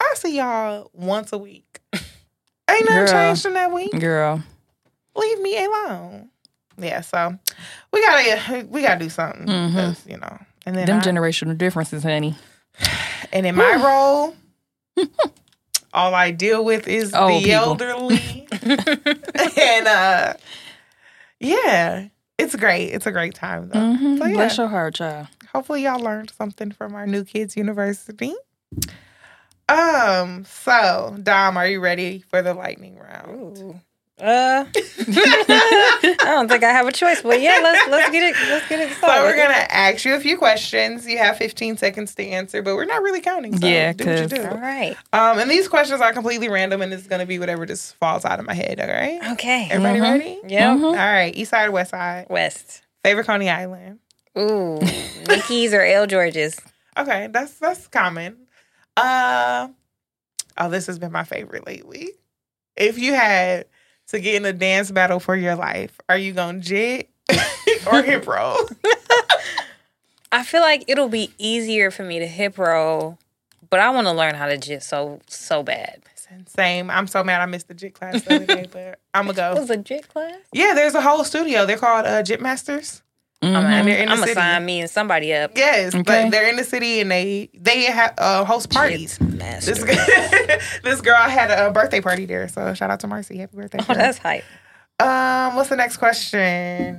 "I 0.00 0.14
see 0.16 0.36
y'all 0.38 0.90
once 0.94 1.32
a 1.32 1.38
week. 1.38 1.80
Ain't 1.92 2.04
nothing 2.88 3.04
Girl. 3.04 3.06
changed 3.08 3.44
in 3.46 3.52
that 3.54 3.70
week. 3.70 3.92
Girl. 4.00 4.42
Leave 5.14 5.40
me 5.40 5.62
alone." 5.64 6.30
Yeah, 6.78 7.02
so 7.02 7.36
we 7.92 8.00
gotta 8.02 8.66
we 8.70 8.80
gotta 8.80 8.98
do 9.00 9.10
something 9.10 9.46
Mhm. 9.46 9.74
'cause, 9.74 10.06
you 10.06 10.16
know. 10.16 10.38
And 10.64 10.74
then 10.76 10.86
Them 10.86 10.98
I- 10.98 11.02
generational 11.02 11.58
differences, 11.58 12.02
honey. 12.02 12.36
and 13.32 13.44
in 13.44 13.54
my 13.56 13.74
role, 13.76 14.36
all 15.92 16.14
I 16.14 16.30
deal 16.30 16.64
with 16.64 16.88
is 16.88 17.12
Old 17.12 17.42
the 17.42 17.48
people. 17.50 17.62
elderly. 17.62 18.48
and 19.60 19.86
uh 19.86 20.32
yeah, 21.38 22.08
it's 22.40 22.56
great. 22.56 22.86
It's 22.90 23.06
a 23.06 23.12
great 23.12 23.34
time 23.34 23.68
though. 23.68 23.94
hmm 23.94 24.16
So, 24.18 24.26
yeah. 24.26 24.34
Bless 24.34 24.58
your 24.58 24.68
heart, 24.68 24.94
child. 24.94 25.28
Hopefully 25.54 25.82
y'all 25.84 26.00
learned 26.00 26.30
something 26.36 26.70
from 26.72 26.94
our 26.94 27.06
New 27.06 27.24
Kids 27.24 27.56
University. 27.56 28.34
Um, 29.68 30.44
so 30.44 31.16
Dom, 31.22 31.56
are 31.56 31.66
you 31.66 31.80
ready 31.80 32.24
for 32.28 32.42
the 32.42 32.54
lightning 32.54 32.98
round? 32.98 33.56
Ooh. 33.58 33.80
Uh, 34.20 34.64
I 34.74 36.16
don't 36.24 36.48
think 36.48 36.62
I 36.64 36.70
have 36.70 36.86
a 36.86 36.92
choice, 36.92 37.22
but 37.22 37.40
yeah, 37.40 37.58
let's 37.62 37.90
let's 37.90 38.10
get 38.10 38.22
it 38.22 38.36
let's 38.50 38.68
get 38.68 38.80
it 38.80 38.90
So 38.92 38.96
started. 38.98 39.22
we're 39.24 39.36
gonna 39.36 39.66
ask 39.70 40.04
you 40.04 40.14
a 40.14 40.20
few 40.20 40.36
questions. 40.36 41.06
You 41.06 41.18
have 41.18 41.36
15 41.36 41.76
seconds 41.76 42.14
to 42.16 42.26
answer, 42.26 42.62
but 42.62 42.76
we're 42.76 42.84
not 42.84 43.02
really 43.02 43.20
counting. 43.20 43.58
So 43.58 43.66
Yeah, 43.66 43.92
do 43.92 44.04
what 44.04 44.14
you 44.14 44.28
'cause- 44.28 44.30
do. 44.38 44.46
All 44.48 44.56
right. 44.58 44.96
Um, 45.12 45.38
and 45.38 45.50
these 45.50 45.68
questions 45.68 46.00
are 46.00 46.12
completely 46.12 46.48
random, 46.48 46.82
and 46.82 46.92
it's 46.92 47.06
gonna 47.06 47.26
be 47.26 47.38
whatever 47.38 47.64
just 47.66 47.96
falls 47.96 48.24
out 48.24 48.38
of 48.38 48.46
my 48.46 48.54
head. 48.54 48.80
All 48.80 48.86
right. 48.88 49.20
Okay. 49.32 49.68
Everybody 49.70 50.00
Mhm. 50.00 50.02
ready? 50.02 50.38
Yep. 50.48 50.76
Mhm. 50.78 50.84
All 50.84 50.92
right. 50.94 51.34
East 51.34 51.50
side, 51.50 51.70
west 51.70 51.90
side. 51.90 52.26
West. 52.28 52.82
Favorite 53.02 53.26
Coney 53.26 53.48
Island. 53.48 53.98
Ooh. 54.38 54.78
Nikki's 55.28 55.72
or 55.74 55.80
L 55.82 56.06
George's. 56.06 56.60
Okay, 56.96 57.28
that's 57.30 57.52
that's 57.54 57.86
common. 57.86 58.36
Uh, 58.96 59.68
oh, 60.58 60.68
this 60.68 60.86
has 60.86 60.98
been 60.98 61.12
my 61.12 61.24
favorite 61.24 61.66
lately. 61.66 62.10
If 62.76 62.98
you 62.98 63.14
had 63.14 63.66
to 64.10 64.20
get 64.20 64.36
in 64.36 64.44
a 64.44 64.52
dance 64.52 64.90
battle 64.90 65.20
for 65.20 65.36
your 65.36 65.56
life, 65.56 65.98
are 66.08 66.18
you 66.18 66.32
gonna 66.32 66.60
jit 66.60 67.10
or 67.90 68.02
hip 68.02 68.26
roll? 68.26 68.56
I 70.32 70.44
feel 70.44 70.60
like 70.60 70.84
it'll 70.86 71.08
be 71.08 71.32
easier 71.38 71.90
for 71.90 72.04
me 72.04 72.20
to 72.20 72.26
hip 72.26 72.56
roll, 72.58 73.18
but 73.68 73.80
I 73.80 73.90
want 73.90 74.06
to 74.06 74.12
learn 74.12 74.34
how 74.36 74.46
to 74.46 74.56
jit 74.56 74.82
so 74.82 75.20
so 75.26 75.62
bad. 75.62 76.02
Same. 76.46 76.90
I'm 76.90 77.06
so 77.06 77.24
mad 77.24 77.40
I 77.40 77.46
missed 77.46 77.68
the 77.68 77.74
jit 77.74 77.94
class 77.94 78.22
the 78.22 78.36
other 78.36 78.46
day, 78.46 78.66
but 78.72 79.00
I'm 79.14 79.26
gonna 79.26 79.36
go. 79.36 79.52
It 79.52 79.60
was 79.60 79.70
a 79.70 79.76
jit 79.76 80.08
class. 80.08 80.36
Yeah, 80.52 80.74
there's 80.74 80.94
a 80.94 81.00
whole 81.00 81.24
studio. 81.24 81.66
They're 81.66 81.76
called 81.76 82.06
uh, 82.06 82.22
Jit 82.22 82.40
Masters. 82.40 83.02
I'm 83.42 83.52
Mhm. 83.52 83.64
And 83.64 83.88
they're 83.88 84.02
in 84.02 84.08
the 84.10 84.16
gonna 84.16 84.34
sign 84.34 84.64
me 84.66 84.80
and 84.82 84.90
somebody 84.90 85.32
up. 85.34 85.52
Yes, 85.56 85.94
Okay. 85.94 86.02
but 86.02 86.30
they're 86.30 86.48
in 86.48 86.56
the 86.56 86.64
city 86.64 87.00
and 87.00 87.10
they 87.10 87.48
they 87.54 87.86
ha- 87.86 88.12
uh, 88.18 88.44
host 88.44 88.68
parties. 88.70 89.16
This 89.20 89.82
g- 89.82 90.58
this 90.84 91.00
girl 91.00 91.16
had 91.22 91.50
a 91.50 91.70
birthday 91.70 92.00
party 92.02 92.26
there, 92.26 92.48
so 92.48 92.74
shout 92.74 92.90
out 92.90 93.00
to 93.00 93.06
Marcy. 93.06 93.38
Happy 93.38 93.56
birthday! 93.56 93.78
Oh, 93.80 93.84
girl. 93.86 93.96
that's 93.96 94.18
hype. 94.18 94.44
Um, 95.00 95.56
what's 95.56 95.70
the 95.70 95.76
next 95.76 95.96
question? 95.96 96.98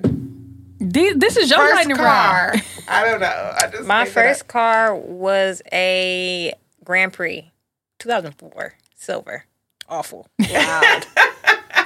Thi- 0.80 1.14
This 1.14 1.38
is 1.38 1.52
your 1.52 1.60
First 1.60 1.76
lightning 1.76 1.98
car. 1.98 2.06
round. 2.54 2.64
I 2.88 3.04
don't 3.06 3.20
know. 3.20 3.54
I 3.62 3.68
just 3.72 3.84
My 3.84 4.06
first 4.06 4.48
car 4.48 4.96
was 4.96 5.62
a 5.72 6.54
Grand 6.84 7.14
Prix, 7.14 7.52
2004, 8.00 8.74
silver. 8.96 9.46
Awful, 9.88 10.26
loud, 10.40 11.06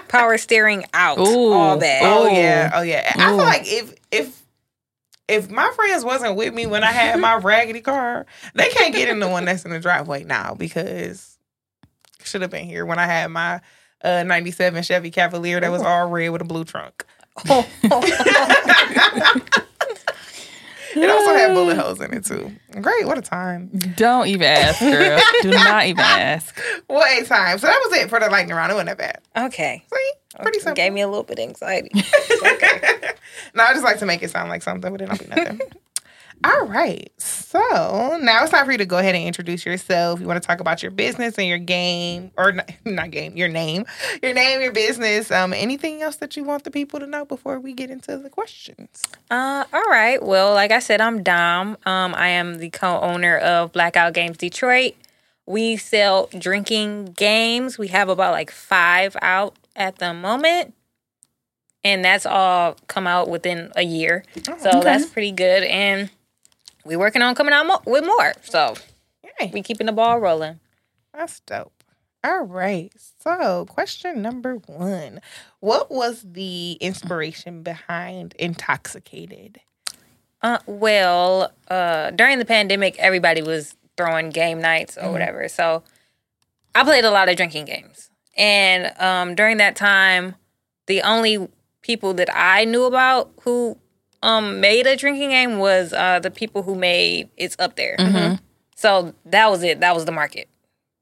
power 0.07 0.37
steering 0.37 0.85
out, 0.93 1.17
Ooh. 1.19 1.51
all 1.51 1.77
bad. 1.77 2.03
Oh 2.05 2.27
yeah, 2.27 2.71
oh 2.73 2.83
yeah. 2.83 3.11
I 3.15 3.27
feel 3.27 3.37
like 3.37 3.63
if 3.65 3.93
if 4.11 4.44
if 5.27 5.49
my 5.49 5.71
friends 5.75 6.05
wasn't 6.05 6.35
with 6.35 6.53
me 6.53 6.65
when 6.65 6.83
I 6.83 6.91
had 6.91 7.19
my 7.19 7.35
raggedy 7.35 7.81
car, 7.81 8.25
they 8.53 8.69
can't 8.69 8.93
get 8.93 9.09
in 9.09 9.19
the 9.19 9.27
one 9.27 9.45
that's 9.45 9.65
in 9.65 9.71
the 9.71 9.79
driveway 9.79 10.23
now 10.23 10.53
because 10.53 11.37
should 12.23 12.41
have 12.41 12.51
been 12.51 12.65
here 12.65 12.85
when 12.85 12.99
I 12.99 13.05
had 13.05 13.29
my 13.29 13.61
uh 14.03 14.23
97 14.23 14.83
Chevy 14.83 15.11
Cavalier 15.11 15.59
that 15.59 15.71
was 15.71 15.81
all 15.81 16.09
red 16.09 16.29
with 16.29 16.41
a 16.41 16.45
blue 16.45 16.63
trunk. 16.63 17.05
It 20.95 21.09
also 21.09 21.33
had 21.33 21.53
bullet 21.53 21.77
holes 21.81 21.99
in 22.01 22.13
it 22.13 22.25
too. 22.25 22.51
Great, 22.81 23.05
what 23.05 23.17
a 23.17 23.21
time. 23.21 23.67
Don't 23.95 24.27
even 24.27 24.43
ask, 24.47 24.79
girl. 24.79 25.19
Do 25.41 25.51
not 25.51 25.85
even 25.85 25.99
ask. 26.03 26.59
What 26.87 27.21
a 27.21 27.25
time. 27.25 27.57
So 27.59 27.67
that 27.67 27.81
was 27.89 27.99
it 27.99 28.09
for 28.09 28.19
the 28.19 28.29
lightning 28.29 28.55
round. 28.55 28.71
It 28.71 28.75
wasn't 28.75 28.97
that 28.97 29.21
bad. 29.33 29.45
okay, 29.47 29.83
See? 29.93 30.11
Pretty 30.41 30.59
simple. 30.59 30.75
Gave 30.75 30.91
me 30.93 31.01
a 31.01 31.07
little 31.07 31.23
bit 31.23 31.39
of 31.39 31.43
anxiety. 31.43 31.89
no, 33.53 33.63
I 33.63 33.73
just 33.73 33.83
like 33.83 33.99
to 33.99 34.05
make 34.05 34.21
it 34.23 34.29
sound 34.31 34.49
like 34.49 34.61
something, 34.63 34.91
but 34.91 35.01
it 35.01 35.05
don't 35.07 35.19
be 35.19 35.27
nothing. 35.35 35.61
All 36.43 36.65
right. 36.67 37.11
So 37.17 38.17
now 38.21 38.43
it's 38.43 38.51
time 38.51 38.65
for 38.65 38.71
you 38.71 38.77
to 38.77 38.85
go 38.85 38.97
ahead 38.97 39.15
and 39.15 39.25
introduce 39.25 39.65
yourself. 39.65 40.19
You 40.19 40.27
want 40.27 40.41
to 40.41 40.45
talk 40.45 40.59
about 40.59 40.83
your 40.83 40.91
business 40.91 41.37
and 41.37 41.47
your 41.47 41.57
game, 41.57 42.31
or 42.37 42.51
not, 42.51 42.71
not 42.85 43.11
game, 43.11 43.35
your 43.35 43.47
name, 43.47 43.85
your 44.21 44.33
name, 44.33 44.61
your 44.61 44.71
business. 44.71 45.31
Um, 45.31 45.53
anything 45.53 46.01
else 46.01 46.17
that 46.17 46.35
you 46.35 46.43
want 46.43 46.63
the 46.63 46.71
people 46.71 46.99
to 46.99 47.07
know 47.07 47.25
before 47.25 47.59
we 47.59 47.73
get 47.73 47.89
into 47.89 48.17
the 48.17 48.29
questions? 48.29 49.03
Uh, 49.31 49.63
all 49.73 49.85
right. 49.85 50.21
Well, 50.21 50.53
like 50.53 50.71
I 50.71 50.79
said, 50.79 51.01
I'm 51.01 51.23
Dom. 51.23 51.77
Um, 51.85 52.13
I 52.15 52.27
am 52.29 52.57
the 52.57 52.69
co-owner 52.69 53.37
of 53.37 53.71
Blackout 53.71 54.13
Games 54.13 54.37
Detroit. 54.37 54.93
We 55.47 55.77
sell 55.77 56.29
drinking 56.37 57.13
games. 57.17 57.77
We 57.77 57.87
have 57.87 58.09
about 58.09 58.31
like 58.33 58.51
five 58.51 59.15
out 59.21 59.55
at 59.75 59.99
the 59.99 60.13
moment, 60.13 60.73
and 61.83 62.03
that's 62.03 62.25
all 62.25 62.75
come 62.87 63.07
out 63.07 63.29
within 63.29 63.71
a 63.75 63.83
year. 63.83 64.23
So 64.59 64.81
that's 64.83 65.05
pretty 65.05 65.31
good. 65.31 65.63
And 65.63 66.09
we're 66.85 66.99
working 66.99 67.21
on 67.21 67.35
coming 67.35 67.53
out 67.53 67.65
mo- 67.65 67.81
with 67.85 68.05
more. 68.05 68.33
So 68.43 68.75
Yay. 69.39 69.51
we 69.53 69.61
keeping 69.61 69.87
the 69.87 69.91
ball 69.91 70.19
rolling. 70.19 70.59
That's 71.13 71.39
dope. 71.41 71.71
All 72.23 72.43
right. 72.43 72.91
So, 73.21 73.65
question 73.69 74.21
number 74.21 74.55
one 74.55 75.21
What 75.59 75.91
was 75.91 76.23
the 76.23 76.73
inspiration 76.73 77.61
behind 77.61 78.33
Intoxicated? 78.39 79.59
Uh, 80.41 80.59
well, 80.65 81.51
uh, 81.69 82.11
during 82.11 82.39
the 82.39 82.45
pandemic, 82.45 82.97
everybody 82.99 83.41
was 83.41 83.75
throwing 83.97 84.29
game 84.29 84.61
nights 84.61 84.97
or 84.97 85.11
whatever. 85.11 85.47
So 85.47 85.83
I 86.73 86.83
played 86.83 87.05
a 87.05 87.11
lot 87.11 87.29
of 87.29 87.37
drinking 87.37 87.65
games. 87.65 88.09
And 88.35 88.91
um, 88.99 89.35
during 89.35 89.57
that 89.57 89.75
time, 89.75 90.35
the 90.87 91.01
only 91.01 91.47
people 91.81 92.13
that 92.15 92.29
I 92.33 92.65
knew 92.65 92.83
about 92.83 93.31
who 93.41 93.77
um, 94.25 94.59
made 94.59 94.87
a 94.87 94.95
drinking 94.95 95.29
game 95.29 95.59
was 95.59 95.93
uh, 95.93 96.19
the 96.19 96.31
people 96.31 96.63
who 96.63 96.75
made 96.75 97.29
It's 97.37 97.55
Up 97.59 97.75
There. 97.75 98.37
So 98.75 99.13
that 99.25 99.49
was 99.49 99.63
it. 99.63 99.79
That 99.79 99.95
was 99.95 100.05
the 100.05 100.11
market. 100.11 100.49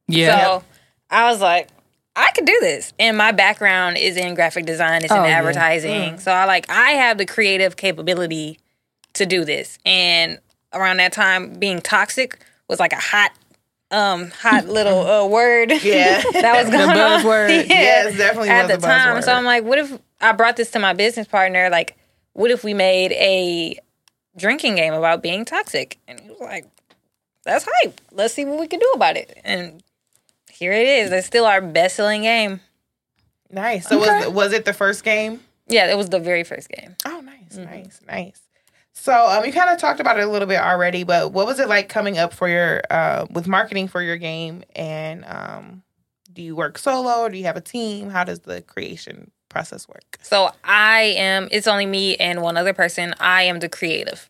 Yeah. 0.08 0.38
So 0.60 0.64
I 1.10 1.32
was 1.32 1.42
like, 1.42 1.70
I 2.16 2.30
could 2.36 2.46
do 2.46 2.58
this. 2.62 2.94
And 3.00 3.18
my 3.18 3.32
background 3.32 3.98
is 3.98 4.18
in 4.18 4.36
graphic 4.36 4.66
design, 4.66 5.04
it's 5.04 5.12
Oh, 5.12 5.24
in 5.24 5.30
yeah. 5.30 5.38
advertising. 5.38 6.20
So 6.20 6.32
I 6.32 6.46
like 6.46 6.70
I 6.70 6.92
have 6.92 7.18
the 7.18 7.26
creative 7.26 7.76
capability 7.76 8.60
to 9.14 9.26
do 9.26 9.46
this. 9.46 9.80
And 9.86 10.38
around 10.74 10.98
that 10.98 11.14
time, 11.14 11.54
being 11.54 11.82
toxic 11.82 12.40
was 12.68 12.80
like 12.80 12.94
a 12.94 13.00
hot 13.00 13.32
um 13.90 14.30
hot 14.32 14.68
little 14.68 15.08
uh, 15.08 15.26
word. 15.28 15.72
Yeah. 15.84 16.22
that 16.34 16.62
was 16.62 16.70
going 16.70 16.90
on. 16.90 17.22
buzzword. 17.22 17.50
Yeah. 17.70 17.82
Yes, 17.82 18.18
definitely 18.18 18.50
At 18.50 18.68
was 18.68 18.72
the 18.74 18.78
a 18.78 18.82
time. 18.82 19.18
buzzword. 19.18 19.24
So 19.24 19.34
I'm 19.34 19.46
like, 19.46 19.64
what 19.64 19.80
if 19.80 19.98
I 20.22 20.32
brought 20.34 20.56
this 20.58 20.70
to 20.72 20.80
my 20.80 20.94
business 20.94 21.28
partner? 21.28 21.70
Like, 21.72 21.96
what 22.34 22.52
if 22.52 22.63
we 22.63 22.74
made 22.74 23.12
a 23.13 23.80
drinking 24.38 24.76
game 24.76 24.93
about 24.93 25.24
being 25.24 25.46
toxic? 25.46 26.00
And 26.08 26.19
he 26.19 26.30
was 26.30 26.39
like, 26.39 26.65
that's 27.43 27.67
hype. 27.69 28.00
Let's 28.12 28.34
see 28.34 28.46
what 28.46 28.60
we 28.60 28.67
can 28.67 28.80
do 28.80 28.91
about 28.96 29.17
it. 29.17 29.39
And 29.43 29.84
here 30.52 30.72
it 30.72 30.88
is. 30.88 31.12
It's 31.12 31.28
still 31.28 31.46
our 31.46 31.62
best 31.62 31.96
selling 31.96 32.24
game. 32.24 32.60
Nice. 33.50 33.88
So, 33.88 34.00
was, 34.00 34.28
was 34.30 34.54
it 34.54 34.65
the 34.65 34.74
first 34.74 35.04
game? 35.04 35.39
Yeah, 35.67 35.91
it 35.91 35.96
was 35.96 36.10
the 36.10 36.19
very 36.19 36.43
first 36.43 36.69
game. 36.69 36.96
Oh, 37.06 37.22
nice, 37.22 37.56
nice, 37.56 38.00
nice. 38.08 38.41
So, 38.93 39.13
um, 39.13 39.46
you 39.46 39.54
kind 39.54 39.69
of 39.69 39.78
talked 39.78 40.00
about 40.00 40.19
it 40.19 40.28
a 40.28 40.32
little 40.32 40.48
bit 40.48 40.60
already, 40.60 41.04
but 41.04 41.32
what 41.32 41.46
was 41.46 41.60
it 41.60 41.67
like 41.67 41.89
coming 41.89 42.17
up 42.17 42.34
for 42.34 42.48
your 42.48 42.82
uh 42.89 43.26
with 43.30 43.48
marketing 43.48 43.88
for 43.88 44.02
your 44.02 44.17
game? 44.17 44.63
And 44.76 45.24
um, 45.26 45.84
do 46.32 46.41
you 46.41 46.56
work 46.56 46.78
solo 46.78 47.22
or 47.22 47.30
do 47.30 47.38
you 47.38 47.46
have 47.46 47.58
a 47.58 47.62
team? 47.62 48.10
How 48.10 48.24
does 48.24 48.39
the 48.39 48.62
creation 48.62 49.32
process 49.54 49.88
work? 49.88 50.20
So 50.22 50.52
I 50.63 51.16
am, 51.18 51.48
it's 51.52 51.68
only 51.68 51.86
me 51.86 52.18
and 52.18 52.42
one 52.42 52.58
other 52.58 52.74
person. 52.74 53.13
I 53.20 53.44
am 53.44 53.60
the 53.60 53.70
creative. 53.70 54.28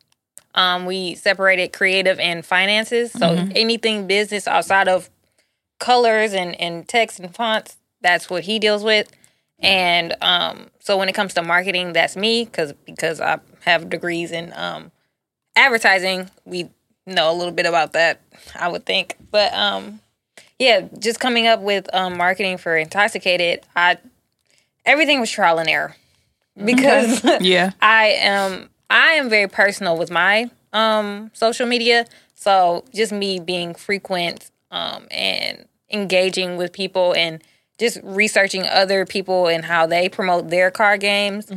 Um, 0.54 0.86
we 0.86 1.16
separated 1.16 1.74
creative 1.74 2.20
and 2.20 2.46
finances. 2.46 3.12
So 3.12 3.48
anything 3.56 4.06
business 4.06 4.48
outside 4.48 4.88
of 4.88 5.10
colors 5.80 6.34
and, 6.34 6.60
and 6.62 6.88
text 6.88 7.20
and 7.20 7.34
fonts, 7.34 7.78
that's 8.02 8.30
what 8.30 8.44
he 8.44 8.60
deals 8.60 8.84
with. 8.84 9.10
And 9.60 10.14
um, 10.22 10.68
so 10.80 10.98
when 10.98 11.10
it 11.10 11.14
comes 11.14 11.34
to 11.36 11.42
marketing, 11.42 11.94
that's 11.94 12.16
me 12.16 12.46
because 12.46 12.74
because 12.86 13.22
I 13.22 13.40
have 13.62 13.90
degrees 13.90 14.32
in 14.32 14.52
um, 14.56 14.92
advertising. 15.56 16.30
We 16.44 16.70
know 17.08 17.32
a 17.32 17.36
little 17.36 17.54
bit 17.54 17.66
about 17.66 17.94
that, 17.94 18.22
I 18.56 18.68
would 18.68 18.86
think. 18.86 19.16
But 19.32 19.54
um, 19.54 20.02
yeah, 20.60 20.88
just 21.00 21.20
coming 21.20 21.48
up 21.48 21.62
with 21.62 21.94
um, 21.96 22.18
marketing 22.18 22.58
for 22.58 22.76
intoxicated, 22.76 23.62
I 23.76 23.98
everything 24.86 25.20
was 25.20 25.30
trial 25.32 25.60
and 25.60 25.70
error 25.70 25.96
because 26.64 27.24
Yeah. 27.42 27.72
I 27.82 28.08
am 28.20 28.70
I 28.90 29.14
am 29.14 29.30
very 29.30 29.48
personal 29.48 29.98
with 29.98 30.12
my 30.12 30.50
um 30.72 31.32
social 31.34 31.68
media. 31.68 32.06
So 32.36 32.84
just 32.94 33.12
me 33.12 33.40
being 33.40 33.76
frequent 33.76 34.52
um 34.72 35.08
and 35.12 35.66
engaging 35.92 36.58
with 36.58 36.74
people 36.74 37.14
and 37.14 37.42
just 37.80 38.00
researching 38.04 38.68
other 38.68 39.06
people 39.06 39.48
and 39.48 39.66
how 39.66 39.86
they 39.86 40.10
promote 40.10 40.50
their 40.50 40.72
card 40.72 41.00
games 41.02 41.52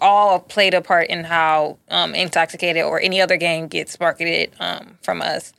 all 0.00 0.40
played 0.40 0.74
a 0.74 0.80
part 0.80 1.08
in 1.08 1.24
how 1.24 1.78
um 1.90 2.14
intoxicated 2.14 2.82
or 2.82 3.00
any 3.00 3.20
other 3.20 3.36
game 3.36 3.68
gets 3.68 3.98
marketed 4.00 4.50
um 4.58 4.98
from 5.02 5.22
us. 5.22 5.52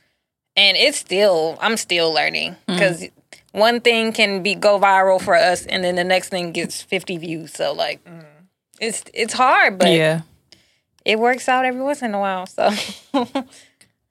And 0.56 0.76
it's 0.76 0.98
still 0.98 1.58
I'm 1.62 1.78
still 1.78 2.12
learning 2.14 2.56
because 2.66 3.06
one 3.52 3.80
thing 3.82 4.14
can 4.14 4.44
be 4.44 4.56
go 4.56 4.80
viral 4.80 5.22
for 5.22 5.36
us 5.36 5.66
and 5.66 5.84
then 5.84 5.96
the 5.96 6.04
next 6.04 6.30
thing 6.30 6.52
gets 6.52 6.82
50 6.82 7.18
views. 7.18 7.54
So 7.54 7.74
like 7.74 8.00
it's 8.80 9.04
it's 9.14 9.34
hard, 9.34 9.78
but 9.78 9.90
Yeah. 9.92 10.22
it 11.06 11.20
works 11.20 11.48
out 11.50 11.66
every 11.66 11.82
once 11.82 12.02
in 12.02 12.14
a 12.14 12.20
while. 12.20 12.46
So 12.46 12.70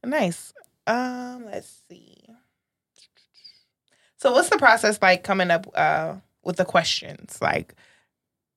Nice. 0.04 0.52
Um, 0.86 1.46
let's 1.46 1.82
see. 1.88 2.14
So 4.18 4.32
what's 4.32 4.48
the 4.50 4.58
process 4.58 4.98
like 5.02 5.22
coming 5.24 5.50
up 5.50 5.66
uh 5.74 6.14
with 6.42 6.56
the 6.56 6.64
questions? 6.64 7.38
Like 7.40 7.74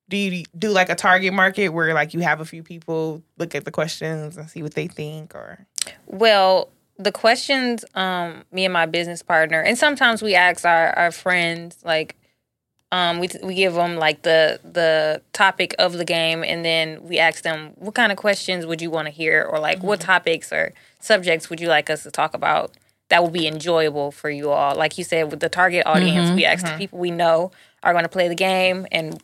do 0.09 0.17
you 0.17 0.43
do 0.57 0.69
like 0.69 0.89
a 0.89 0.95
target 0.95 1.33
market 1.33 1.69
where 1.69 1.93
like 1.93 2.13
you 2.15 2.19
have 2.21 2.41
a 2.41 2.45
few 2.45 2.63
people 2.63 3.21
look 3.37 3.53
at 3.53 3.65
the 3.65 3.71
questions 3.71 4.37
and 4.37 4.49
see 4.49 4.63
what 4.63 4.73
they 4.73 4.87
think 4.87 5.35
or 5.35 5.67
well, 6.07 6.69
the 6.99 7.11
questions 7.11 7.85
um 7.95 8.43
me 8.51 8.65
and 8.65 8.73
my 8.73 8.85
business 8.85 9.23
partner 9.23 9.61
and 9.61 9.77
sometimes 9.77 10.21
we 10.21 10.35
ask 10.35 10.65
our 10.65 10.89
our 10.97 11.11
friends 11.11 11.77
like 11.83 12.15
um 12.91 13.19
we 13.19 13.29
we 13.41 13.55
give 13.55 13.73
them 13.73 13.95
like 13.95 14.21
the 14.23 14.59
the 14.63 15.21
topic 15.31 15.73
of 15.79 15.93
the 15.93 16.05
game 16.05 16.43
and 16.43 16.65
then 16.65 17.01
we 17.01 17.17
ask 17.17 17.41
them 17.43 17.71
what 17.75 17.95
kind 17.95 18.11
of 18.11 18.17
questions 18.17 18.65
would 18.65 18.81
you 18.81 18.91
want 18.91 19.07
to 19.07 19.11
hear? 19.11 19.47
or 19.49 19.59
like 19.59 19.81
what 19.81 20.01
topics 20.01 20.51
or 20.51 20.73
subjects 20.99 21.49
would 21.49 21.61
you 21.61 21.69
like 21.69 21.89
us 21.89 22.03
to 22.03 22.11
talk 22.11 22.33
about 22.33 22.71
that 23.07 23.23
would 23.23 23.33
be 23.33 23.47
enjoyable 23.47 24.11
for 24.11 24.29
you 24.29 24.51
all? 24.51 24.75
Like 24.75 24.97
you 24.97 25.03
said 25.03 25.31
with 25.31 25.39
the 25.39 25.49
target 25.49 25.83
audience 25.85 26.29
we 26.35 26.45
ask 26.45 26.65
the 26.65 26.77
people 26.77 26.99
we 26.99 27.11
know 27.11 27.51
are 27.81 27.93
going 27.93 28.03
to 28.03 28.09
play 28.09 28.27
the 28.27 28.35
game 28.35 28.85
and 28.91 29.23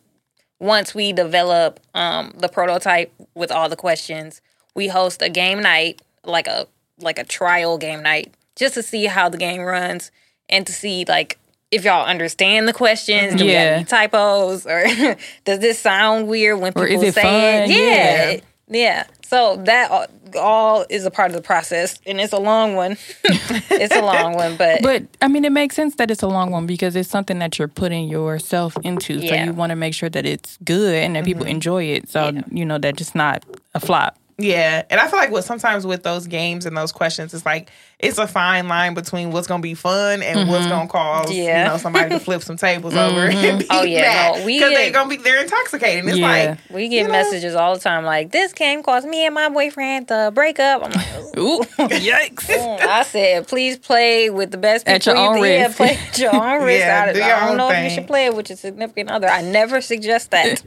once 0.60 0.96
we 0.96 1.12
develop 1.12 1.80
um, 1.94 2.34
the 2.38 2.48
prototype 2.48 3.14
with 3.34 3.52
all 3.52 3.68
the 3.68 3.76
questions, 3.76 4.42
we 4.74 4.88
host 4.88 5.22
a 5.22 5.30
game 5.30 5.62
night, 5.62 6.02
like 6.24 6.48
a 6.48 6.68
like 7.00 7.20
a 7.20 7.24
trial 7.24 7.78
game 7.78 8.02
night, 8.04 8.34
just 8.56 8.76
to 8.76 8.84
see 8.84 9.06
how 9.06 9.30
the 9.30 9.38
game 9.38 9.62
runs 9.62 10.12
and 10.50 10.66
to 10.68 10.74
see 10.74 11.06
like 11.08 11.38
if 11.72 11.84
y'all 11.84 12.06
understand 12.06 12.68
the 12.68 12.74
questions. 12.74 13.36
Do 13.36 13.46
we 13.46 13.52
Yeah. 13.52 13.64
have 13.64 13.74
any 13.78 13.86
typos 13.86 14.66
or 14.66 14.86
does 15.46 15.60
this 15.60 15.80
sound 15.80 16.28
weird 16.28 16.60
when 16.60 16.72
people 16.74 16.84
is 16.90 17.04
it 17.04 17.14
say 17.16 17.22
fun? 17.22 17.70
it? 17.70 17.76
Yeah. 17.76 18.32
Yeah. 18.32 18.40
yeah. 18.68 19.04
So 19.28 19.58
that 19.66 19.90
all, 19.90 20.06
all 20.40 20.86
is 20.88 21.04
a 21.06 21.12
part 21.12 21.32
of 21.32 21.36
the 21.36 21.42
process, 21.42 22.00
and 22.06 22.22
it's 22.22 22.32
a 22.32 22.38
long 22.40 22.76
one. 22.76 22.92
it's 23.24 23.94
a 23.96 24.02
long 24.02 24.36
one, 24.36 24.56
but, 24.58 24.84
But 24.84 25.04
I 25.20 25.28
mean, 25.28 25.44
it 25.46 25.52
makes 25.52 25.76
sense 25.76 25.96
that 25.96 26.12
it's 26.12 26.22
a 26.22 26.28
long 26.28 26.52
one 26.52 26.68
because 26.68 26.96
it's 26.96 27.10
something 27.10 27.40
that 27.40 27.58
you're 27.58 27.68
putting 27.68 28.08
yourself 28.08 28.78
into. 28.84 29.28
So 29.28 29.34
you 29.34 29.52
want 29.52 29.72
to 29.72 29.76
make 29.76 29.96
sure 29.96 30.10
that 30.10 30.28
it's 30.28 30.58
good 30.64 30.94
and 30.94 31.16
that 31.16 31.26
people 31.26 31.44
mm-hmm. 31.46 31.52
enjoy 31.52 31.84
it. 31.86 32.08
So 32.08 32.30
Yeah. 32.30 32.42
you 32.52 32.66
know 32.66 32.78
that 32.78 33.02
it's 33.02 33.16
not 33.16 33.44
a 33.74 33.80
flop. 33.80 34.16
Yeah, 34.38 34.84
and 34.90 35.00
I 35.00 35.08
feel 35.08 35.18
like 35.18 35.32
what 35.32 35.46
sometimes 35.46 35.86
with 35.88 36.04
those 36.04 36.28
games 36.28 36.66
and 36.66 36.76
those 36.76 36.92
questions, 36.92 37.34
it's 37.34 37.46
like 37.46 37.70
it's 38.00 38.18
a 38.18 38.28
fine 38.28 38.68
line 38.68 38.94
between 38.94 39.32
what's 39.32 39.48
gonna 39.48 39.62
be 39.62 39.74
fun 39.74 40.22
and 40.22 40.50
what's 40.50 40.66
mm-hmm. 40.66 40.70
gonna 40.70 40.90
cause 40.90 41.32
Yeah. 41.32 41.64
you 41.64 41.70
know 41.70 41.78
somebody 41.78 42.10
to 42.10 42.20
flip 42.20 42.42
some 42.42 42.58
tables 42.58 42.96
over 42.96 43.30
mm-hmm. 43.30 43.38
and 43.46 43.56
oh, 43.56 43.60
be 43.60 43.68
Oh, 43.70 43.84
yeah, 43.84 44.02
mad 44.02 44.40
no, 44.40 44.46
because 44.46 44.70
they're 44.72 44.92
gonna 44.92 45.10
be 45.10 45.16
they're 45.16 45.42
intoxicating. 45.42 46.10
It's 46.10 46.18
Yeah. 46.18 46.28
like 46.28 46.60
we 46.70 46.90
get 46.90 46.98
you 46.98 47.04
know? 47.06 47.12
messages 47.12 47.56
all 47.56 47.76
the 47.76 47.80
time 47.80 48.04
like 48.04 48.32
this 48.32 48.52
game 48.52 48.84
caused 48.84 49.08
me 49.08 49.26
and 49.26 49.34
my 49.34 49.48
boyfriend 49.48 50.10
to 50.10 50.32
break 50.36 50.60
up. 50.60 50.84
I'm 50.84 50.92
like, 50.92 51.38
Ooh, 51.38 51.62
yikes! 51.62 52.50
I 52.50 53.04
said, 53.04 53.48
please 53.48 53.78
play 53.78 54.30
with 54.30 54.52
the 54.52 54.58
best 54.58 54.86
people 54.86 54.96
At 54.96 55.06
your 55.06 55.16
you 55.16 55.22
own 55.22 55.38
yeah, 55.38 55.66
risk. 55.66 55.78
play 55.78 55.96
at 55.96 56.20
your 56.20 56.36
own 56.36 56.64
risk. 56.66 56.86
Yeah, 56.86 57.06
I, 57.08 57.14
do 57.14 57.20
your 57.20 57.28
I 57.28 57.40
don't 57.40 57.50
own 57.52 57.58
know 57.58 57.70
if 57.72 57.84
you 57.86 57.90
should 57.90 58.08
play 58.08 58.26
it 58.26 58.36
with 58.36 58.50
your 58.50 58.58
significant 58.58 59.10
other. 59.12 59.28
I 59.28 59.42
never 59.42 59.80
suggest 59.80 60.32
that. 60.32 60.62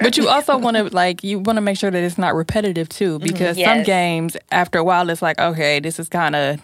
But 0.00 0.16
you 0.16 0.28
also 0.28 0.56
want 0.58 0.76
to 0.76 0.84
like 0.94 1.22
you 1.24 1.38
want 1.38 1.56
to 1.56 1.60
make 1.60 1.76
sure 1.78 1.90
that 1.90 2.02
it's 2.02 2.18
not 2.18 2.34
repetitive 2.34 2.88
too, 2.88 3.18
mm-hmm. 3.18 3.26
because 3.26 3.56
some 3.56 3.78
Yes. 3.78 3.86
games 3.86 4.36
after 4.50 4.78
a 4.78 4.84
while 4.84 5.08
it's 5.10 5.22
like 5.22 5.38
okay, 5.38 5.80
this 5.80 5.98
is 5.98 6.08
kind 6.08 6.34
of 6.36 6.60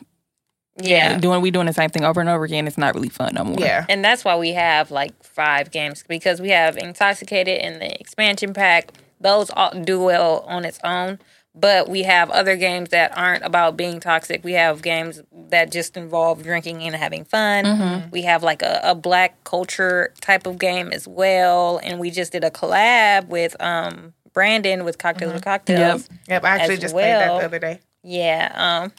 yeah. 0.80 1.18
doing 1.18 1.40
we 1.40 1.50
doing 1.50 1.66
the 1.66 1.72
same 1.72 1.90
thing 1.90 2.04
over 2.04 2.20
and 2.20 2.28
over 2.28 2.44
again. 2.44 2.66
It's 2.66 2.78
not 2.78 2.94
really 2.94 3.08
fun 3.08 3.34
no 3.34 3.44
more. 3.44 3.58
yeah, 3.60 3.86
And 3.88 4.04
that's 4.04 4.24
why 4.24 4.36
we 4.36 4.50
have 4.52 4.90
like 4.90 5.12
five 5.22 5.70
games 5.70 6.04
because 6.08 6.40
we 6.40 6.48
have 6.50 6.76
Intoxicated 6.76 7.58
and 7.60 7.80
the 7.80 8.00
expansion 8.00 8.52
pack. 8.54 8.92
Those 9.20 9.50
all 9.50 9.70
do 9.70 10.00
well 10.02 10.44
on 10.48 10.64
its 10.64 10.80
own. 10.84 11.18
But 11.56 11.88
we 11.88 12.02
have 12.02 12.30
other 12.30 12.56
games 12.56 12.88
that 12.90 13.16
aren't 13.16 13.44
about 13.44 13.76
being 13.76 14.00
toxic. 14.00 14.42
We 14.42 14.54
have 14.54 14.82
games 14.82 15.22
that 15.50 15.70
just 15.70 15.96
involve 15.96 16.42
drinking 16.42 16.82
and 16.82 16.96
having 16.96 17.24
fun. 17.24 18.10
We 18.10 18.22
have 18.22 18.42
like 18.42 18.62
a, 18.62 18.80
a 18.82 18.94
black 18.96 19.44
culture 19.44 20.12
type 20.20 20.46
of 20.46 20.58
game 20.58 20.92
as 20.92 21.06
well. 21.06 21.78
And 21.82 22.00
we 22.00 22.10
just 22.10 22.32
did 22.32 22.42
a 22.42 22.50
collab 22.50 23.28
with 23.28 23.54
um 23.60 24.14
Brandon 24.32 24.84
with 24.84 24.98
Cocktails 24.98 25.32
with 25.32 25.44
Cocktails. 25.44 26.08
yep. 26.10 26.20
yep. 26.28 26.44
I 26.44 26.56
actually 26.58 26.78
just 26.78 26.92
played 26.92 27.04
that 27.04 27.38
the 27.38 27.44
other 27.44 27.58
day. 27.60 27.80
Yeah. 28.02 28.50
Um, 28.54 28.92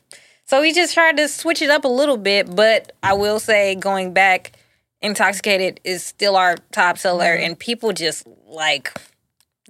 so 0.46 0.62
we 0.62 0.74
just 0.74 0.94
tried 0.94 1.18
to 1.18 1.28
switch 1.28 1.62
it 1.62 1.70
up 1.70 1.84
a 1.84 1.90
little 1.90 2.18
bit, 2.18 2.56
but 2.56 2.94
I 3.04 3.14
will 3.14 3.40
say 3.40 3.76
going 3.76 4.14
back, 4.14 4.54
Intoxicated 5.02 5.82
is 5.84 6.04
still 6.04 6.36
our 6.36 6.56
top 6.72 6.98
seller, 6.98 7.34
and 7.34 7.60
people 7.60 7.92
just 7.92 8.26
like 8.48 8.92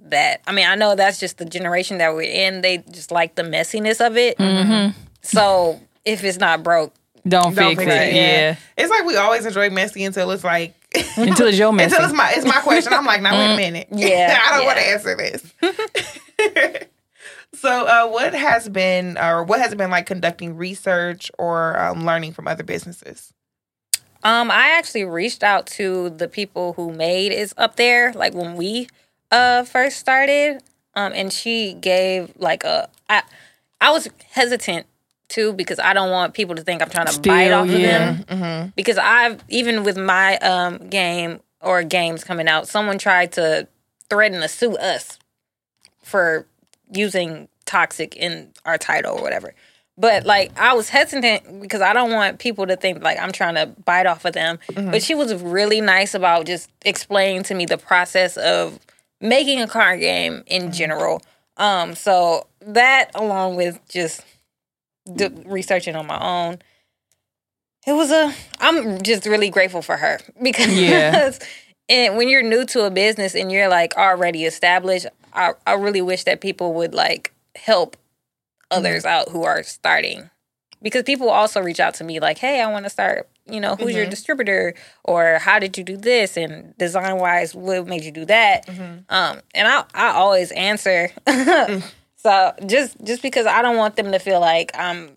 that. 0.04 0.40
I 0.46 0.52
mean, 0.52 0.66
I 0.66 0.74
know 0.74 0.94
that's 0.94 1.18
just 1.18 1.38
the 1.38 1.44
generation 1.44 1.98
that 1.98 2.14
we're 2.14 2.22
in. 2.22 2.60
They 2.60 2.78
just 2.90 3.10
like 3.10 3.34
the 3.34 3.42
messiness 3.42 4.04
of 4.04 4.16
it. 4.16 4.36
So 5.22 5.80
if 6.04 6.22
it's 6.24 6.38
not 6.38 6.62
broke, 6.62 6.94
Don't, 7.26 7.54
Don't 7.54 7.74
fix 7.76 7.82
fix 7.82 7.92
it. 7.94 8.08
it, 8.08 8.14
Yeah, 8.14 8.56
It's 8.76 8.90
like 8.90 9.04
we 9.04 9.16
always 9.16 9.44
enjoy 9.44 9.70
messy 9.70 10.04
until 10.04 10.30
it's 10.30 10.44
like 10.44 10.74
until 11.16 11.48
it's 11.48 11.58
your 11.58 11.72
mess. 11.72 11.90
until 11.92 12.04
it's 12.06 12.14
my 12.14 12.32
it's 12.36 12.46
my 12.46 12.60
question. 12.60 12.92
I'm 12.92 13.04
like, 13.04 13.20
now 13.22 13.36
wait 13.36 13.54
a 13.54 13.56
minute. 13.56 13.88
Yeah, 13.92 14.38
I 14.44 14.56
don't 14.56 14.66
want 14.66 14.78
to 14.78 14.86
answer 14.86 15.16
this. 15.16 15.52
so, 17.54 17.86
uh, 17.86 18.08
what 18.08 18.34
has 18.34 18.68
been 18.68 19.18
or 19.18 19.42
what 19.44 19.60
has 19.60 19.72
it 19.72 19.76
been 19.78 19.90
like 19.90 20.06
conducting 20.06 20.56
research 20.56 21.30
or 21.38 21.78
um, 21.80 22.04
learning 22.04 22.32
from 22.32 22.46
other 22.46 22.62
businesses? 22.62 23.32
Um, 24.22 24.50
I 24.50 24.70
actually 24.78 25.04
reached 25.04 25.42
out 25.42 25.66
to 25.68 26.10
the 26.10 26.28
people 26.28 26.72
who 26.74 26.92
made 26.92 27.32
is 27.32 27.54
up 27.56 27.76
there, 27.76 28.12
like 28.14 28.34
when 28.34 28.56
we 28.56 28.88
uh 29.30 29.64
first 29.64 29.98
started. 29.98 30.62
Um, 30.94 31.12
and 31.14 31.30
she 31.32 31.74
gave 31.74 32.32
like 32.36 32.64
a 32.64 32.88
I 33.08 33.22
I 33.80 33.90
was 33.90 34.08
hesitant 34.30 34.86
too 35.28 35.52
because 35.52 35.78
I 35.78 35.92
don't 35.92 36.10
want 36.10 36.34
people 36.34 36.54
to 36.54 36.62
think 36.62 36.82
I'm 36.82 36.90
trying 36.90 37.06
to 37.06 37.20
bite 37.20 37.52
off 37.52 37.68
of 37.68 37.78
yeah. 37.78 38.12
them. 38.28 38.72
Because 38.76 38.98
I've 38.98 39.42
even 39.48 39.84
with 39.84 39.98
my 39.98 40.38
um 40.38 40.88
game 40.88 41.40
or 41.60 41.82
games 41.82 42.24
coming 42.24 42.48
out, 42.48 42.68
someone 42.68 42.98
tried 42.98 43.32
to 43.32 43.68
threaten 44.08 44.40
to 44.40 44.48
sue 44.48 44.76
us 44.76 45.18
for 46.02 46.46
using 46.92 47.48
toxic 47.64 48.16
in 48.16 48.52
our 48.64 48.78
title 48.78 49.18
or 49.18 49.22
whatever. 49.22 49.54
But 49.98 50.24
like 50.24 50.58
I 50.58 50.74
was 50.74 50.88
hesitant 50.88 51.60
because 51.60 51.80
I 51.80 51.92
don't 51.92 52.12
want 52.12 52.38
people 52.38 52.66
to 52.66 52.76
think 52.76 53.02
like 53.02 53.18
I'm 53.18 53.32
trying 53.32 53.54
to 53.56 53.66
bite 53.66 54.06
off 54.06 54.24
of 54.24 54.34
them. 54.34 54.58
But 54.74 55.02
she 55.02 55.14
was 55.14 55.34
really 55.34 55.80
nice 55.80 56.14
about 56.14 56.46
just 56.46 56.70
explaining 56.84 57.42
to 57.44 57.54
me 57.54 57.66
the 57.66 57.78
process 57.78 58.36
of 58.36 58.78
making 59.20 59.60
a 59.60 59.66
card 59.66 60.00
game 60.00 60.42
in 60.46 60.72
general. 60.72 61.22
Um 61.56 61.94
so 61.94 62.46
that 62.60 63.10
along 63.14 63.56
with 63.56 63.80
just 63.88 64.22
d- 65.14 65.28
researching 65.46 65.94
on 65.96 66.06
my 66.06 66.18
own 66.20 66.58
it 67.86 67.92
was 67.92 68.10
a 68.10 68.34
i'm 68.58 69.00
just 69.02 69.24
really 69.26 69.48
grateful 69.50 69.80
for 69.82 69.96
her 69.96 70.18
because 70.42 70.68
Yeah. 70.76 71.30
and 71.88 72.16
when 72.16 72.28
you're 72.28 72.42
new 72.42 72.64
to 72.66 72.84
a 72.84 72.90
business 72.90 73.34
and 73.36 73.52
you're 73.52 73.68
like 73.68 73.96
already 73.96 74.44
established 74.44 75.06
i, 75.32 75.52
I 75.66 75.74
really 75.74 76.02
wish 76.02 76.24
that 76.24 76.40
people 76.40 76.74
would 76.74 76.92
like 76.94 77.32
help 77.54 77.96
others 78.72 79.04
out 79.04 79.28
who 79.28 79.44
are 79.44 79.62
starting 79.62 80.28
because 80.82 81.04
people 81.04 81.30
also 81.30 81.60
reach 81.62 81.78
out 81.78 81.94
to 81.94 82.04
me 82.04 82.18
like 82.18 82.38
hey 82.38 82.60
i 82.60 82.70
want 82.70 82.84
to 82.84 82.90
start 82.90 83.28
you 83.48 83.60
know 83.60 83.76
who's 83.76 83.94
your 83.94 84.04
mm-hmm. 84.04 84.10
distributor 84.10 84.74
or 85.04 85.38
how 85.38 85.58
did 85.58 85.78
you 85.78 85.84
do 85.84 85.96
this 85.96 86.36
and 86.36 86.76
design 86.78 87.18
wise 87.18 87.54
what 87.54 87.86
made 87.86 88.02
you 88.02 88.10
do 88.10 88.24
that 88.24 88.66
mm-hmm. 88.66 88.98
um 89.08 89.40
and 89.54 89.68
i 89.68 89.84
i 89.94 90.08
always 90.08 90.50
answer 90.52 91.10
mm. 91.26 91.82
So 92.26 92.52
just 92.66 92.96
just 93.04 93.22
because 93.22 93.46
I 93.46 93.62
don't 93.62 93.76
want 93.76 93.94
them 93.94 94.10
to 94.10 94.18
feel 94.18 94.40
like 94.40 94.72
I'm 94.74 95.10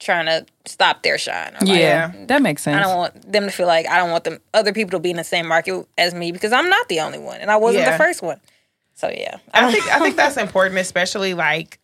trying 0.00 0.26
to 0.26 0.44
stop 0.64 1.04
their 1.04 1.18
shine. 1.18 1.52
like, 1.60 1.68
Yeah, 1.68 2.12
that 2.26 2.42
makes 2.42 2.62
sense. 2.62 2.76
I 2.76 2.80
don't 2.80 2.96
want 2.96 3.30
them 3.30 3.44
to 3.44 3.52
feel 3.52 3.68
like 3.68 3.86
I 3.88 3.98
don't 3.98 4.10
want 4.10 4.24
them 4.24 4.40
other 4.52 4.72
people 4.72 4.90
to 4.98 4.98
be 4.98 5.10
in 5.10 5.18
the 5.18 5.24
same 5.24 5.46
market 5.46 5.86
as 5.96 6.14
me 6.14 6.32
because 6.32 6.52
I'm 6.52 6.68
not 6.68 6.88
the 6.88 6.98
only 6.98 7.20
one 7.20 7.40
and 7.40 7.48
I 7.48 7.56
wasn't 7.56 7.84
Yeah. 7.84 7.92
the 7.92 7.98
first 7.98 8.22
one. 8.22 8.40
So 8.94 9.08
yeah, 9.08 9.36
I 9.54 9.70
think 9.70 9.86
I 9.88 10.00
think 10.00 10.16
that's 10.16 10.36
important, 10.36 10.80
especially 10.80 11.34
like 11.34 11.78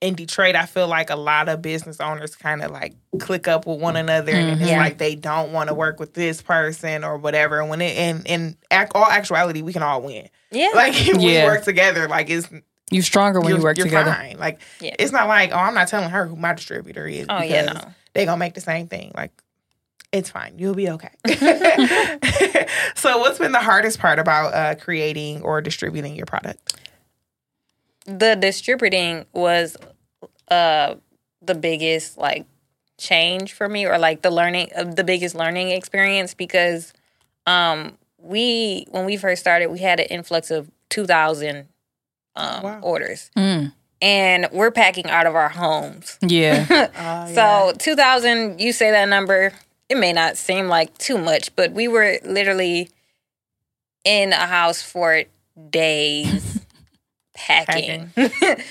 in 0.00 0.14
Detroit. 0.14 0.54
I 0.54 0.66
feel 0.66 0.88
like 0.88 1.10
a 1.10 1.16
lot 1.16 1.48
of 1.48 1.60
business 1.62 2.00
owners 2.00 2.34
kind 2.36 2.62
of 2.62 2.70
like 2.70 2.94
click 3.18 3.46
up 3.48 3.66
with 3.66 3.80
one 3.80 3.96
another, 3.96 4.32
and 4.32 4.60
it's 4.60 4.70
Yeah. 4.70 4.78
like 4.78 4.98
they 4.98 5.14
don't 5.14 5.52
want 5.52 5.68
to 5.68 5.74
work 5.74 6.00
with 6.00 6.14
this 6.14 6.40
person 6.42 7.04
or 7.04 7.18
whatever. 7.18 7.60
And 7.60 7.68
When 7.70 7.80
it 7.80 7.96
in 7.96 8.22
in 8.24 8.56
ac- 8.70 8.92
all 8.94 9.04
actuality, 9.10 9.62
we 9.62 9.72
can 9.72 9.82
all 9.82 10.02
win. 10.02 10.28
yeah, 10.50 10.70
Like 10.74 10.94
if 10.96 11.16
we 11.18 11.42
work 11.44 11.64
together, 11.64 12.08
like 12.08 12.30
it's 12.30 12.48
you 12.90 13.02
stronger 13.02 13.40
when 13.40 13.50
you're, 13.50 13.58
you 13.58 13.64
work 13.64 13.76
you're 13.78 13.86
together. 13.86 14.12
fine. 14.12 14.36
Like 14.38 14.60
Yeah. 14.80 14.96
it's 14.98 15.12
not 15.12 15.28
like 15.28 15.52
oh, 15.52 15.56
I'm 15.58 15.74
not 15.74 15.88
telling 15.88 16.10
her 16.10 16.26
who 16.26 16.36
my 16.36 16.54
distributor 16.54 17.06
is. 17.06 17.26
Oh, 17.28 17.42
yeah, 17.42 17.66
no. 17.72 17.80
They 18.14 18.24
gonna 18.24 18.38
make 18.38 18.54
the 18.54 18.60
same 18.60 18.88
thing. 18.88 19.12
Like 19.14 19.30
it's 20.12 20.28
fine. 20.30 20.54
You'll 20.58 20.74
be 20.74 20.88
okay. 20.90 21.10
so, 22.96 23.18
what's 23.18 23.38
been 23.38 23.52
the 23.52 23.60
hardest 23.60 24.00
part 24.00 24.18
about 24.18 24.52
uh, 24.54 24.74
creating 24.74 25.42
or 25.42 25.60
distributing 25.60 26.16
your 26.16 26.26
product? 26.26 26.74
The 28.18 28.34
distributing 28.36 29.24
was 29.32 29.76
uh 30.48 30.94
the 31.42 31.54
biggest 31.54 32.18
like 32.18 32.44
change 32.98 33.52
for 33.52 33.68
me 33.68 33.86
or 33.86 33.98
like 33.98 34.22
the 34.22 34.30
learning 34.30 34.68
uh, 34.76 34.84
the 34.84 35.04
biggest 35.04 35.34
learning 35.34 35.70
experience 35.70 36.34
because 36.34 36.92
um 37.46 37.96
we 38.18 38.84
when 38.90 39.06
we 39.06 39.16
first 39.16 39.40
started 39.40 39.68
we 39.68 39.78
had 39.78 40.00
an 40.00 40.06
influx 40.06 40.50
of 40.50 40.70
2000 40.90 41.68
um 42.36 42.62
Wow. 42.62 42.80
orders. 42.82 43.30
Mm, 43.36 43.72
and 44.02 44.48
we're 44.52 44.70
packing 44.70 45.06
out 45.08 45.26
of 45.26 45.34
our 45.34 45.48
homes. 45.48 46.18
Yeah, 46.20 46.66
Oh, 46.98 47.32
so 47.34 47.72
2000 47.78 48.60
you 48.60 48.72
say 48.72 48.90
that 48.90 49.08
number 49.08 49.52
it 49.88 49.96
may 49.96 50.12
not 50.12 50.36
seem 50.36 50.68
like 50.68 50.96
too 50.98 51.16
much 51.18 51.54
but 51.56 51.72
we 51.72 51.88
were 51.88 52.18
literally 52.24 52.90
in 54.04 54.32
a 54.32 54.46
house 54.46 54.82
for 54.82 55.22
days 55.70 56.59
packing. 57.46 58.12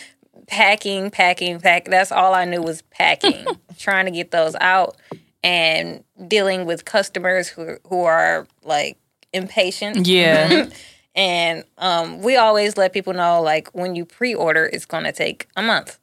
Packing. 0.47 1.11
Packing 1.11 1.59
pack 1.59 1.85
that's 1.85 2.11
all 2.11 2.33
i 2.33 2.43
knew 2.45 2.61
was 2.61 2.81
packing. 2.89 3.45
Trying 3.77 4.05
to 4.05 4.11
get 4.11 4.31
those 4.31 4.55
out 4.59 4.97
and 5.43 6.03
dealing 6.27 6.65
with 6.65 6.85
customers 6.85 7.47
who 7.47 7.77
who 7.87 8.03
are 8.03 8.47
like 8.63 8.97
impatient. 9.31 10.07
Yeah. 10.07 10.69
and 11.15 11.63
um 11.77 12.21
we 12.21 12.35
always 12.35 12.77
let 12.77 12.93
people 12.93 13.13
know 13.13 13.41
like 13.41 13.69
when 13.73 13.95
you 13.95 14.05
pre-order 14.05 14.69
it's 14.71 14.85
going 14.85 15.03
to 15.03 15.11
take 15.11 15.47
a 15.55 15.61
month 15.61 15.99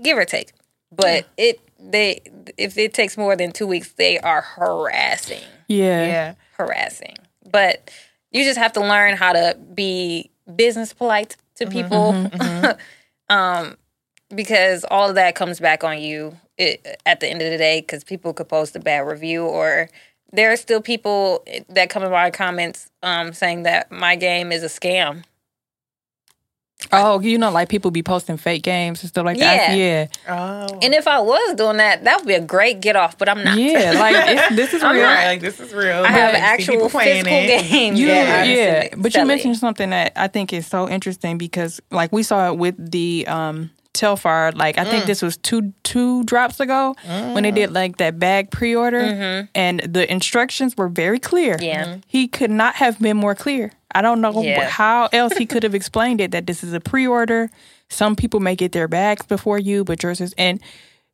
give 0.00 0.16
or 0.16 0.24
take. 0.24 0.52
But 0.92 1.26
it 1.36 1.60
they 1.80 2.20
if 2.56 2.78
it 2.78 2.94
takes 2.94 3.16
more 3.16 3.34
than 3.34 3.50
2 3.52 3.66
weeks 3.66 3.92
they 3.92 4.18
are 4.20 4.42
harassing. 4.42 5.42
Yeah, 5.66 6.06
yeah. 6.06 6.34
harassing. 6.52 7.16
But 7.50 7.90
you 8.30 8.44
just 8.44 8.58
have 8.58 8.72
to 8.74 8.80
learn 8.80 9.16
how 9.16 9.32
to 9.32 9.56
be 9.74 10.30
business 10.56 10.92
polite 10.92 11.36
to 11.64 11.70
people. 11.70 12.30
um, 13.28 13.76
because 14.34 14.84
all 14.90 15.08
of 15.08 15.14
that 15.14 15.34
comes 15.34 15.60
back 15.60 15.84
on 15.84 16.00
you 16.00 16.36
it, 16.58 16.98
at 17.06 17.20
the 17.20 17.28
end 17.28 17.42
of 17.42 17.50
the 17.50 17.58
day 17.58 17.80
because 17.80 18.04
people 18.04 18.32
could 18.32 18.48
post 18.48 18.76
a 18.76 18.80
bad 18.80 19.00
review 19.00 19.44
or 19.44 19.88
there 20.32 20.50
are 20.50 20.56
still 20.56 20.80
people 20.80 21.44
that 21.68 21.90
come 21.90 22.02
in 22.02 22.10
my 22.10 22.30
comments 22.30 22.90
um, 23.02 23.32
saying 23.32 23.64
that 23.64 23.90
my 23.92 24.16
game 24.16 24.50
is 24.50 24.62
a 24.62 24.66
scam. 24.66 25.24
Oh, 26.92 27.20
you 27.20 27.38
know, 27.38 27.50
like 27.50 27.68
people 27.68 27.90
be 27.90 28.02
posting 28.02 28.36
fake 28.36 28.62
games 28.62 29.02
and 29.02 29.08
stuff 29.08 29.24
like 29.24 29.38
that. 29.38 29.76
Yeah. 29.76 30.06
Yeah, 30.26 30.66
Oh. 30.68 30.78
And 30.82 30.94
if 30.94 31.06
I 31.08 31.20
was 31.20 31.54
doing 31.54 31.78
that, 31.78 32.04
that 32.04 32.18
would 32.18 32.26
be 32.26 32.34
a 32.34 32.40
great 32.40 32.80
get 32.80 32.96
off, 32.96 33.16
but 33.18 33.28
I'm 33.28 33.42
not. 33.42 33.56
yeah. 33.58 33.92
Like 34.02 34.16
it's, 34.28 34.56
this 34.56 34.74
is 34.74 34.82
real. 34.82 34.92
not. 34.94 35.02
Right, 35.02 35.26
like 35.26 35.40
this 35.40 35.60
is 35.60 35.72
real. 35.72 36.04
I 36.04 36.08
have 36.08 36.32
But 36.32 36.38
you 36.58 36.64
see 36.64 36.72
actual 36.72 36.88
physical 36.88 37.32
it. 37.32 37.68
games. 37.70 37.98
You, 38.00 38.06
Yeah. 38.08 38.44
yeah, 38.44 38.88
but 38.96 39.14
you 39.14 39.24
mentioned 39.24 39.56
something 39.56 39.90
that 39.90 40.12
I 40.16 40.28
think 40.28 40.52
is 40.52 40.66
so 40.66 40.88
interesting 40.88 41.38
because, 41.38 41.80
like, 41.90 42.12
we 42.12 42.22
saw 42.22 42.48
it 42.50 42.58
with 42.58 42.74
the 42.90 43.26
um, 43.28 43.70
Telfar. 43.94 44.56
Like, 44.56 44.78
I 44.78 44.84
Mm. 44.84 44.90
think 44.90 45.04
this 45.06 45.22
was 45.22 45.36
two 45.36 45.72
two 45.82 46.22
drops 46.24 46.60
ago 46.60 46.94
when 47.32 47.42
they 47.42 47.50
did 47.50 47.72
like 47.72 47.98
that 47.98 48.18
bag 48.18 48.50
pre 48.50 48.74
order, 48.74 49.46
and 49.54 49.80
the 49.80 50.10
instructions 50.10 50.76
were 50.76 50.88
very 50.88 51.18
clear. 51.18 51.54
Mm-hmm. 51.56 51.64
Yeah. 51.64 51.84
Mhm. 51.84 52.02
he 52.06 52.28
could 52.28 52.50
not 52.50 52.74
have 52.76 52.98
been 52.98 53.16
more 53.16 53.34
clear. 53.34 53.72
I 53.94 54.00
don't 54.02 54.20
know 54.20 54.42
Yeah. 54.42 54.68
how 54.68 55.08
else 55.12 55.36
he 55.36 55.44
could 55.46 55.62
have 55.62 55.74
explained 55.74 56.20
it 56.20 56.30
that 56.30 56.46
this 56.46 56.64
is 56.64 56.72
a 56.72 56.80
pre 56.80 57.06
order. 57.06 57.50
Some 57.90 58.16
people 58.16 58.40
may 58.40 58.56
get 58.56 58.72
their 58.72 58.88
bags 58.88 59.26
before 59.26 59.58
you, 59.58 59.84
but 59.84 60.02
yours 60.02 60.20
is 60.20 60.34
and 60.38 60.60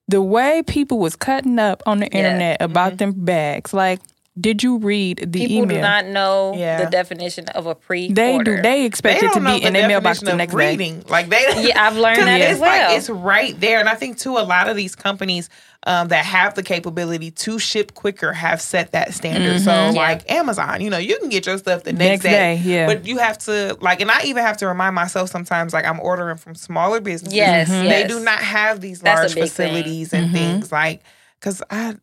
the 0.06 0.22
way 0.22 0.62
people 0.62 0.98
was 0.98 1.16
cutting 1.16 1.58
up 1.58 1.82
on 1.86 1.98
the 1.98 2.06
internet 2.06 2.56
about 2.62 2.98
them 2.98 3.12
bags, 3.16 3.74
like. 3.74 4.00
Did 4.40 4.62
you 4.62 4.78
read 4.78 5.18
the 5.32 5.40
People 5.46 5.56
email? 5.64 5.76
do 5.78 5.80
not 5.82 6.06
know 6.06 6.54
Yeah. 6.56 6.84
the 6.84 6.90
definition 6.90 7.46
of 7.48 7.66
a 7.66 7.74
pre 7.74 8.12
They 8.12 8.38
do. 8.38 8.60
They 8.62 8.84
expect 8.84 9.20
They 9.20 9.26
it 9.26 9.32
to 9.34 9.40
don't 9.40 9.58
be 9.58 9.64
in 9.66 9.72
the 9.72 9.78
their 9.80 9.88
mailbox 9.88 10.20
the 10.20 10.30
of 10.32 10.36
next 10.36 10.54
day. 10.54 10.70
reading. 10.70 11.04
Like 11.08 11.28
they, 11.28 11.44
Yeah, 11.68 11.86
I've 11.86 11.96
learned 11.96 12.18
that 12.26 12.40
it's 12.40 12.50
as 12.54 12.58
well. 12.60 12.88
Like, 12.90 12.98
it's 12.98 13.10
right 13.10 13.58
there, 13.60 13.80
and 13.80 13.88
I 13.88 13.94
think 13.94 14.18
too 14.18 14.36
a 14.38 14.44
lot 14.44 14.68
of 14.68 14.76
these 14.76 14.94
companies 14.94 15.48
um, 15.86 16.08
that 16.08 16.24
have 16.24 16.54
the 16.54 16.62
capability 16.62 17.30
to 17.30 17.58
ship 17.58 17.94
quicker 17.94 18.32
have 18.32 18.60
set 18.60 18.92
that 18.92 19.14
standard. 19.14 19.60
So 19.60 19.90
like 19.96 20.28
Amazon, 20.30 20.80
you 20.80 20.90
know, 20.90 20.98
you 20.98 21.18
can 21.18 21.28
get 21.28 21.46
your 21.46 21.56
stuff 21.56 21.84
the 21.84 21.92
next, 21.92 22.24
Next 22.24 22.36
day, 22.36 22.56
yeah. 22.64 22.86
But 22.86 23.06
you 23.06 23.18
have 23.18 23.38
to 23.38 23.76
like, 23.80 24.00
and 24.00 24.10
I 24.10 24.22
even 24.24 24.42
have 24.42 24.56
to 24.58 24.66
remind 24.66 24.94
myself 24.94 25.30
sometimes 25.30 25.72
like 25.72 25.84
I'm 25.84 26.00
ordering 26.00 26.36
from 26.36 26.54
smaller 26.56 27.00
businesses. 27.00 27.36
Yes, 27.36 27.68
Mm-hmm. 27.70 27.86
Mhm. 27.86 27.88
they 27.90 28.06
do 28.08 28.20
not 28.20 28.40
have 28.40 28.80
these 28.80 29.00
That's 29.00 29.18
large 29.20 29.34
big 29.34 29.50
thing. 29.50 29.68
facilities 29.70 30.12
and 30.12 30.32
things 30.32 30.70
like 30.72 31.02
because 31.40 31.62
I. 31.70 31.94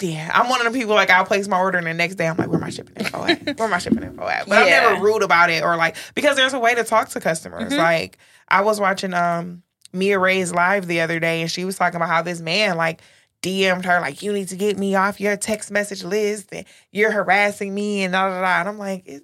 Yeah, 0.00 0.30
I'm 0.34 0.48
one 0.48 0.66
of 0.66 0.72
the 0.72 0.78
people 0.78 0.94
like 0.94 1.10
I'll 1.10 1.24
place 1.24 1.46
my 1.48 1.58
order 1.58 1.78
and 1.78 1.86
the 1.86 1.94
next 1.94 2.16
day 2.16 2.26
I'm 2.26 2.36
like, 2.36 2.48
where 2.48 2.58
my 2.58 2.70
shipping 2.70 2.96
info 2.96 3.24
at? 3.24 3.58
Where 3.58 3.68
my 3.68 3.78
shipping 3.78 4.02
info 4.02 4.26
at? 4.26 4.48
But 4.48 4.66
Yeah. 4.66 4.78
I'm 4.86 4.92
never 4.94 5.04
rude 5.04 5.22
about 5.22 5.50
it 5.50 5.62
or 5.62 5.76
like 5.76 5.96
because 6.14 6.36
there's 6.36 6.52
a 6.54 6.58
way 6.58 6.74
to 6.74 6.84
talk 6.84 7.08
to 7.10 7.20
customers. 7.20 7.70
Mm-hmm. 7.72 7.78
Like 7.80 8.18
I 8.48 8.62
was 8.62 8.80
watching 8.80 9.14
um 9.14 9.62
Mia 9.92 10.18
Ray's 10.18 10.52
live 10.52 10.86
the 10.86 11.00
other 11.00 11.20
day 11.20 11.40
and 11.42 11.50
she 11.50 11.64
was 11.64 11.76
talking 11.76 11.96
about 11.96 12.08
how 12.08 12.22
this 12.22 12.40
man 12.40 12.76
like 12.76 13.00
DM'd 13.42 13.84
her 13.84 14.00
like 14.00 14.22
you 14.22 14.32
need 14.32 14.48
to 14.48 14.56
get 14.56 14.78
me 14.78 14.94
off 14.94 15.20
your 15.20 15.36
text 15.36 15.70
message 15.70 16.02
list 16.02 16.48
and 16.52 16.64
you're 16.90 17.12
harassing 17.12 17.74
me 17.74 18.02
and 18.02 18.12
da 18.12 18.28
da 18.28 18.40
da. 18.40 18.60
And 18.60 18.68
I'm 18.68 18.78
like, 18.78 19.06
it, 19.06 19.22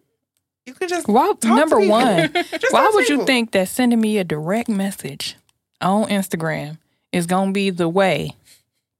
you 0.67 0.75
could 0.75 0.89
just 0.91 1.09
Well, 1.09 1.35
talk 1.35 1.57
number 1.57 1.79
people. 1.81 1.91
one, 1.91 2.33
Just 2.61 2.73
why 2.73 2.91
would 2.93 3.09
you 3.09 3.25
think 3.25 3.53
that 3.53 3.67
sending 3.69 4.01
me 4.01 4.19
a 4.19 4.25
direct 4.25 4.69
message 4.69 5.37
on 5.81 6.05
Instagram 6.11 6.77
is 7.13 7.27
gonna 7.27 7.51
be 7.53 7.71
the 7.71 7.89
way 7.89 8.37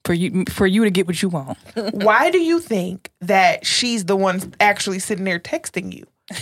for 0.05 0.15
you 0.15 0.45
for 0.51 0.67
you 0.67 0.85
to 0.85 0.91
get 0.91 1.07
what 1.07 1.21
you 1.23 1.29
want? 1.29 1.59
Why 1.93 2.31
do 2.31 2.39
you 2.39 2.61
think 2.61 3.11
that 3.21 3.67
she's 3.67 4.05
the 4.07 4.17
one 4.17 4.55
actually 4.61 4.99
sitting 4.99 5.25
there 5.25 5.39
texting 5.39 5.93
you? 5.95 6.07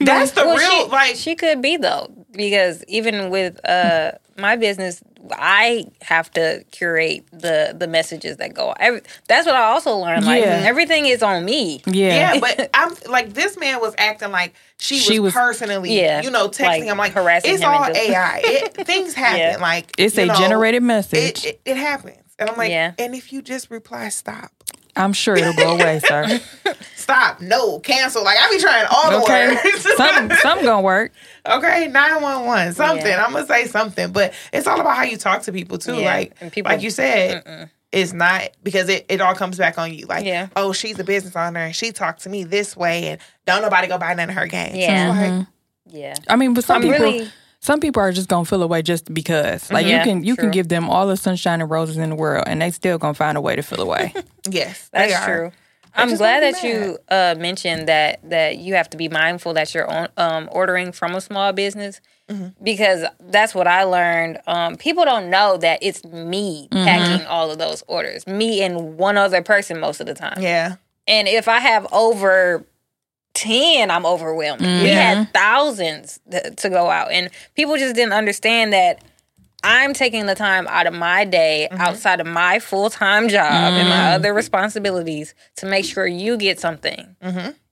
That's 0.00 0.32
the 0.32 0.44
Well, 0.44 0.56
real 0.56 0.86
she, 0.86 0.90
like 0.92 1.16
she 1.16 1.34
could 1.36 1.62
be 1.62 1.76
though 1.76 2.12
because 2.32 2.82
even 2.88 3.30
with 3.30 3.64
uh 3.66 4.12
my 4.36 4.56
business 4.56 5.00
i 5.30 5.86
have 6.02 6.28
to 6.32 6.64
curate 6.72 7.24
the 7.32 7.74
the 7.78 7.86
messages 7.86 8.36
that 8.38 8.52
go 8.52 8.74
Every, 8.80 9.00
that's 9.28 9.46
what 9.46 9.54
i 9.54 9.62
also 9.62 9.96
learned 9.96 10.26
like 10.26 10.42
Yeah. 10.42 10.62
everything 10.66 11.06
is 11.06 11.22
on 11.22 11.44
me 11.44 11.80
Yeah. 11.86 12.34
Yeah, 12.34 12.40
but 12.58 12.68
I'm 12.74 12.92
like 13.08 13.32
this 13.34 13.56
man 13.56 13.80
was 13.80 13.94
acting 13.96 14.32
like 14.32 14.52
she, 14.80 14.96
She 14.98 15.20
was, 15.20 15.32
was- 15.32 15.34
personally, 15.34 15.98
Yeah, 15.98 16.22
you 16.22 16.30
know, 16.32 16.48
texting 16.48 16.66
like, 16.66 16.82
him 16.82 16.98
like 16.98 17.12
harassing 17.12 17.54
it's 17.54 17.62
him 17.62 17.70
all 17.70 17.86
just- 17.86 17.98
AI. 17.98 18.40
It, 18.44 18.74
things 18.86 19.14
happen. 19.14 19.38
Yeah. 19.38 19.56
Like 19.60 19.92
It's 19.96 20.18
a 20.18 20.26
know, 20.26 20.34
generated 20.34 20.82
It, 20.82 20.86
message. 20.86 21.46
it 21.46 21.60
it 21.64 21.76
happens, 21.76 22.18
and 22.38 22.50
I'm 22.50 22.56
like, 22.56 22.70
Yeah. 22.70 22.92
and 22.98 23.14
if 23.14 23.32
you 23.32 23.42
just 23.42 23.70
reply, 23.70 24.08
stop, 24.08 24.50
I'm 24.96 25.12
sure 25.12 25.36
it'll 25.36 25.54
go 25.54 25.74
away, 25.74 26.00
sir. 26.06 26.40
stop, 26.96 27.40
no, 27.40 27.80
cancel. 27.80 28.22
Like 28.24 28.38
I 28.38 28.48
be 28.50 28.58
trying 28.60 28.86
all 28.90 29.10
the 29.10 29.22
Okay. 29.24 29.48
words. 29.54 29.82
Some 29.96 30.30
some 30.40 30.62
gonna 30.62 30.80
work. 30.80 31.12
okay, 31.48 31.88
nine 31.88 32.22
one 32.22 32.46
one, 32.46 32.72
something. 32.74 33.04
Yeah. 33.06 33.24
I'm 33.24 33.32
gonna 33.32 33.46
say 33.46 33.66
something, 33.66 34.12
but 34.12 34.34
it's 34.52 34.66
all 34.66 34.80
about 34.80 34.96
how 34.96 35.02
you 35.02 35.16
talk 35.16 35.42
to 35.42 35.52
people 35.52 35.78
too. 35.78 35.96
Yeah, 35.96 36.04
Like 36.14 36.36
and 36.40 36.52
people- 36.52 36.70
like 36.72 36.82
you 36.82 36.90
said. 36.90 37.70
It's 37.92 38.12
not 38.12 38.48
because 38.64 38.88
it, 38.88 39.06
it 39.08 39.20
all 39.20 39.36
comes 39.36 39.56
back 39.56 39.78
on 39.78 39.94
you. 39.94 40.06
Like, 40.06 40.24
Yeah. 40.24 40.48
oh, 40.56 40.72
she's 40.72 40.98
a 40.98 41.04
business 41.04 41.36
owner 41.36 41.60
and 41.60 41.76
she 41.76 41.92
talked 41.92 42.22
to 42.24 42.28
me 42.28 42.42
this 42.42 42.76
way, 42.76 43.06
and 43.06 43.20
don't 43.46 43.62
nobody 43.62 43.86
go 43.86 43.98
buy 43.98 44.14
none 44.14 44.28
of 44.30 44.34
her 44.34 44.48
games. 44.48 44.76
Yeah. 44.76 45.10
It's 45.10 45.16
like, 45.16 45.30
mm-hmm. 45.30 45.96
yeah 45.96 46.14
I 46.28 46.34
mean, 46.34 46.54
but 46.54 46.64
some 46.64 46.76
I'm 46.78 46.82
people 46.82 46.98
really- 47.06 47.28
some 47.64 47.80
people 47.80 48.00
are 48.02 48.12
just 48.12 48.28
gonna 48.28 48.44
feel 48.44 48.62
away 48.62 48.82
just 48.82 49.12
because. 49.12 49.72
Like 49.72 49.86
Yeah, 49.86 49.98
you 49.98 50.04
can 50.04 50.24
you 50.24 50.36
can 50.36 50.50
give 50.50 50.68
them 50.68 50.88
all 50.90 51.06
the 51.06 51.16
sunshine 51.16 51.60
and 51.62 51.70
roses 51.70 51.96
in 51.96 52.10
the 52.10 52.16
world 52.16 52.44
and 52.46 52.60
they 52.60 52.70
still 52.70 52.98
gonna 52.98 53.14
find 53.14 53.36
a 53.38 53.40
way 53.40 53.56
to 53.56 53.62
feel 53.62 53.80
away. 53.80 54.12
yes, 54.50 54.88
they 54.92 55.08
that's 55.08 55.14
are. 55.22 55.26
true 55.26 55.52
i'm 55.96 56.16
glad 56.16 56.42
that 56.42 56.60
me 56.64 56.68
you 56.70 56.98
uh 57.08 57.36
mentioned 57.38 57.86
that 57.86 58.18
that 58.28 58.56
you 58.58 58.74
have 58.74 58.90
to 58.90 58.96
be 58.96 59.08
mindful 59.08 59.54
that 59.54 59.72
you're 59.72 59.88
on, 59.88 60.08
um 60.16 60.48
ordering 60.50 60.90
from 60.90 61.14
a 61.14 61.20
small 61.20 61.52
business 61.52 62.00
Mm-hmm. 62.28 62.64
because 62.64 63.04
that's 63.20 63.54
what 63.54 63.66
I 63.68 63.82
learned. 63.84 64.38
Um, 64.46 64.76
people 64.76 65.04
don't 65.04 65.28
know 65.28 65.58
that 65.58 65.78
it's 65.82 66.02
me 66.04 66.68
Mm-hmm. 66.70 66.84
packing 66.86 67.26
all 67.26 67.50
of 67.50 67.58
those 67.58 67.84
orders, 67.86 68.26
me 68.26 68.62
and 68.62 68.96
one 68.96 69.18
other 69.18 69.42
person 69.42 69.78
most 69.78 70.00
of 70.00 70.06
the 70.06 70.14
time. 70.14 70.40
Yeah. 70.40 70.76
And 71.06 71.28
if 71.28 71.48
I 71.48 71.58
have 71.58 71.86
over 71.92 72.64
10, 73.34 73.90
I'm 73.90 74.06
overwhelmed. 74.06 74.60
We 74.62 74.88
had 74.88 75.32
thousands 75.32 76.20
th- 76.30 76.56
to 76.56 76.70
go 76.70 76.88
out. 76.90 77.10
And 77.12 77.30
people 77.54 77.76
just 77.76 77.94
didn't 77.94 78.12
understand 78.14 78.72
that 78.72 79.02
I'm 79.62 79.92
taking 79.94 80.26
the 80.26 80.34
time 80.34 80.66
out 80.68 80.86
of 80.86 80.94
my 80.94 81.24
day 81.24 81.68
Mm-hmm. 81.70 81.80
outside 81.80 82.20
of 82.20 82.26
my 82.26 82.58
full 82.58 82.90
time 82.90 83.28
job 83.28 83.72
and 83.74 83.88
my 83.88 84.12
other 84.14 84.32
responsibilities 84.34 85.34
to 85.56 85.66
make 85.66 85.84
sure 85.84 86.06
you 86.06 86.36
get 86.36 86.60
something. 86.60 87.16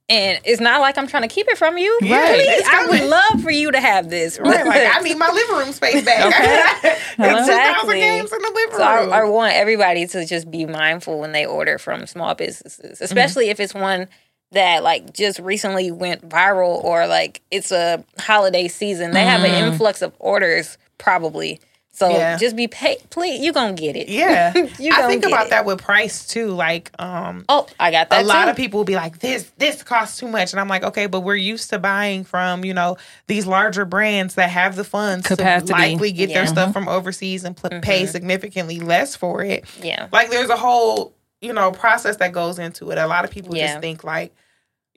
And 0.08 0.40
it's 0.44 0.60
not 0.60 0.80
like 0.80 0.98
I'm 0.98 1.06
trying 1.06 1.22
to 1.22 1.28
keep 1.28 1.48
it 1.48 1.56
from 1.56 1.78
you. 1.78 1.98
Mm-hmm. 2.02 2.34
Please, 2.34 2.64
I 2.68 2.86
would 2.88 3.08
love 3.08 3.42
for 3.42 3.50
you 3.50 3.70
to 3.70 3.80
have 3.80 4.10
this. 4.10 4.38
Right, 4.38 4.66
like 4.66 4.82
I 4.96 5.00
need 5.02 5.16
my 5.16 5.30
living 5.30 5.56
room 5.56 5.72
space 5.72 6.04
back. 6.04 6.26
Okay. 6.26 6.98
Exactly. 7.12 7.94
2,000 7.94 8.00
games 8.00 8.32
in 8.32 8.38
the 8.38 8.52
living 8.54 8.76
So 8.76 9.00
room. 9.04 9.12
I 9.12 9.24
want 9.24 9.52
everybody 9.54 10.06
to 10.08 10.24
just 10.26 10.50
be 10.50 10.64
mindful 10.66 11.20
when 11.20 11.32
they 11.32 11.44
order 11.46 11.78
from 11.78 12.06
small 12.06 12.34
businesses, 12.34 12.80
Mm-hmm. 12.96 13.04
especially 13.04 13.48
if 13.50 13.60
it's 13.60 13.74
one 13.74 14.08
that 14.52 14.82
like 14.82 15.12
just 15.12 15.38
recently 15.40 15.90
went 15.90 16.28
viral 16.28 16.82
or 16.84 17.06
like 17.06 17.40
it's 17.50 17.72
a 17.72 18.04
holiday 18.18 18.68
season. 18.68 19.10
They 19.12 19.24
have 19.24 19.42
an 19.42 19.70
influx 19.72 20.02
of 20.02 20.12
orders 20.18 20.78
probably. 20.98 21.60
So 21.94 22.08
Mm-hmm. 22.08 22.16
Yeah. 22.16 22.36
just 22.38 22.56
be 22.56 22.68
paid. 22.68 22.98
Please, 23.10 23.44
You're 23.44 23.52
gonna 23.52 23.74
get 23.74 23.96
it. 23.96 24.08
yeah, 24.08 24.54
You 24.78 24.92
I 24.94 25.06
think 25.08 25.26
about 25.26 25.48
it. 25.48 25.50
that 25.50 25.66
with 25.66 25.82
price 25.82 26.26
too. 26.26 26.48
Like, 26.48 26.90
um, 26.98 27.44
Oh, 27.50 27.66
I 27.78 27.90
got 27.90 28.08
that. 28.08 28.24
a 28.24 28.26
lot 28.26 28.48
of 28.48 28.56
people 28.56 28.78
will 28.78 28.84
be 28.86 28.96
like, 28.96 29.18
"This 29.18 29.50
this 29.58 29.82
costs 29.82 30.18
too 30.18 30.26
much," 30.26 30.52
and 30.54 30.60
I'm 30.60 30.68
like, 30.68 30.84
"Okay, 30.84 31.04
but 31.06 31.20
we're 31.20 31.34
used 31.34 31.68
to 31.68 31.78
buying 31.78 32.24
from 32.24 32.64
you 32.64 32.72
know 32.72 32.96
these 33.26 33.46
larger 33.46 33.84
brands 33.84 34.36
that 34.36 34.48
have 34.48 34.74
the 34.74 34.84
funds 34.84 35.26
Capacity. 35.26 35.66
to 35.74 35.78
likely 35.78 36.12
get 36.12 36.28
their 36.28 36.44
Yeah. 36.44 36.48
stuff 36.48 36.72
from 36.72 36.88
overseas 36.88 37.44
and 37.44 37.54
pl- 37.56 37.80
pay 37.82 38.06
significantly 38.06 38.80
less 38.80 39.14
for 39.14 39.44
it." 39.44 39.66
Yeah. 39.82 40.08
Like, 40.12 40.30
there's 40.30 40.48
a 40.50 40.56
whole 40.56 41.12
you 41.42 41.52
know 41.52 41.72
process 41.72 42.16
that 42.16 42.32
goes 42.32 42.58
into 42.58 42.90
it. 42.90 42.96
A 42.98 43.06
lot 43.06 43.24
of 43.26 43.30
people 43.30 43.54
Yeah. 43.54 43.66
just 43.68 43.80
think 43.82 44.02
like. 44.02 44.32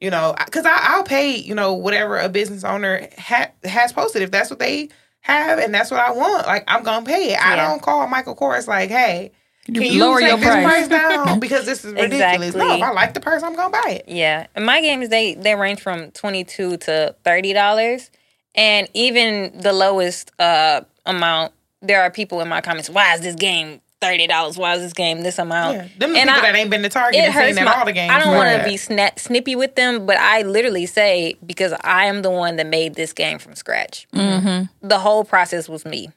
You 0.06 0.12
know, 0.12 0.36
because 0.46 0.66
I'll 0.68 1.04
pay, 1.04 1.36
you 1.36 1.56
know, 1.56 1.74
whatever 1.74 2.20
a 2.20 2.30
business 2.30 2.64
owner 2.64 3.08
ha- 3.18 3.50
has 3.64 3.92
posted. 3.92 4.22
If 4.22 4.30
that's 4.30 4.52
what 4.52 4.60
they 4.60 4.90
have 5.22 5.58
and 5.58 5.74
that's 5.74 5.90
what 5.90 6.00
I 6.00 6.12
want, 6.12 6.46
like, 6.46 6.64
I'm 6.68 6.84
going 6.84 7.04
to 7.04 7.12
pay 7.12 7.34
it. 7.34 7.40
I 7.44 7.56
don't 7.56 7.82
call 7.82 8.06
Michael 8.06 8.36
Kors 8.36 8.68
like, 8.68 8.92
hey, 8.92 9.32
can 9.66 9.82
you 9.82 10.00
lower 10.00 10.22
your 10.22 10.38
price. 10.38 10.88
down? 10.88 11.40
Because 11.46 11.66
this 11.66 11.84
is 11.84 11.94
ridiculous. 11.94 12.54
No, 12.54 12.66
Exactly. 12.66 12.78
if 12.78 12.84
I 12.84 12.92
like 12.92 13.16
the 13.16 13.20
purse, 13.20 13.42
I'm 13.42 13.56
going 13.56 13.72
to 13.72 13.82
buy 13.84 13.90
it. 13.94 14.06
Yeah, 14.08 14.46
and 14.54 14.64
my 14.64 14.80
games 14.80 15.10
they 15.10 15.34
they 15.34 15.56
range 15.56 15.82
from 15.82 16.12
twenty 16.12 16.44
two 16.44 16.78
to 16.86 17.16
thirty 17.24 17.52
dollars, 17.54 18.12
and 18.54 18.88
even 18.94 19.60
the 19.60 19.74
lowest 19.74 20.32
uh 20.38 20.82
amount, 21.08 21.52
there 21.82 22.04
are 22.04 22.12
people 22.12 22.42
in 22.42 22.48
my 22.48 22.62
comments. 22.62 22.92
Why 22.92 23.16
is 23.16 23.22
this 23.22 23.34
game 23.34 23.82
thirty 24.06 24.28
dollars? 24.28 24.58
Why 24.58 24.76
is 24.76 24.82
this 24.82 24.94
game 24.94 25.22
this 25.22 25.40
amount? 25.40 25.76
Yeah. 25.78 25.88
Them 25.98 26.14
the 26.14 26.20
And 26.20 26.30
people 26.30 26.34
I- 26.34 26.52
that 26.52 26.56
ain't 26.56 26.70
been 26.70 26.84
to 26.84 26.90
Target 26.90 27.20
It 27.20 27.24
and 27.26 27.34
seen 27.34 27.44
hurts 27.44 27.60
my. 27.62 27.74
all 27.80 27.86
the 27.86 27.92
games. 27.94 28.12
I 28.12 28.20
don't 28.20 28.36
want 28.36 28.58
to 28.58 28.64
be 28.68 28.76
sna- 28.76 29.18
snippy 29.20 29.56
with 29.56 29.76
them, 29.76 30.06
but 30.06 30.18
I 30.18 30.42
literally 30.44 30.86
say 30.86 31.36
because 31.46 31.74
I 31.82 32.06
am 32.06 32.22
the 32.22 32.30
one 32.32 32.56
that 32.58 32.68
made 32.68 32.96
this 32.96 33.14
game 33.14 33.40
from 33.40 33.56
scratch. 33.56 34.08
Mm-hmm. 34.14 34.88
The 34.88 35.00
whole 35.00 35.24
process 35.24 35.68
was 35.70 35.86
me. 35.86 36.10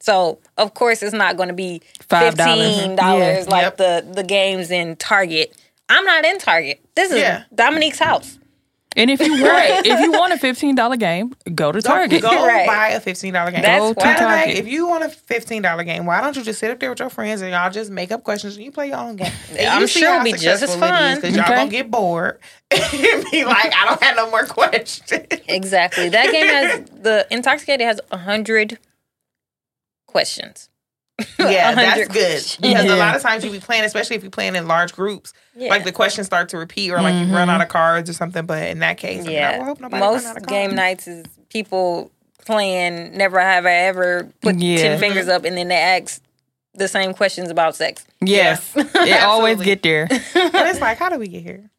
So 0.00 0.38
of 0.58 0.74
course 0.74 1.02
it's 1.02 1.14
not 1.14 1.36
going 1.36 1.48
to 1.48 1.54
be 1.54 1.80
fifteen 2.08 2.96
dollars 2.96 3.44
Yeah. 3.46 3.50
like 3.50 3.62
Yep. 3.62 3.76
the 3.78 4.06
the 4.12 4.22
games 4.22 4.70
in 4.70 4.96
Target. 4.96 5.54
I'm 5.88 6.04
not 6.04 6.24
in 6.24 6.38
Target. 6.38 6.80
This 6.94 7.10
is 7.10 7.18
Yeah. 7.18 7.44
Dominique's 7.54 7.98
house. 7.98 8.38
And 8.96 9.10
if 9.10 9.20
you 9.20 9.32
want, 9.42 9.86
if 9.86 10.00
you 10.00 10.12
want 10.12 10.32
a 10.32 10.38
fifteen 10.38 10.74
dollar 10.74 10.96
game, 10.96 11.34
go 11.54 11.72
to 11.72 11.82
Target. 11.82 12.22
go 12.22 12.46
Right. 12.46 12.66
buy 12.66 12.88
a 12.90 13.00
fifteen 13.00 13.32
dollar 13.34 13.50
game. 13.50 13.62
That's 13.62 13.80
Go 13.80 13.92
to 13.94 14.00
Matter 14.00 14.24
of 14.24 14.30
fact, 14.30 14.44
Target. 14.46 14.56
if 14.56 14.66
you 14.68 14.86
want 14.86 15.02
a 15.04 15.08
fifteen 15.08 15.62
dollar 15.62 15.82
game, 15.84 16.06
why 16.06 16.20
don't 16.20 16.36
you 16.36 16.42
just 16.44 16.58
sit 16.60 16.70
up 16.70 16.78
there 16.78 16.90
with 16.90 17.00
your 17.00 17.10
friends 17.10 17.40
and 17.42 17.50
y'all 17.50 17.70
just 17.70 17.90
make 17.90 18.12
up 18.12 18.22
questions 18.22 18.56
and 18.56 18.64
you 18.64 18.70
play 18.70 18.88
your 18.88 18.98
own 18.98 19.16
game? 19.16 19.32
And 19.58 19.66
I'm 19.68 19.86
sure 19.86 20.08
how 20.08 20.20
it'll 20.20 20.24
be 20.24 20.38
just 20.38 20.62
as 20.62 20.76
fun. 20.76 21.12
is, 21.16 21.20
Cause 21.20 21.34
y'all 21.34 21.44
Okay. 21.44 21.54
gonna 21.56 21.70
get 21.70 21.90
bored 21.90 22.38
and 22.70 23.24
be 23.30 23.44
like, 23.44 23.72
I 23.74 23.84
don't 23.86 24.02
have 24.02 24.16
no 24.16 24.30
more 24.30 24.44
questions. 24.46 25.26
Exactly. 25.48 26.08
That 26.10 26.30
game 26.30 26.46
has 26.46 26.80
the 27.02 27.26
Intoxicated 27.30 27.86
has 27.86 28.00
a 28.12 28.16
hundred 28.18 28.78
questions. 30.06 30.68
Yeah, 31.38 31.74
that's 31.74 32.08
good 32.08 32.62
because 32.62 32.84
Yeah. 32.84 32.94
a 32.94 32.96
lot 32.96 33.14
of 33.14 33.22
times 33.22 33.44
you 33.44 33.50
be 33.50 33.60
playing, 33.60 33.84
especially 33.84 34.16
if 34.16 34.22
you're 34.22 34.30
playing 34.30 34.56
in 34.56 34.66
large 34.66 34.92
groups, 34.92 35.32
Yeah. 35.54 35.68
like 35.68 35.84
the 35.84 35.92
questions 35.92 36.26
start 36.26 36.48
to 36.50 36.58
repeat 36.58 36.90
or 36.90 37.00
like 37.00 37.14
you 37.14 37.32
run 37.32 37.48
mm-hmm. 37.48 37.50
out 37.50 37.60
of 37.60 37.68
cards 37.68 38.10
or 38.10 38.14
something. 38.14 38.46
But 38.46 38.68
in 38.68 38.80
that 38.80 38.98
case, 38.98 39.20
I 39.20 39.26
mean, 39.26 39.28
I 39.30 39.32
yeah. 39.32 39.64
hope 39.64 39.80
nobody 39.80 40.00
Most 40.00 40.46
game 40.46 40.74
nights 40.74 41.06
is 41.06 41.26
people 41.50 42.10
playing 42.44 43.16
never 43.16 43.40
have 43.40 43.66
I 43.66 43.72
ever 43.72 44.30
put 44.40 44.56
Yeah. 44.56 44.78
ten 44.78 44.98
fingers 44.98 45.28
up 45.28 45.44
and 45.44 45.56
then 45.56 45.68
they 45.68 45.76
ask 45.76 46.20
the 46.74 46.88
same 46.88 47.14
questions 47.14 47.50
about 47.50 47.76
sex. 47.76 48.04
Yes, 48.20 48.72
it 48.76 49.22
always 49.22 49.60
get 49.60 49.82
there. 49.82 50.02
and 50.10 50.20
it's 50.34 50.80
like, 50.80 50.98
how 50.98 51.08
do 51.08 51.18
we 51.18 51.28
get 51.28 51.42
here? 51.42 51.70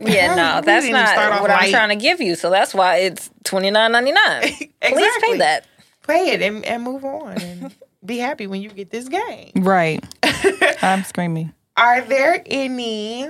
Yeah, 0.00 0.34
no, 0.34 0.60
that's 0.62 0.88
not 0.88 1.42
what 1.42 1.50
I'm 1.50 1.70
trying 1.70 1.90
to 1.90 1.96
give 1.96 2.20
you. 2.20 2.34
So 2.34 2.50
that's 2.50 2.74
why 2.74 2.96
it's 2.96 3.30
twenty 3.44 3.70
nine 3.70 3.92
ninety 3.92 4.12
nine. 4.12 4.42
Please 4.42 5.22
pay 5.22 5.36
that. 5.38 5.66
Play 6.02 6.30
it 6.30 6.42
and, 6.42 6.64
and 6.64 6.82
move 6.82 7.04
on 7.04 7.40
and 7.40 7.74
be 8.04 8.18
happy 8.18 8.46
when 8.46 8.62
you 8.62 8.70
get 8.70 8.90
this 8.90 9.08
game. 9.08 9.52
Right. 9.56 10.04
I'm 10.82 11.04
screaming. 11.04 11.52
Are 11.76 12.00
there 12.00 12.42
any 12.46 13.28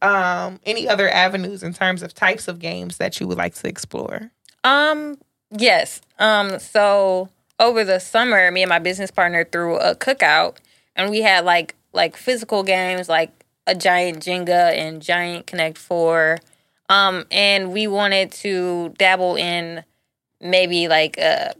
um 0.00 0.58
any 0.64 0.88
other 0.88 1.08
avenues 1.08 1.62
in 1.62 1.72
terms 1.72 2.02
of 2.02 2.14
types 2.14 2.48
of 2.48 2.58
games 2.58 2.96
that 2.98 3.20
you 3.20 3.28
would 3.28 3.38
like 3.38 3.54
to 3.54 3.68
explore? 3.68 4.30
Um, 4.64 5.18
yes. 5.50 6.00
Um, 6.18 6.58
so 6.58 7.28
over 7.58 7.84
the 7.84 7.98
summer, 7.98 8.50
me 8.50 8.62
and 8.62 8.68
my 8.68 8.78
business 8.78 9.10
partner 9.10 9.44
threw 9.44 9.76
a 9.76 9.94
cookout, 9.94 10.56
and 10.96 11.10
we 11.10 11.22
had 11.22 11.44
like 11.44 11.74
like 11.92 12.16
physical 12.16 12.62
games 12.62 13.08
like 13.08 13.30
a 13.66 13.74
giant 13.74 14.20
Jenga 14.20 14.72
and 14.76 15.02
giant 15.02 15.46
Connect 15.46 15.78
Four. 15.78 16.38
Um, 16.88 17.24
and 17.30 17.72
we 17.72 17.86
wanted 17.86 18.32
to 18.32 18.90
dabble 18.98 19.36
in 19.36 19.84
maybe 20.40 20.88
like 20.88 21.18
uh 21.18 21.52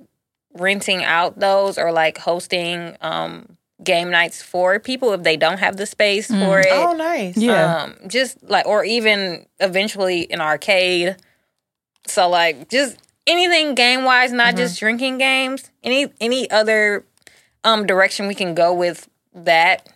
renting 0.54 1.02
out 1.04 1.38
those 1.38 1.78
or 1.78 1.92
like 1.92 2.18
hosting 2.18 2.96
um 3.00 3.56
game 3.82 4.10
nights 4.10 4.40
for 4.40 4.78
people 4.78 5.12
if 5.12 5.22
they 5.24 5.36
don't 5.36 5.58
have 5.58 5.76
the 5.76 5.86
space 5.86 6.28
for 6.28 6.60
it. 6.60 6.66
Oh, 6.70 6.92
nice. 6.92 7.36
Yeah. 7.36 7.78
Um, 7.82 7.96
just 8.06 8.40
like, 8.48 8.64
or 8.64 8.84
even 8.84 9.44
eventually 9.58 10.30
an 10.30 10.40
arcade. 10.40 11.16
So 12.06 12.28
like, 12.28 12.68
just 12.68 12.96
anything 13.26 13.74
game 13.74 14.04
wise, 14.04 14.30
not 14.32 14.48
Mm-hmm. 14.48 14.56
just 14.58 14.78
drinking 14.78 15.18
games. 15.18 15.70
Any 15.82 16.12
any 16.20 16.48
other 16.50 17.04
um 17.64 17.86
direction 17.86 18.28
we 18.28 18.34
can 18.36 18.54
go 18.54 18.72
with 18.72 19.08
that, 19.34 19.88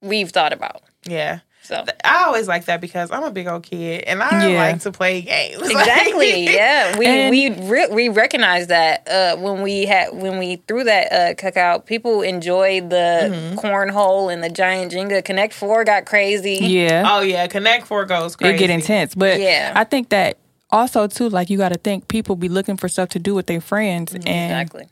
we've 0.00 0.30
thought 0.30 0.52
about. 0.54 0.82
Yeah. 1.06 1.40
So 1.64 1.82
I 2.04 2.24
always 2.24 2.46
like 2.46 2.66
that 2.66 2.80
because 2.82 3.10
I'm 3.10 3.22
a 3.24 3.30
big 3.30 3.46
old 3.46 3.62
kid 3.62 4.04
and 4.06 4.22
I 4.22 4.48
Yeah. 4.48 4.58
like 4.58 4.80
to 4.82 4.92
play 4.92 5.22
games. 5.22 5.62
exactly, 5.70 6.44
yeah, 6.44 6.98
we 6.98 7.06
And- 7.06 7.30
we 7.64 7.68
re- 7.68 7.88
we 7.90 8.08
recognize 8.10 8.66
that 8.66 9.08
uh, 9.08 9.36
when 9.36 9.62
we 9.62 9.86
had 9.86 10.12
when 10.14 10.38
we 10.38 10.56
threw 10.68 10.84
that 10.84 11.10
uh, 11.12 11.34
cookout, 11.34 11.86
people 11.86 12.20
enjoyed 12.22 12.90
the 12.90 13.14
Mm-hmm. 13.24 13.58
cornhole 13.58 14.32
and 14.32 14.44
the 14.44 14.50
giant 14.50 14.92
Jenga. 14.92 15.24
Connect 15.24 15.54
Four 15.54 15.84
got 15.84 16.04
crazy. 16.04 16.58
Yeah. 16.60 17.04
oh 17.06 17.20
yeah, 17.22 17.46
Connect 17.46 17.86
Four 17.86 18.04
goes 18.04 18.36
crazy. 18.36 18.54
it 18.54 18.58
get 18.58 18.70
intense. 18.70 19.14
But 19.14 19.40
Yeah. 19.40 19.72
I 19.74 19.84
think 19.84 20.10
that 20.10 20.36
also 20.70 21.06
too, 21.06 21.28
like 21.30 21.48
you 21.48 21.56
got 21.56 21.70
to 21.70 21.78
think 21.78 22.08
people 22.08 22.36
be 22.36 22.48
looking 22.48 22.76
for 22.76 22.88
stuff 22.88 23.08
to 23.10 23.18
do 23.18 23.34
with 23.34 23.46
their 23.46 23.60
friends 23.62 24.12
and 24.12 24.26
Exactly. 24.28 24.86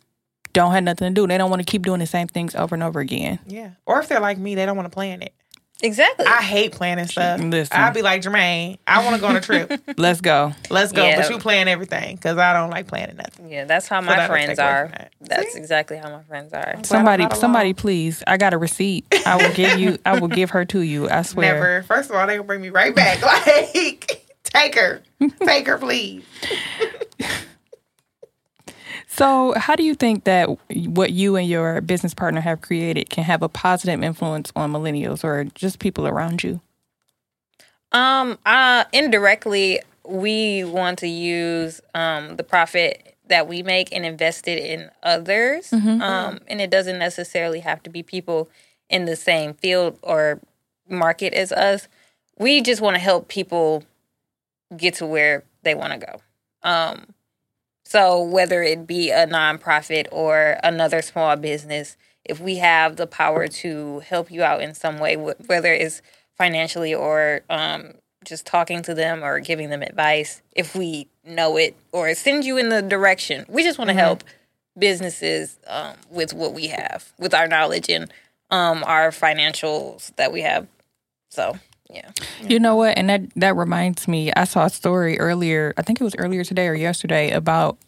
don't 0.54 0.72
have 0.72 0.84
nothing 0.84 1.08
to 1.08 1.14
do. 1.14 1.26
They 1.26 1.36
don't 1.36 1.50
want 1.50 1.60
to 1.60 1.70
keep 1.70 1.82
doing 1.82 2.00
the 2.00 2.06
same 2.06 2.28
things 2.28 2.54
over 2.54 2.74
and 2.74 2.82
over 2.82 3.00
again. 3.00 3.40
Yeah. 3.46 3.70
Or 3.84 4.00
if 4.00 4.08
they're 4.08 4.20
like 4.20 4.38
me, 4.38 4.54
they 4.54 4.64
don't 4.64 4.76
want 4.76 4.86
to 4.86 4.94
plan 4.94 5.20
it. 5.22 5.34
Exactly. 5.82 6.26
I 6.26 6.42
hate 6.42 6.72
planning 6.72 7.06
stuff. 7.06 7.40
Listen. 7.40 7.76
I'd 7.76 7.92
be 7.92 8.02
like 8.02 8.22
Germaine, 8.22 8.78
I 8.86 9.02
want 9.04 9.16
to 9.16 9.20
go 9.20 9.26
on 9.26 9.36
a 9.36 9.40
trip. 9.40 9.82
Let's 9.96 10.20
go. 10.20 10.52
Let's 10.70 10.92
go. 10.92 11.04
Yeah. 11.04 11.20
But 11.20 11.30
you 11.30 11.38
plan 11.38 11.66
everything 11.66 12.14
because 12.16 12.38
I 12.38 12.52
don't 12.52 12.70
like 12.70 12.86
planning 12.86 13.16
nothing. 13.16 13.50
Yeah, 13.50 13.64
that's 13.64 13.88
how 13.88 14.00
my 14.00 14.14
that'll 14.14 14.28
friends 14.28 14.58
are. 14.60 14.88
that. 14.88 15.12
That's 15.20 15.52
See? 15.54 15.58
exactly 15.58 15.96
how 15.96 16.08
my 16.10 16.22
friends 16.22 16.52
are. 16.52 16.76
Somebody, 16.84 17.24
not 17.24 17.36
somebody, 17.36 17.70
alone. 17.70 17.74
please. 17.74 18.22
I 18.26 18.36
got 18.36 18.54
a 18.54 18.58
receipt. 18.58 19.06
I 19.26 19.36
will 19.36 19.52
give 19.54 19.78
you. 19.80 19.98
I 20.06 20.20
will 20.20 20.28
give 20.28 20.50
her 20.50 20.64
to 20.66 20.80
you. 20.80 21.08
I 21.10 21.22
swear. 21.22 21.54
Never. 21.54 21.82
First 21.82 22.10
of 22.10 22.16
all, 22.16 22.26
they 22.28 22.34
gonna 22.36 22.46
bring 22.46 22.60
me 22.62 22.70
right 22.70 22.94
back. 22.94 23.20
Like, 23.46 24.24
take 24.44 24.74
her, 24.76 25.02
take 25.44 25.66
her, 25.66 25.78
please. 25.78 26.22
So, 29.14 29.52
how 29.58 29.76
do 29.76 29.82
you 29.82 29.94
think 29.94 30.24
that 30.24 30.48
what 30.70 31.12
you 31.12 31.36
and 31.36 31.46
your 31.46 31.82
business 31.82 32.14
partner 32.14 32.40
have 32.40 32.62
created 32.62 33.10
can 33.10 33.24
have 33.24 33.42
a 33.42 33.48
positive 33.48 34.02
influence 34.02 34.50
on 34.56 34.72
millennials 34.72 35.22
or 35.22 35.44
just 35.44 35.80
people 35.80 36.06
around 36.06 36.42
you? 36.42 36.62
Um, 37.92 38.38
uh, 38.46 38.84
indirectly, 38.90 39.80
we 40.08 40.64
want 40.64 40.98
to 41.00 41.08
use 41.08 41.82
um 41.94 42.36
the 42.36 42.42
profit 42.42 43.14
that 43.26 43.46
we 43.46 43.62
make 43.62 43.92
and 43.92 44.06
invest 44.06 44.48
it 44.48 44.58
in 44.58 44.90
others. 45.02 45.74
Um, 46.00 46.40
and 46.48 46.62
it 46.62 46.70
doesn't 46.70 46.98
necessarily 46.98 47.60
have 47.60 47.82
to 47.82 47.90
be 47.90 48.02
people 48.02 48.48
in 48.88 49.04
the 49.04 49.14
same 49.14 49.52
field 49.52 49.98
or 50.00 50.40
market 50.88 51.34
as 51.34 51.52
us. 51.52 51.86
We 52.38 52.62
just 52.62 52.80
want 52.80 52.96
to 52.96 53.00
help 53.00 53.28
people 53.28 53.84
get 54.74 54.94
to 54.94 55.06
where 55.06 55.44
they 55.64 55.74
want 55.74 55.92
to 55.92 55.98
go. 55.98 56.20
Um, 56.62 57.08
so 57.92 58.22
whether 58.22 58.62
it 58.62 58.86
be 58.86 59.10
a 59.10 59.26
nonprofit 59.26 60.06
or 60.10 60.58
another 60.64 61.02
small 61.02 61.36
business, 61.36 61.98
if 62.24 62.40
we 62.40 62.56
have 62.56 62.96
the 62.96 63.06
power 63.06 63.48
to 63.48 64.00
help 64.00 64.30
you 64.30 64.42
out 64.42 64.62
in 64.62 64.74
some 64.74 64.98
way, 64.98 65.16
whether 65.16 65.74
it's 65.74 66.00
financially 66.38 66.94
or 66.94 67.42
um, 67.50 67.92
just 68.24 68.46
talking 68.46 68.82
to 68.82 68.94
them 68.94 69.22
or 69.22 69.40
giving 69.40 69.68
them 69.70 69.82
advice, 69.82 70.40
if 70.56 70.74
we 70.74 71.08
know 71.26 71.58
it 71.58 71.76
or 71.92 72.14
send 72.14 72.44
you 72.46 72.56
in 72.56 72.70
the 72.70 72.80
direction, 72.82 73.44
we 73.48 73.62
just 73.62 73.78
want 73.78 73.88
to 73.90 73.94
help. 73.94 74.24
businesses 74.78 75.58
um, 75.66 75.94
with 76.10 76.32
what 76.32 76.54
we 76.54 76.68
have, 76.68 77.12
with 77.18 77.34
our 77.34 77.46
knowledge 77.46 77.90
and 77.90 78.12
um, 78.50 78.82
our 78.86 79.10
financials 79.10 80.14
that 80.16 80.32
we 80.32 80.40
have. 80.42 80.66
So 81.30 81.58
yeah, 81.92 82.10
You 82.42 82.58
know 82.58 82.76
what? 82.76 82.96
And 82.96 83.08
that 83.08 83.22
that 83.36 83.56
reminds 83.56 84.08
me. 84.08 84.32
I 84.34 84.44
saw 84.44 84.64
a 84.64 84.70
story 84.70 85.18
earlier. 85.18 85.74
I 85.76 85.82
think 85.82 86.00
it 86.00 86.04
was 86.04 86.14
earlier 86.16 86.44
today 86.44 86.66
or 86.68 86.74
yesterday 86.74 87.30
about 87.30 87.78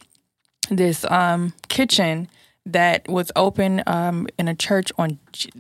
this 0.71 1.05
um, 1.11 1.53
kitchen 1.69 2.29
that 2.67 3.07
was 3.09 3.31
open 3.37 3.83
um, 3.87 4.27
in 4.39 4.49
a 4.49 4.55
church 4.55 4.91
on 4.99 5.19
J- 5.33 5.51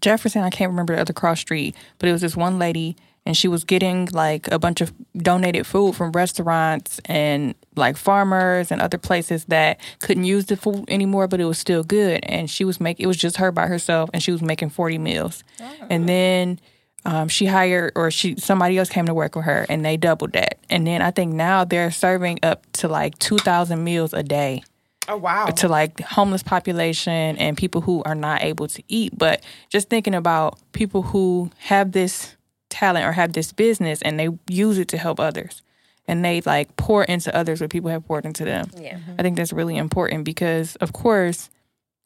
Jefferson. 0.00 0.42
I 0.42 0.50
can't 0.50 0.70
remember 0.70 0.94
the 0.94 1.00
other 1.00 1.12
cross 1.12 1.40
street, 1.40 1.76
but 1.98 2.08
it 2.08 2.12
was 2.12 2.20
this 2.20 2.36
one 2.36 2.58
lady, 2.58 2.96
and 3.24 3.36
she 3.36 3.46
was 3.46 3.62
getting 3.62 4.08
like 4.12 4.48
a 4.50 4.58
bunch 4.58 4.80
of 4.80 4.92
donated 5.16 5.66
food 5.68 5.94
from 5.94 6.10
restaurants 6.10 7.00
and 7.04 7.54
like 7.76 7.96
farmers 7.96 8.72
and 8.72 8.80
other 8.80 8.98
places 8.98 9.44
that 9.44 9.78
couldn't 10.00 10.24
use 10.24 10.46
the 10.46 10.56
food 10.56 10.84
anymore, 10.88 11.28
but 11.28 11.38
it 11.40 11.44
was 11.44 11.58
still 11.58 11.84
good. 11.84 12.20
And 12.24 12.50
she 12.50 12.64
was 12.64 12.80
making 12.80 13.04
it 13.04 13.06
was 13.06 13.16
just 13.16 13.36
her 13.36 13.52
by 13.52 13.66
herself, 13.68 14.10
and 14.12 14.20
she 14.20 14.32
was 14.32 14.42
making 14.42 14.70
forty 14.70 14.98
meals, 14.98 15.44
and 15.90 16.08
then 16.08 16.58
um, 17.04 17.28
she 17.28 17.46
hired 17.46 17.92
or 17.94 18.10
she 18.10 18.36
somebody 18.36 18.76
else 18.78 18.88
came 18.88 19.06
to 19.06 19.14
work 19.14 19.36
with 19.36 19.44
her 19.44 19.66
and 19.68 19.84
they 19.84 19.96
doubled 19.96 20.32
that. 20.32 20.58
And 20.68 20.86
then 20.86 21.00
i 21.02 21.10
think 21.10 21.32
now 21.32 21.64
they're 21.64 21.90
serving 21.90 22.40
up 22.42 22.64
to 22.74 22.88
like 22.88 23.18
2000 23.18 23.82
meals 23.82 24.12
a 24.12 24.22
day. 24.22 24.62
Oh 25.10 25.16
wow. 25.16 25.46
to 25.46 25.68
like 25.68 26.00
homeless 26.00 26.42
population 26.42 27.38
and 27.38 27.56
people 27.56 27.80
who 27.80 28.02
are 28.02 28.14
not 28.14 28.42
able 28.42 28.68
to 28.68 28.82
eat. 28.88 29.16
But 29.16 29.42
just 29.70 29.88
thinking 29.88 30.14
about 30.14 30.58
people 30.72 31.00
who 31.02 31.50
have 31.60 31.92
this 31.92 32.36
talent 32.68 33.06
or 33.06 33.12
have 33.12 33.32
this 33.32 33.52
business 33.52 34.02
and 34.02 34.20
they 34.20 34.28
use 34.50 34.76
it 34.76 34.88
to 34.88 34.98
help 34.98 35.18
others. 35.18 35.62
And 36.06 36.24
they 36.24 36.42
like 36.42 36.76
pour 36.76 37.04
into 37.04 37.34
others 37.34 37.60
what 37.60 37.70
people 37.70 37.90
have 37.90 38.06
poured 38.06 38.26
into 38.26 38.44
them. 38.44 38.70
Yeah, 38.76 38.98
I 39.18 39.22
think 39.22 39.36
that's 39.36 39.52
really 39.52 39.76
important 39.76 40.24
because, 40.24 40.76
of 40.76 40.92
course, 40.92 41.50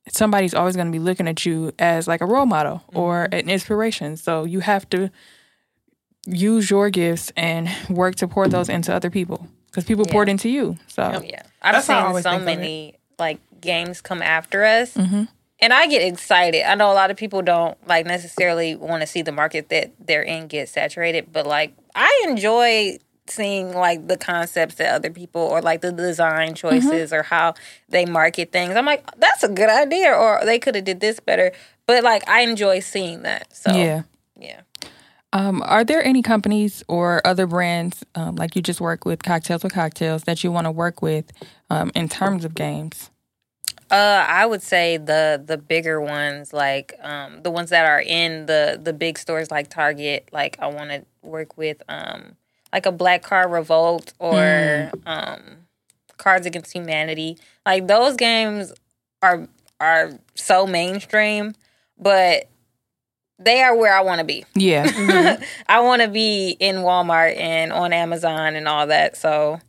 somebody's 0.09 0.55
always 0.55 0.75
going 0.77 0.89
to 0.89 0.93
be 0.93 0.99
looking 0.99 1.29
at 1.29 1.45
you 1.47 1.73
as 1.79 2.09
like 2.09 2.21
a 2.21 2.27
role 2.27 2.47
model 2.47 2.83
or 2.93 3.25
an 3.33 3.49
inspiration. 3.49 4.17
So 4.17 4.45
you 4.45 4.61
have 4.61 4.89
to 4.91 5.11
use 6.27 6.71
your 6.71 6.91
gifts 6.91 7.33
and 7.37 7.69
work 7.89 8.15
to 8.17 8.29
pour 8.29 8.49
those 8.49 8.69
into 8.69 8.95
other 8.95 9.11
people 9.11 9.47
because 9.67 9.85
people 9.85 10.05
poured 10.05 10.29
into 10.29 10.49
you. 10.49 10.77
So 10.87 11.23
yeah. 11.25 11.43
I've 11.63 11.75
That's 11.75 11.87
seen 11.87 12.23
so 12.23 12.31
think 12.31 12.43
of 12.43 12.43
it. 12.43 12.45
many 12.45 12.95
like 13.19 13.41
games 13.61 14.01
come 14.01 14.23
after 14.23 14.65
us, 14.65 14.95
Mm-hmm. 14.95 15.25
and 15.61 15.73
I 15.73 15.87
get 15.87 16.03
excited. 16.03 16.69
I 16.69 16.75
know 16.75 16.91
a 16.91 16.95
lot 16.95 17.11
of 17.11 17.17
people 17.17 17.43
don't 17.43 17.77
like 17.87 18.05
necessarily 18.07 18.75
want 18.75 19.01
to 19.03 19.07
see 19.07 19.23
the 19.23 19.33
market 19.33 19.69
that 19.69 19.93
they're 20.01 20.23
in 20.23 20.49
get 20.49 20.69
saturated, 20.69 21.33
but 21.33 21.47
like 21.47 21.75
I 21.95 22.25
enjoy 22.29 22.99
seeing 23.33 23.73
like 23.73 24.09
the 24.09 24.17
concepts 24.17 24.77
that 24.77 24.95
other 24.95 25.11
people 25.11 25.43
or 25.43 25.61
like 25.63 25.81
the 25.81 25.93
design 25.93 26.55
choices 26.55 27.13
or 27.13 27.23
how 27.23 27.55
they 27.89 28.05
market 28.05 28.53
things. 28.53 28.77
I'm 28.77 28.87
like, 28.87 29.05
that's 29.19 29.43
a 29.43 29.49
good 29.49 29.71
idea, 29.71 30.13
or 30.13 30.41
they 30.45 30.59
could 30.59 30.75
have 30.75 30.85
did 30.85 31.01
this 31.01 31.21
better. 31.21 31.53
But 31.87 32.05
like, 32.05 32.29
I 32.29 32.43
enjoy 32.43 32.81
seeing 32.81 33.23
that. 33.23 33.55
So 33.55 33.73
yeah. 33.75 34.03
yeah. 34.39 34.61
Um, 35.33 35.63
are 35.65 35.83
there 35.83 36.05
any 36.05 36.21
companies 36.21 36.85
or 36.89 37.27
other 37.27 37.47
brands 37.47 38.05
um, 38.15 38.37
like 38.37 38.55
you 38.55 38.61
just 38.61 38.81
work 38.81 39.07
with 39.07 39.23
cocktails 39.23 39.63
with 39.63 39.73
cocktails 39.73 40.25
that 40.25 40.45
you 40.45 40.53
want 40.53 40.67
to 40.67 40.71
work 40.71 41.01
with 41.01 41.33
um, 41.71 41.91
in 41.95 42.09
terms 42.09 42.45
of 42.45 42.55
games? 42.55 43.11
Uh, 43.91 44.25
I 44.27 44.47
would 44.47 44.63
say 44.63 44.97
the 44.97 45.43
the 45.45 45.59
bigger 45.59 46.01
ones, 46.01 46.55
like 46.55 46.95
um, 47.03 47.43
the 47.43 47.51
ones 47.51 47.69
that 47.71 47.85
are 47.85 48.01
in 48.01 48.47
the 48.47 48.81
the 48.83 48.95
big 48.95 49.19
stores, 49.19 49.51
like 49.51 49.69
Target. 49.69 50.31
Like 50.33 50.57
I 50.61 50.69
want 50.69 50.91
to 50.91 51.05
work 51.23 51.59
with 51.59 51.83
um, 51.89 52.37
like 52.73 52.87
a 52.87 52.93
Black 52.93 53.23
Card 53.23 53.51
Revolt 53.51 54.13
or 54.19 54.91
um, 55.07 55.41
Cards 56.17 56.47
Against 56.47 56.73
Humanity. 56.73 57.39
Like 57.67 57.87
those 57.87 58.17
games 58.17 58.73
are 59.23 59.49
are 59.81 60.13
so 60.35 60.67
mainstream, 60.67 61.55
but 61.99 62.49
they 63.39 63.61
are 63.63 63.77
where 63.77 63.95
I 63.95 64.01
want 64.03 64.21
to 64.21 64.25
be. 64.25 64.45
Yeah. 64.55 65.41
I 65.69 65.81
want 65.81 66.03
to 66.03 66.09
be 66.09 66.57
in 66.61 66.77
Walmart 66.77 67.37
and 67.39 67.73
on 67.73 67.93
Amazon 67.93 68.55
and 68.55 68.69
all 68.69 68.87
that. 68.87 69.17
So, 69.17 69.61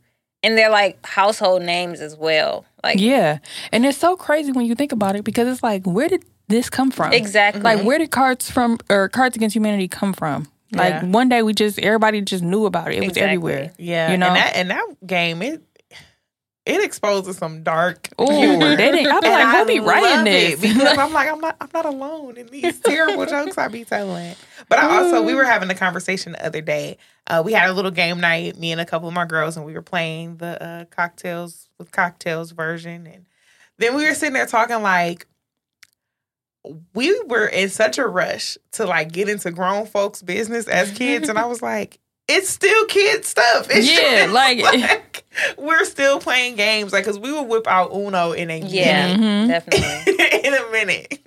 and 0.42 0.56
they're 0.56 0.70
like 0.70 1.04
household 1.04 1.62
names 1.62 2.00
as 2.00 2.16
well. 2.16 2.64
Like 2.82 3.00
Yeah. 3.00 3.38
And 3.72 3.84
it's 3.84 3.98
so 3.98 4.16
crazy 4.16 4.52
when 4.52 4.66
you 4.66 4.74
think 4.74 4.92
about 4.92 5.16
it 5.16 5.24
because 5.24 5.48
it's 5.48 5.62
like, 5.62 5.84
where 5.84 6.08
did 6.08 6.24
this 6.48 6.70
come 6.70 6.90
from? 6.90 7.12
exactly. 7.12 7.62
Like, 7.62 7.84
where 7.84 7.98
did 7.98 8.10
Cards 8.10 8.50
from 8.50 8.78
or 8.88 9.08
Cards 9.08 9.36
Against 9.36 9.56
Humanity 9.56 9.88
come 9.88 10.12
from? 10.12 10.46
Like 10.74 10.94
Yeah. 11.02 11.04
one 11.06 11.28
day 11.28 11.42
we 11.42 11.54
just 11.54 11.78
everybody 11.78 12.20
just 12.22 12.42
knew 12.44 12.66
about 12.66 12.92
it. 12.92 13.02
It 13.02 13.08
was 13.08 13.16
everywhere. 13.16 13.72
Yeah, 13.78 14.10
You 14.12 14.16
know? 14.18 14.26
and 14.28 14.36
that 14.36 14.56
and 14.56 14.70
that 14.70 15.06
game 15.06 15.42
it 15.42 15.62
it 16.66 16.82
exposes 16.82 17.36
some 17.36 17.62
dark. 17.62 18.08
Oh, 18.18 18.40
humor. 18.40 18.74
they 18.74 18.90
didn't. 18.90 19.12
I'm 19.12 19.22
And 19.22 19.32
like, 19.34 19.54
who 19.58 19.66
be 19.66 19.80
writing 19.80 20.20
it 20.26 20.58
this? 20.58 20.60
because 20.74 20.96
I'm 20.98 21.12
like 21.12 21.28
I'm 21.30 21.40
not 21.40 21.56
I'm 21.60 21.68
not 21.74 21.84
alone 21.84 22.38
in 22.38 22.46
these 22.46 22.80
terrible 22.80 23.26
jokes 23.34 23.58
I 23.58 23.68
be 23.68 23.84
telling. 23.84 24.34
But 24.70 24.78
I 24.78 24.96
also 24.96 25.22
we 25.22 25.34
were 25.34 25.44
having 25.44 25.68
a 25.70 25.74
conversation 25.74 26.32
the 26.32 26.46
other 26.46 26.62
day. 26.62 26.96
Uh, 27.26 27.42
we 27.44 27.52
had 27.52 27.68
a 27.68 27.72
little 27.72 27.90
game 27.90 28.18
night, 28.20 28.58
me 28.58 28.72
and 28.72 28.80
a 28.80 28.86
couple 28.86 29.08
of 29.08 29.14
my 29.14 29.24
girls, 29.26 29.56
and 29.58 29.64
we 29.66 29.74
were 29.74 29.82
playing 29.82 30.36
the 30.38 30.62
uh, 30.62 30.84
cocktails 30.86 31.68
with 31.78 31.90
cocktails 31.92 32.50
version, 32.52 33.06
and 33.06 33.26
then 33.78 33.94
we 33.94 34.04
were 34.06 34.14
sitting 34.14 34.32
there 34.34 34.46
talking 34.46 34.80
like 34.82 35.26
we 36.94 37.20
were 37.24 37.46
in 37.46 37.68
such 37.68 37.98
a 37.98 38.06
rush 38.06 38.56
to 38.72 38.86
like 38.86 39.12
get 39.12 39.28
into 39.28 39.50
grown 39.50 39.86
folks' 39.86 40.22
business 40.22 40.66
as 40.68 40.90
kids, 40.92 41.28
and 41.28 41.38
I 41.38 41.46
was 41.46 41.60
like, 41.62 41.98
it's 42.28 42.48
still 42.48 42.86
kid 42.86 43.24
stuff. 43.24 43.68
It's 43.70 43.86
Yeah, 43.90 44.26
just, 44.26 44.32
like- 44.80 45.24
we're 45.58 45.84
still 45.84 46.20
playing 46.20 46.56
games, 46.56 46.92
like 46.92 47.04
because 47.04 47.18
we 47.18 47.32
would 47.32 47.48
whip 47.48 47.66
out 47.66 47.92
Uno 47.92 48.32
in 48.32 48.50
a 48.50 48.58
yeah, 48.58 49.14
Mhm. 49.16 49.48
definitely. 49.48 50.14
in 50.44 50.54
a 50.54 50.70
minute. 50.70 51.20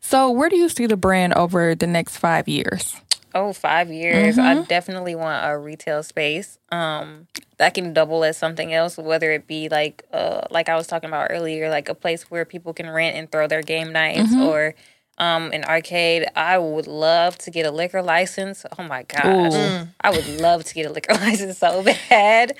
So, 0.00 0.30
where 0.30 0.48
do 0.48 0.56
you 0.56 0.68
see 0.68 0.86
the 0.86 0.96
brand 0.96 1.34
over 1.34 1.74
the 1.74 1.86
next 1.86 2.16
five 2.18 2.48
years? 2.48 2.96
Oh, 3.34 3.52
five 3.52 3.90
years. 3.90 4.38
I 4.38 4.62
definitely 4.62 5.14
want 5.14 5.46
a 5.50 5.56
retail 5.58 6.02
space 6.02 6.58
um, 6.72 7.26
that 7.58 7.74
can 7.74 7.92
double 7.92 8.24
as 8.24 8.36
something 8.36 8.72
else, 8.72 8.96
whether 8.96 9.30
it 9.32 9.46
be 9.46 9.68
like, 9.68 10.04
uh, 10.12 10.42
like 10.50 10.68
I 10.68 10.76
was 10.76 10.86
talking 10.86 11.08
about 11.08 11.28
earlier, 11.30 11.68
like 11.68 11.88
a 11.88 11.94
place 11.94 12.30
where 12.30 12.44
people 12.44 12.72
can 12.72 12.88
rent 12.88 13.16
and 13.16 13.30
throw 13.30 13.46
their 13.46 13.62
game 13.62 13.92
nights, 13.92 14.34
or 14.34 14.74
um, 15.18 15.50
an 15.52 15.64
arcade. 15.64 16.26
I 16.34 16.58
would 16.58 16.86
love 16.86 17.36
to 17.38 17.50
get 17.50 17.66
a 17.66 17.70
liquor 17.70 18.00
license. 18.00 18.64
Oh 18.78 18.84
my 18.84 19.02
gosh, 19.02 19.54
Ooh. 19.54 19.88
I 20.00 20.10
would 20.10 20.40
love 20.40 20.64
to 20.64 20.74
get 20.74 20.86
a 20.86 20.92
liquor 20.92 21.14
license 21.20 21.58
so 21.58 21.82
bad. 21.82 22.54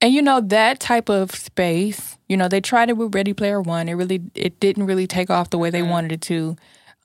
And 0.00 0.12
you 0.12 0.20
know 0.20 0.40
that 0.40 0.80
type 0.80 1.08
of 1.08 1.30
space, 1.30 2.18
you 2.28 2.36
know, 2.36 2.48
they 2.48 2.60
tried 2.60 2.90
it 2.90 2.96
with 2.96 3.14
Ready 3.14 3.32
Player 3.32 3.60
One. 3.60 3.88
It 3.88 3.94
really, 3.94 4.22
it 4.34 4.60
didn't 4.60 4.86
really 4.86 5.06
take 5.06 5.30
off 5.30 5.50
the 5.50 5.58
way 5.58 5.70
they 5.70 5.82
wanted 5.82 6.12
it 6.12 6.20
to. 6.22 6.56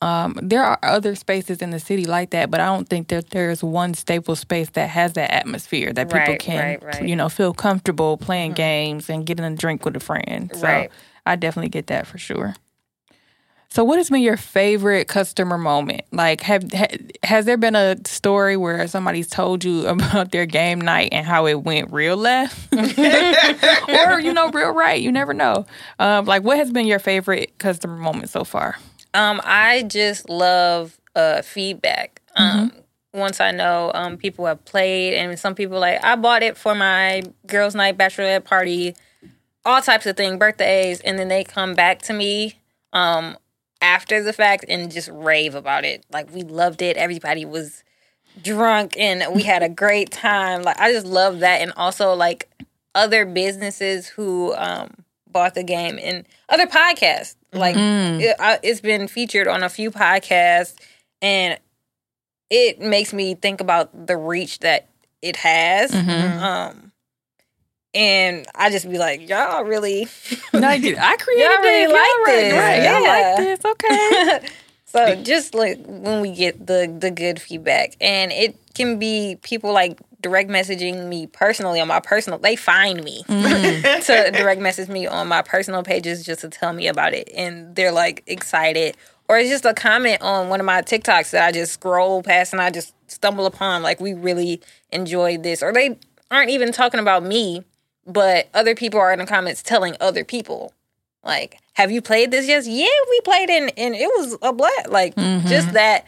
Um, 0.01 0.37
there 0.41 0.63
are 0.63 0.79
other 0.81 1.13
spaces 1.15 1.61
in 1.61 1.69
the 1.69 1.79
city 1.79 2.05
like 2.05 2.31
that, 2.31 2.49
but 2.49 2.59
I 2.59 2.65
don't 2.65 2.89
think 2.89 3.09
that 3.09 3.29
there's 3.29 3.63
one 3.63 3.93
staple 3.93 4.35
space 4.35 4.69
that 4.71 4.89
has 4.89 5.13
that 5.13 5.31
atmosphere 5.31 5.93
that 5.93 6.07
people 6.07 6.19
Right, 6.19 6.39
can, 6.39 6.57
right, 6.57 6.83
right. 6.83 7.07
you 7.07 7.15
know, 7.15 7.29
feel 7.29 7.53
comfortable 7.53 8.17
playing 8.17 8.53
games 8.53 9.09
and 9.09 9.25
getting 9.25 9.45
a 9.45 9.55
drink 9.55 9.85
with 9.85 9.95
a 9.95 9.99
friend. 9.99 10.51
So. 10.55 10.87
I 11.25 11.35
definitely 11.35 11.69
get 11.69 11.87
that 11.87 12.07
for 12.07 12.17
sure. 12.17 12.55
So, 13.69 13.85
what 13.85 13.99
has 13.99 14.09
been 14.09 14.21
your 14.21 14.35
favorite 14.35 15.07
customer 15.07 15.57
moment? 15.57 16.01
Like, 16.11 16.41
have 16.41 16.69
ha, 16.73 16.87
has 17.23 17.45
there 17.45 17.55
been 17.55 17.75
a 17.75 17.95
story 18.05 18.57
where 18.57 18.85
somebody's 18.87 19.29
told 19.29 19.63
you 19.63 19.87
about 19.87 20.31
their 20.31 20.45
game 20.45 20.81
night 20.81 21.09
and 21.13 21.25
how 21.25 21.47
it 21.47 21.61
went 21.63 21.93
real 21.93 22.17
left, 22.17 22.73
or 22.73 24.19
you 24.19 24.33
know, 24.33 24.49
real 24.49 24.71
right? 24.71 25.01
You 25.01 25.11
never 25.11 25.33
know. 25.33 25.65
Um, 25.99 26.25
like, 26.25 26.43
what 26.43 26.57
has 26.57 26.69
been 26.71 26.85
your 26.85 26.99
favorite 26.99 27.57
customer 27.59 27.95
moment 27.95 28.29
so 28.29 28.43
far? 28.43 28.77
Um, 29.13 29.41
I 29.43 29.83
just 29.83 30.29
love 30.29 30.97
uh 31.15 31.41
feedback. 31.41 32.21
Um, 32.35 32.71
once 33.13 33.41
I 33.41 33.51
know 33.51 33.91
um 33.93 34.17
people 34.17 34.45
have 34.45 34.63
played, 34.65 35.15
and 35.15 35.37
some 35.37 35.55
people 35.55 35.79
like 35.79 36.03
I 36.03 36.15
bought 36.15 36.43
it 36.43 36.57
for 36.57 36.73
my 36.75 37.23
girls' 37.45 37.75
night 37.75 37.97
bachelorette 37.97 38.45
party, 38.45 38.95
all 39.65 39.81
types 39.81 40.05
of 40.05 40.15
things, 40.15 40.37
birthdays, 40.37 41.01
and 41.01 41.19
then 41.19 41.27
they 41.27 41.43
come 41.43 41.73
back 41.75 42.01
to 42.03 42.13
me 42.13 42.55
um 42.93 43.37
after 43.81 44.21
the 44.23 44.33
fact 44.33 44.63
and 44.69 44.91
just 44.91 45.09
rave 45.11 45.55
about 45.55 45.83
it. 45.83 46.05
Like 46.11 46.33
we 46.33 46.43
loved 46.43 46.81
it. 46.81 46.97
Everybody 46.97 47.45
was 47.45 47.83
drunk 48.41 48.95
and 48.97 49.23
we 49.35 49.43
had 49.43 49.63
a 49.63 49.69
great 49.83 50.11
time. 50.11 50.61
Like 50.63 50.79
I 50.79 50.91
just 50.91 51.05
love 51.05 51.39
that, 51.39 51.61
and 51.61 51.73
also 51.75 52.13
like 52.13 52.49
other 52.95 53.25
businesses 53.25 54.07
who 54.07 54.53
um 54.55 54.89
bought 55.31 55.53
the 55.55 55.63
game 55.63 55.99
and 56.01 56.25
other 56.49 56.67
podcasts. 56.67 57.35
Like 57.53 57.75
mm-hmm. 57.75 58.21
it, 58.21 58.35
I, 58.39 58.59
it's 58.63 58.81
been 58.81 59.07
featured 59.07 59.47
on 59.47 59.63
a 59.63 59.69
few 59.69 59.91
podcasts, 59.91 60.75
and 61.21 61.59
it 62.49 62.79
makes 62.79 63.13
me 63.13 63.35
think 63.35 63.61
about 63.61 64.07
the 64.07 64.17
reach 64.17 64.59
that 64.59 64.89
it 65.21 65.35
has. 65.37 65.91
Mm-hmm. 65.91 66.09
Mm-hmm. 66.09 66.43
Um, 66.43 66.91
and 67.93 68.47
I 68.55 68.69
just 68.69 68.89
be 68.89 68.97
like, 68.97 69.27
y'all 69.27 69.63
really. 69.63 70.07
Like, 70.53 70.83
I 70.83 71.15
created 71.15 71.43
Y'all 71.45 71.61
really 71.61 71.85
this. 71.85 71.93
like 71.93 72.09
Y'all 72.09 72.25
right, 72.25 72.41
this. 72.41 72.53
right. 72.53 72.83
Y'all 72.83 73.01
Yeah. 73.03 73.35
like 73.37 73.37
this. 73.37 73.65
Okay. 73.65 74.47
so 74.85 75.23
just 75.23 75.53
like 75.53 75.79
when 75.85 76.19
we 76.19 76.35
get 76.35 76.67
the 76.67 76.93
the 76.99 77.09
good 77.09 77.41
feedback, 77.41 77.95
and 78.01 78.33
it 78.33 78.57
can 78.73 78.99
be 78.99 79.37
people 79.41 79.71
like 79.71 79.97
direct 80.21 80.49
messaging 80.49 81.07
me 81.07 81.27
personally 81.27 81.79
on 81.79 81.87
my 81.87 81.99
personal. 81.99 82.39
They 82.39 82.55
find 82.55 83.03
me 83.03 83.23
mm. 83.23 84.05
to 84.05 84.31
direct 84.31 84.61
message 84.61 84.89
me 84.89 85.07
on 85.07 85.27
my 85.27 85.41
personal 85.41 85.83
pages 85.83 86.23
just 86.23 86.41
to 86.41 86.49
tell 86.49 86.73
me 86.73 86.87
about 86.87 87.13
it, 87.13 87.29
and 87.35 87.75
they're 87.75 87.91
like 87.91 88.23
excited. 88.27 88.95
Or 89.27 89.37
it's 89.37 89.49
just 89.49 89.65
a 89.65 89.73
comment 89.73 90.21
on 90.21 90.49
one 90.49 90.59
of 90.59 90.65
my 90.65 90.81
TikToks 90.81 91.31
that 91.31 91.47
I 91.47 91.51
just 91.51 91.73
scroll 91.73 92.21
past 92.21 92.51
and 92.51 92.61
I 92.61 92.69
just 92.69 92.93
stumble 93.07 93.45
upon. 93.45 93.81
Like 93.81 94.01
we 94.01 94.13
really 94.13 94.61
enjoyed 94.91 95.43
this, 95.43 95.63
or 95.63 95.73
they 95.73 95.97
aren't 96.29 96.49
even 96.49 96.71
talking 96.71 96.99
about 96.99 97.23
me, 97.23 97.63
but 98.05 98.49
other 98.53 98.75
people 98.75 98.99
are 98.99 99.11
in 99.13 99.19
the 99.19 99.25
comments 99.25 99.61
telling 99.63 99.95
other 99.99 100.23
people. 100.23 100.73
Like, 101.23 101.59
have 101.73 101.91
you 101.91 102.01
played 102.01 102.31
this 102.31 102.47
yet? 102.47 102.65
Yeah, 102.65 102.87
we 103.09 103.21
played 103.21 103.49
it 103.49 103.61
and, 103.61 103.71
and 103.77 103.95
it 103.95 104.07
was 104.07 104.37
a 104.41 104.51
blast. 104.53 104.89
Like, 104.89 105.15
just 105.15 105.67
mm-hmm. 105.67 105.73
that 105.73 106.05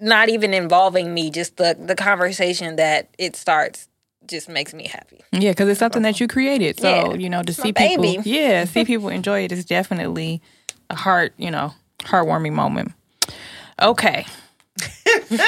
not 0.00 0.28
even 0.28 0.52
involving 0.54 1.12
me, 1.14 1.30
just 1.30 1.56
the 1.56 1.76
the 1.78 1.94
conversation 1.94 2.76
that 2.76 3.08
it 3.18 3.36
starts 3.36 3.88
just 4.26 4.48
makes 4.48 4.74
me 4.74 4.88
happy. 4.88 5.20
Yeah, 5.32 5.50
because 5.52 5.68
it's 5.68 5.78
something 5.78 6.02
that 6.02 6.18
you 6.20 6.26
created. 6.26 6.80
So, 6.80 6.88
Yeah. 6.88 7.14
you 7.14 7.30
know, 7.30 7.42
to 7.42 7.50
It's 7.50 7.62
see 7.62 7.72
people 7.72 8.02
baby. 8.02 8.28
Yeah, 8.28 8.64
see 8.64 8.84
people 8.92 9.08
enjoy 9.08 9.44
it 9.44 9.52
is 9.52 9.64
definitely 9.64 10.42
a 10.90 10.96
heart, 10.96 11.32
you 11.36 11.50
know, 11.50 11.72
heartwarming 12.00 12.52
moment. 12.52 12.92
Okay. 13.80 14.26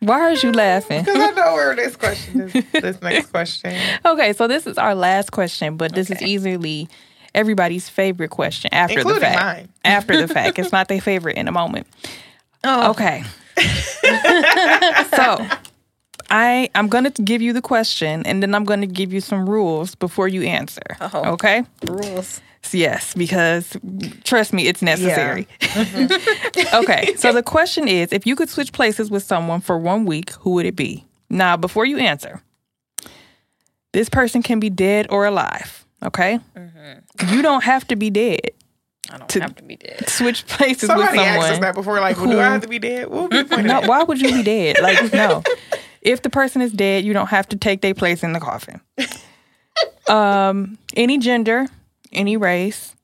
Why 0.00 0.20
are 0.20 0.32
you 0.34 0.52
laughing? 0.52 1.02
Because 1.02 1.16
I 1.16 1.30
know 1.30 1.54
where 1.54 1.74
this 1.74 1.96
question 1.96 2.40
is. 2.42 2.52
This 2.72 3.00
next 3.00 3.30
question. 3.30 3.74
Okay, 4.04 4.34
so 4.34 4.46
this 4.46 4.66
is 4.66 4.76
our 4.76 4.94
last 4.94 5.32
question, 5.32 5.78
but 5.78 5.94
this 5.94 6.10
is 6.10 6.20
easily 6.20 6.88
everybody's 7.34 7.88
favorite 7.88 8.28
question 8.30 8.68
after 8.74 9.02
the 9.02 9.14
fact. 9.18 9.40
mine. 9.42 9.68
After 9.84 10.16
the 10.20 10.28
fact. 10.28 10.58
It's 10.58 10.72
not 10.72 10.88
their 10.88 11.00
favorite 11.00 11.36
in 11.38 11.48
a 11.48 11.52
moment. 11.52 11.86
Oh. 12.64 12.90
Okay. 12.90 13.24
so 15.14 15.46
I 16.30 16.68
I'm 16.74 16.88
gonna 16.88 17.10
give 17.10 17.40
you 17.42 17.52
the 17.52 17.62
question 17.62 18.26
and 18.26 18.42
then 18.42 18.54
I'm 18.54 18.64
gonna 18.64 18.86
give 18.86 19.12
you 19.12 19.20
some 19.20 19.48
rules 19.48 19.94
before 19.94 20.28
you 20.28 20.42
answer. 20.42 20.82
Oh. 21.00 21.32
Okay? 21.32 21.62
Rules. 21.86 22.40
Yes, 22.72 23.14
because 23.14 23.76
trust 24.24 24.52
me, 24.52 24.66
it's 24.66 24.82
necessary. 24.82 25.46
Mm-hmm. 25.60 26.76
okay, 26.82 27.14
so 27.16 27.32
the 27.32 27.42
question 27.42 27.86
is 27.86 28.12
if 28.12 28.26
you 28.26 28.34
could 28.36 28.48
switch 28.48 28.72
places 28.72 29.10
with 29.10 29.22
someone 29.22 29.60
for 29.60 29.78
one 29.78 30.06
week, 30.06 30.30
who 30.32 30.52
would 30.52 30.66
it 30.66 30.74
be? 30.74 31.04
Now, 31.28 31.56
before 31.56 31.84
you 31.84 31.98
answer, 31.98 32.42
this 33.92 34.08
person 34.08 34.42
can 34.42 34.60
be 34.60 34.70
dead 34.70 35.06
or 35.10 35.26
alive, 35.26 35.84
okay? 36.02 36.40
Mm-hmm. 36.56 37.34
You 37.34 37.42
don't 37.42 37.64
have 37.64 37.86
to 37.88 37.96
be 37.96 38.10
dead. 38.10 38.50
I 39.10 39.18
don't 39.18 39.28
To- 39.28 39.40
have 39.42 39.56
to 39.56 39.62
be 39.62 39.76
dead. 39.76 40.08
Switch 40.08 40.46
places 40.46 40.88
Somebody 40.88 41.18
with 41.18 41.26
asked 41.26 41.52
us 41.52 41.58
that 41.58 41.74
before, 41.74 42.00
like, 42.00 42.16
well, 42.16 42.26
do 42.30 42.40
I 42.40 42.44
have 42.44 42.62
to 42.62 42.68
be 42.68 42.78
dead? 42.78 43.08
What 43.08 43.22
would 43.22 43.30
be 43.30 43.36
the 43.42 43.44
point 43.44 43.60
of 43.60 43.66
No, 43.66 43.80
why 43.88 44.02
would 44.02 44.20
you 44.20 44.32
be 44.32 44.42
dead? 44.42 44.76
Like, 44.80 45.12
no. 45.12 45.42
If 46.00 46.22
the 46.22 46.30
person 46.30 46.62
is 46.62 46.72
dead, 46.72 47.04
you 47.04 47.12
don't 47.12 47.28
have 47.28 47.48
to 47.50 47.56
take 47.56 47.80
their 47.82 47.94
place 47.94 48.22
in 48.22 48.32
the 48.32 48.40
coffin. 48.40 48.80
Um, 50.08 50.78
any 50.96 51.18
gender, 51.18 51.66
any 52.12 52.36
race, 52.36 52.94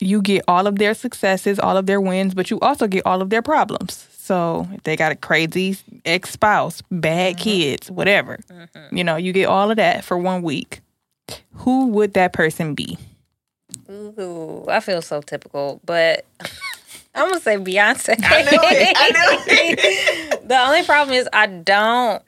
you 0.00 0.20
get 0.20 0.44
all 0.48 0.66
of 0.66 0.78
their 0.78 0.94
successes, 0.94 1.58
all 1.58 1.76
of 1.76 1.86
their 1.86 2.00
wins, 2.00 2.34
but 2.34 2.50
you 2.50 2.58
also 2.60 2.86
get 2.86 3.06
all 3.06 3.22
of 3.22 3.30
their 3.30 3.42
problems. 3.42 4.06
So 4.18 4.68
if 4.72 4.82
they 4.82 4.96
got 4.96 5.12
a 5.12 5.16
crazy 5.16 5.76
ex 6.04 6.30
spouse, 6.30 6.82
bad 6.90 7.38
kids, 7.38 7.90
whatever, 7.90 8.38
you 8.90 9.02
know, 9.02 9.16
you 9.16 9.32
get 9.32 9.46
all 9.46 9.70
of 9.70 9.76
that 9.78 10.04
for 10.04 10.16
one 10.18 10.42
week. 10.42 10.80
Who 11.54 11.86
would 11.88 12.14
that 12.14 12.32
person 12.32 12.74
be? 12.74 12.98
Ooh, 13.90 14.64
I 14.68 14.80
feel 14.80 15.02
so 15.02 15.20
typical, 15.20 15.80
but 15.84 16.24
I'm 17.14 17.28
gonna 17.28 17.40
say 17.40 17.56
Beyonce. 17.56 18.14
I 18.22 18.42
knew 18.42 18.50
it. 18.52 18.96
I 18.96 19.10
knew 19.10 19.44
it. 19.48 20.48
the 20.48 20.58
only 20.58 20.82
problem 20.84 21.14
is 21.16 21.28
I 21.32 21.46
don't. 21.46 22.22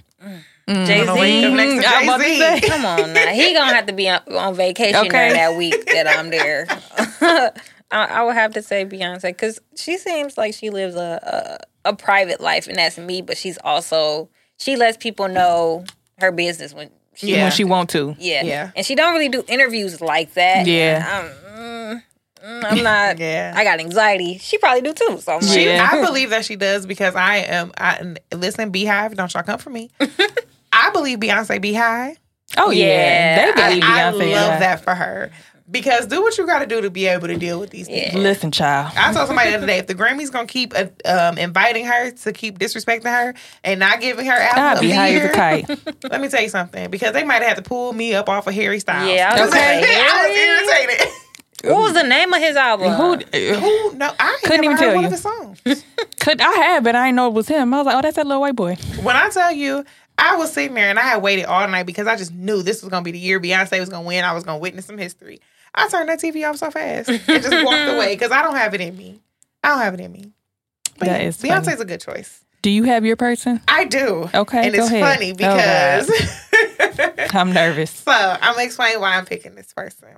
Mm, 0.66 0.86
Jay 0.86 1.04
Gonna 1.04 1.20
wake 1.20 1.44
up 1.44 1.50
Z. 1.50 1.56
next 1.56 1.84
to 1.84 1.88
I'm 1.94 2.04
about 2.04 2.16
to 2.18 2.24
Jay-Z. 2.24 2.68
Come 2.68 2.84
on 2.86 3.12
now. 3.12 3.26
He 3.32 3.52
gonna 3.52 3.74
have 3.74 3.86
to 3.86 3.92
be 3.92 4.08
on, 4.08 4.20
on 4.34 4.54
vacation 4.54 4.96
Okay. 4.96 5.08
during 5.08 5.32
that 5.34 5.56
week 5.56 5.84
that 5.92 6.06
I'm 6.08 6.30
there. 6.30 6.66
I, 7.90 8.04
I 8.06 8.22
would 8.24 8.34
have 8.34 8.54
to 8.54 8.62
say 8.62 8.84
Beyonce 8.86 9.22
because 9.22 9.60
she 9.76 9.98
seems 9.98 10.38
like 10.38 10.54
she 10.54 10.70
lives 10.70 10.94
a, 10.96 11.58
a 11.84 11.90
a 11.90 11.94
private 11.94 12.40
life, 12.40 12.66
and 12.66 12.78
that's 12.78 12.96
me. 12.98 13.20
But 13.22 13.36
she's 13.36 13.58
also 13.62 14.28
she 14.58 14.76
lets 14.76 14.96
people 14.96 15.28
know 15.28 15.84
her 16.18 16.32
business 16.32 16.72
when 16.72 16.88
she 17.14 17.32
Yeah. 17.34 17.42
When 17.44 17.52
she 17.52 17.64
want 17.64 17.90
to. 17.90 18.16
yeah 18.18 18.42
Yeah. 18.42 18.70
and 18.74 18.86
she 18.86 18.94
don't 18.94 19.12
really 19.12 19.28
do 19.28 19.44
interviews 19.48 20.00
like 20.00 20.32
that. 20.34 20.66
Yeah. 20.66 21.28
I'm, 22.44 22.62
mm, 22.62 22.64
I'm 22.64 22.82
not. 22.82 23.18
Yeah. 23.24 23.52
I 23.56 23.64
got 23.64 23.80
anxiety. 23.80 24.38
She 24.38 24.58
probably 24.58 24.82
do 24.82 24.92
too. 24.92 25.18
So 25.20 25.32
I'm 25.34 25.40
like, 25.40 25.50
She, 25.50 25.64
Yeah. 25.66 25.88
I 25.92 26.04
believe 26.04 26.30
that 26.30 26.44
she 26.44 26.56
does 26.56 26.86
because 26.86 27.14
I 27.14 27.36
am. 27.38 27.72
I 27.78 28.14
listen, 28.32 28.72
Beyhive. 28.72 29.14
Don't 29.14 29.32
y'all 29.32 29.42
come 29.42 29.58
for 29.58 29.70
me. 29.70 29.90
I 30.72 30.90
believe 30.90 31.18
Beyonce 31.20 31.60
Beyhive. 31.62 32.16
Oh, 32.56 32.70
yeah. 32.70 32.84
Yeah, 32.86 33.46
They 33.46 33.52
believe 33.70 33.82
I 33.84 34.00
Beyonce. 34.12 34.18
love 34.18 34.28
yeah. 34.28 34.58
that 34.60 34.84
for 34.84 34.94
her 34.94 35.30
because 35.70 36.06
do 36.06 36.20
what 36.20 36.36
you 36.36 36.46
got 36.46 36.58
to 36.58 36.66
do 36.66 36.82
to 36.82 36.90
be 36.90 37.06
able 37.06 37.26
to 37.26 37.36
deal 37.38 37.58
with 37.58 37.70
these 37.70 37.88
people. 37.88 38.20
Listen, 38.20 38.50
child. 38.52 38.92
I 38.96 39.12
told 39.14 39.26
somebody 39.28 39.50
the 39.50 39.56
other 39.56 39.66
day 39.66 39.78
if 39.78 39.86
the 39.86 39.94
Grammys 39.94 40.30
gonna 40.30 40.46
keep 40.46 40.74
uh, 40.76 40.86
um, 41.06 41.38
inviting 41.38 41.86
her 41.86 42.10
to 42.10 42.32
keep 42.32 42.58
disrespecting 42.58 43.04
her 43.10 43.34
and 43.64 43.80
not 43.80 44.00
giving 44.00 44.26
her 44.26 44.32
album 44.32 44.62
I'll 44.62 44.74
of 44.76 44.80
be 44.82 44.88
the 44.88 44.94
high 44.94 45.08
as 45.08 45.14
year, 45.14 45.30
a 45.30 45.34
kite. 45.34 45.68
let 46.10 46.20
me 46.20 46.28
tell 46.28 46.42
you 46.42 46.50
something 46.50 46.90
because 46.90 47.12
they 47.14 47.24
might 47.24 47.42
have 47.42 47.56
to 47.56 47.62
pull 47.62 47.92
me 47.94 48.14
up 48.14 48.28
off 48.28 48.46
of 48.46 48.54
Harry 48.54 48.78
Styles. 48.78 49.10
Yeah, 49.10 49.32
I 49.34 49.40
was 49.40 49.50
Okay. 49.50 49.78
I 49.82 50.28
was 50.28 50.36
Harry? 50.36 50.86
irritated. 50.90 51.08
What 51.66 51.82
was 51.82 51.92
the 51.94 52.02
name 52.02 52.32
of 52.32 52.40
his 52.40 52.56
album? 52.56 52.92
Who, 52.92 53.16
Who? 53.16 53.94
No, 53.96 54.12
I 54.18 54.38
Couldn't 54.44 54.64
even 54.64 54.76
tell 54.76 54.94
one 54.94 55.00
you. 55.02 55.06
of 55.06 55.12
his 55.12 55.20
songs. 55.22 55.60
Could 56.20 56.40
I 56.40 56.52
have, 56.52 56.84
but 56.84 56.94
I 56.96 57.06
didn't 57.06 57.16
know 57.16 57.28
it 57.28 57.34
was 57.34 57.48
him. 57.48 57.72
I 57.74 57.78
was 57.78 57.86
like, 57.86 57.96
oh, 57.96 58.02
that's 58.02 58.16
that 58.16 58.26
little 58.26 58.40
white 58.40 58.56
boy. 58.56 58.76
when 59.02 59.16
I 59.16 59.28
tell 59.30 59.52
you, 59.52 59.84
I 60.18 60.36
was 60.36 60.52
sitting 60.52 60.74
there 60.74 60.90
and 60.90 60.98
I 60.98 61.02
had 61.02 61.22
waited 61.22 61.44
all 61.46 61.66
night 61.68 61.86
because 61.86 62.06
I 62.06 62.16
just 62.16 62.32
knew 62.32 62.62
this 62.62 62.82
was 62.82 62.90
gonna 62.90 63.02
be 63.02 63.10
the 63.10 63.18
year 63.18 63.40
Beyonce 63.40 63.78
was 63.80 63.88
gonna 63.88 64.06
win. 64.06 64.24
I 64.24 64.32
was 64.32 64.44
gonna 64.44 64.58
witness 64.58 64.86
some 64.86 64.98
history. 64.98 65.40
I 65.74 65.88
turned 65.88 66.08
that 66.08 66.20
TV 66.20 66.48
off 66.48 66.56
so 66.56 66.70
fast 66.70 67.08
and 67.08 67.20
just 67.26 67.64
walked 67.64 67.92
away 67.92 68.14
because 68.14 68.30
I 68.30 68.42
don't 68.42 68.56
have 68.56 68.74
it 68.74 68.80
in 68.80 68.96
me. 68.96 69.20
I 69.62 69.70
don't 69.70 69.78
have 69.80 69.94
it 69.94 70.00
in 70.00 70.12
me. 70.12 70.32
But 70.98 71.06
That 71.06 71.22
yeah, 71.22 71.28
is 71.28 71.36
funny. 71.40 71.72
A 71.80 71.84
good 71.84 72.00
choice. 72.00 72.44
Do 72.62 72.70
you 72.70 72.84
have 72.84 73.04
your 73.04 73.16
person? 73.16 73.60
I 73.68 73.84
do. 73.84 74.30
Okay, 74.32 74.66
and 74.66 74.74
go 74.74 74.84
it's 74.84 74.92
ahead. 74.92 75.14
funny 75.14 75.32
Oh, 75.32 75.34
because 75.34 77.34
I'm 77.34 77.52
nervous. 77.52 77.90
so 78.04 78.12
I'm 78.12 78.54
gonna 78.54 78.64
explain 78.64 79.00
why 79.00 79.16
I'm 79.16 79.26
picking 79.26 79.54
this 79.56 79.72
person. 79.72 80.08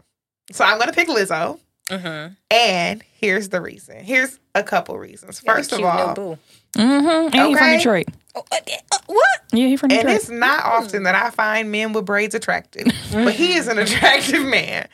So 0.52 0.64
I'm 0.64 0.78
gonna 0.78 0.92
pick 0.92 1.08
Lizzo, 1.08 1.58
Mm-hmm. 1.90 2.32
and 2.50 3.04
here's 3.12 3.48
the 3.50 3.60
reason. 3.60 4.02
Here's 4.02 4.38
a 4.56 4.62
couple 4.64 4.98
reasons. 4.98 5.38
First 5.40 5.72
of 5.72 5.82
all, 5.84 6.14
boo. 6.14 6.38
Mm-hmm. 6.76 7.36
And 7.38 7.48
he 7.48 7.54
from 7.56 7.70
Detroit. 7.76 8.06
Oh, 8.34 8.42
uh, 8.52 8.56
uh, 8.92 8.98
what? 9.06 9.40
Yeah, 9.52 9.66
he 9.68 9.76
from 9.76 9.88
Detroit. 9.90 10.06
and 10.06 10.16
it's 10.16 10.28
not 10.28 10.64
often 10.64 11.04
that 11.04 11.14
I 11.14 11.30
find 11.30 11.70
men 11.70 11.92
with 11.92 12.04
braids 12.04 12.34
attractive, 12.34 12.86
but 13.12 13.34
he 13.34 13.54
is 13.54 13.68
an 13.68 13.78
attractive 13.78 14.44
man. 14.44 14.88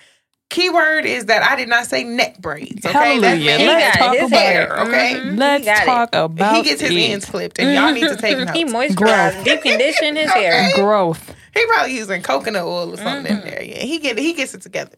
Keyword 0.51 1.07
is 1.07 1.27
that 1.27 1.43
I 1.43 1.57
did 1.57 1.69
not 1.71 1.87
say 1.87 2.05
neck 2.05 2.39
braids. 2.39 2.85
Okay, 2.85 2.93
Hallelujah. 2.93 3.57
That 3.57 3.59
man 3.59 3.67
Let's 3.69 3.85
has 3.85 3.97
talk 3.97 4.17
about 4.19 4.31
hair. 4.39 4.63
it. 4.67 4.81
Okay, 4.89 5.15
Mhm. 5.15 5.39
Let's 5.39 5.61
He 5.61 5.65
got 5.65 5.83
it. 5.83 5.87
talk 5.87 6.09
about 6.15 6.57
he 6.57 6.63
gets 6.63 6.81
his 6.83 6.91
it. 6.91 6.95
ends 6.95 7.25
clipped, 7.25 7.59
and 7.59 7.75
y'all 7.75 7.91
need 7.91 8.07
to 8.07 8.17
take 8.17 8.37
notes. 8.39 8.53
He 8.53 8.65
moisturizes, 8.67 8.97
moisturized, 8.97 9.45
deep 9.45 9.63
condition 9.63 10.17
his 10.17 10.31
hair. 10.31 10.71
Growth. 10.75 11.35
He 11.55 11.65
probably 11.67 11.95
using 11.95 12.21
coconut 12.23 12.65
oil 12.65 12.93
or 12.93 12.97
something 12.99 13.35
Mm-hmm. 13.35 13.47
in 13.47 13.51
there. 13.55 13.63
Yeah, 13.63 13.79
he 13.83 13.99
get 13.99 14.19
he 14.19 14.35
gets 14.35 14.53
it 14.53 14.61
together. 14.61 14.93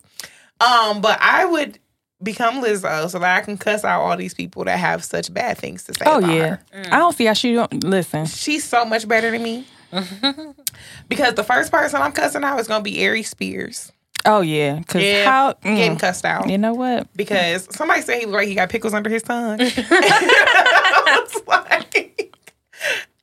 Um, 0.65 1.01
but 1.01 1.19
I 1.21 1.45
would 1.45 1.79
become 2.23 2.63
Lizzo 2.63 3.11
so 3.11 3.19
that 3.19 3.37
I 3.37 3.41
can 3.43 3.59
cuss 3.59 3.85
out 3.85 4.01
all 4.01 4.17
these 4.17 4.35
people 4.35 4.65
that 4.65 4.79
have 4.79 5.05
such 5.05 5.33
bad 5.33 5.59
things 5.59 5.85
to 5.85 5.95
say. 5.95 6.05
Oh 6.07 6.19
about 6.19 6.31
yeah. 6.33 6.57
her. 6.73 6.85
I 6.91 6.99
don't 6.99 7.15
see 7.15 7.27
how 7.27 7.35
she 7.35 7.55
don't 7.55 7.85
listen. 7.85 8.27
she's 8.27 8.65
so 8.65 8.85
much 8.85 9.07
better 9.07 9.31
than 9.31 9.43
me. 9.43 9.67
because 11.09 11.35
the 11.35 11.45
first 11.45 11.71
person 11.71 12.01
I'm 12.03 12.13
cussing 12.13 12.43
out 12.45 12.59
is 12.59 12.67
gonna 12.67 12.83
be 12.83 13.07
Ari 13.07 13.23
Spears. 13.23 13.93
Oh 14.27 14.41
yeah. 14.41 14.81
Cause 14.89 15.03
Yeah, 15.03 15.25
how 15.25 15.53
mm, 15.53 15.77
getting 15.77 15.99
cussed 15.99 16.25
out. 16.25 16.49
you 16.49 16.57
know 16.59 16.73
what? 16.75 17.07
because 17.15 17.69
somebody 17.71 18.01
said 18.01 18.21
he 18.21 18.25
looked 18.27 18.37
like 18.37 18.49
he 18.49 18.55
got 18.55 18.71
pickles 18.71 18.95
under 18.95 19.11
his 19.11 19.23
tongue. 19.23 19.59
I 19.61 21.25
was 21.31 21.43
like, 21.47 22.35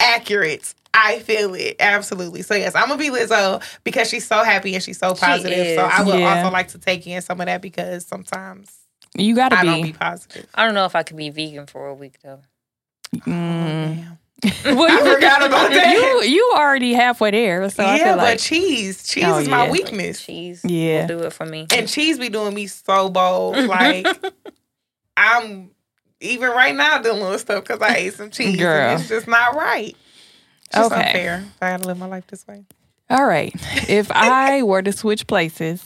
accurate. 0.02 0.74
I 0.94 1.20
feel 1.20 1.54
it 1.56 1.78
absolutely. 1.80 2.42
So 2.42 2.54
yes, 2.56 2.76
I'm 2.76 2.88
gonna 2.90 2.98
be 2.98 3.10
Lizzo 3.10 3.64
because 3.86 4.10
she's 4.10 4.28
so 4.28 4.44
happy 4.44 4.74
and 4.76 4.84
she's 4.84 4.98
so 4.98 5.14
positive. 5.16 5.68
is. 5.68 5.76
So 5.76 5.86
I 5.86 6.04
would 6.04 6.20
Yeah. 6.20 6.42
also 6.42 6.52
like 6.52 6.68
to 6.70 6.80
take 6.80 7.08
in 7.08 7.22
some 7.22 7.40
of 7.40 7.46
that 7.48 7.62
because 7.62 8.06
sometimes 8.06 8.70
You 9.18 9.36
gotta 9.36 9.58
I 9.58 9.64
don't 9.64 9.78
be. 9.82 9.92
be 9.92 9.94
positive. 9.94 10.48
I 10.54 10.66
don't 10.66 10.74
know 10.74 10.86
if 10.86 10.96
I 10.96 11.04
could 11.04 11.16
be 11.18 11.30
vegan 11.30 11.68
for 11.68 11.88
a 11.88 11.94
week 11.94 12.16
though. 12.24 12.42
Mm. 13.16 13.96
Damn. 13.96 14.18
Well, 14.76 14.90
I 14.92 15.14
forgot 15.16 15.46
about 15.46 15.70
that. 15.74 15.94
you 15.94 16.24
you 16.30 16.52
already 16.56 16.94
halfway 16.94 17.32
there. 17.32 17.70
So 17.70 17.86
I 17.86 17.98
yeah, 17.98 18.04
feel 18.06 18.18
but 18.18 18.40
cheese, 18.40 19.08
cheese 19.08 19.24
Oh, 19.26 19.38
is 19.40 19.48
my 19.48 19.66
yeah. 19.66 19.72
weakness, 19.72 20.26
Cheese 20.26 20.66
Yeah. 20.66 21.02
will 21.02 21.08
do 21.08 21.20
it 21.26 21.32
for 21.34 21.46
me. 21.46 21.68
and 21.72 21.88
cheese 21.88 22.18
be 22.20 22.28
doing 22.30 22.54
me 22.54 22.68
so 22.68 23.08
bold. 23.10 23.56
Like 23.68 24.08
I'm 25.16 25.72
even 26.22 26.50
right 26.52 26.76
now 26.76 27.02
dealing 27.02 27.28
with 27.30 27.42
stuff 27.42 27.64
because 27.64 27.82
I 27.82 27.96
ate 27.98 28.14
some 28.14 28.30
cheese. 28.32 28.58
Girl. 28.58 28.92
And 28.92 29.00
it's 29.00 29.10
just 29.10 29.28
not 29.28 29.56
right. 29.56 29.96
It's 30.68 30.76
just 30.78 30.92
Okay. 30.92 31.02
unfair. 31.08 31.44
I 31.62 31.72
gotta 31.72 31.88
live 31.88 31.98
my 31.98 32.06
life 32.06 32.28
this 32.28 32.48
way. 32.48 32.64
all 33.10 33.26
right. 33.26 33.54
If 33.90 34.10
I 34.12 34.64
were 34.64 34.82
to 34.82 34.92
switch 34.92 35.28
places 35.28 35.84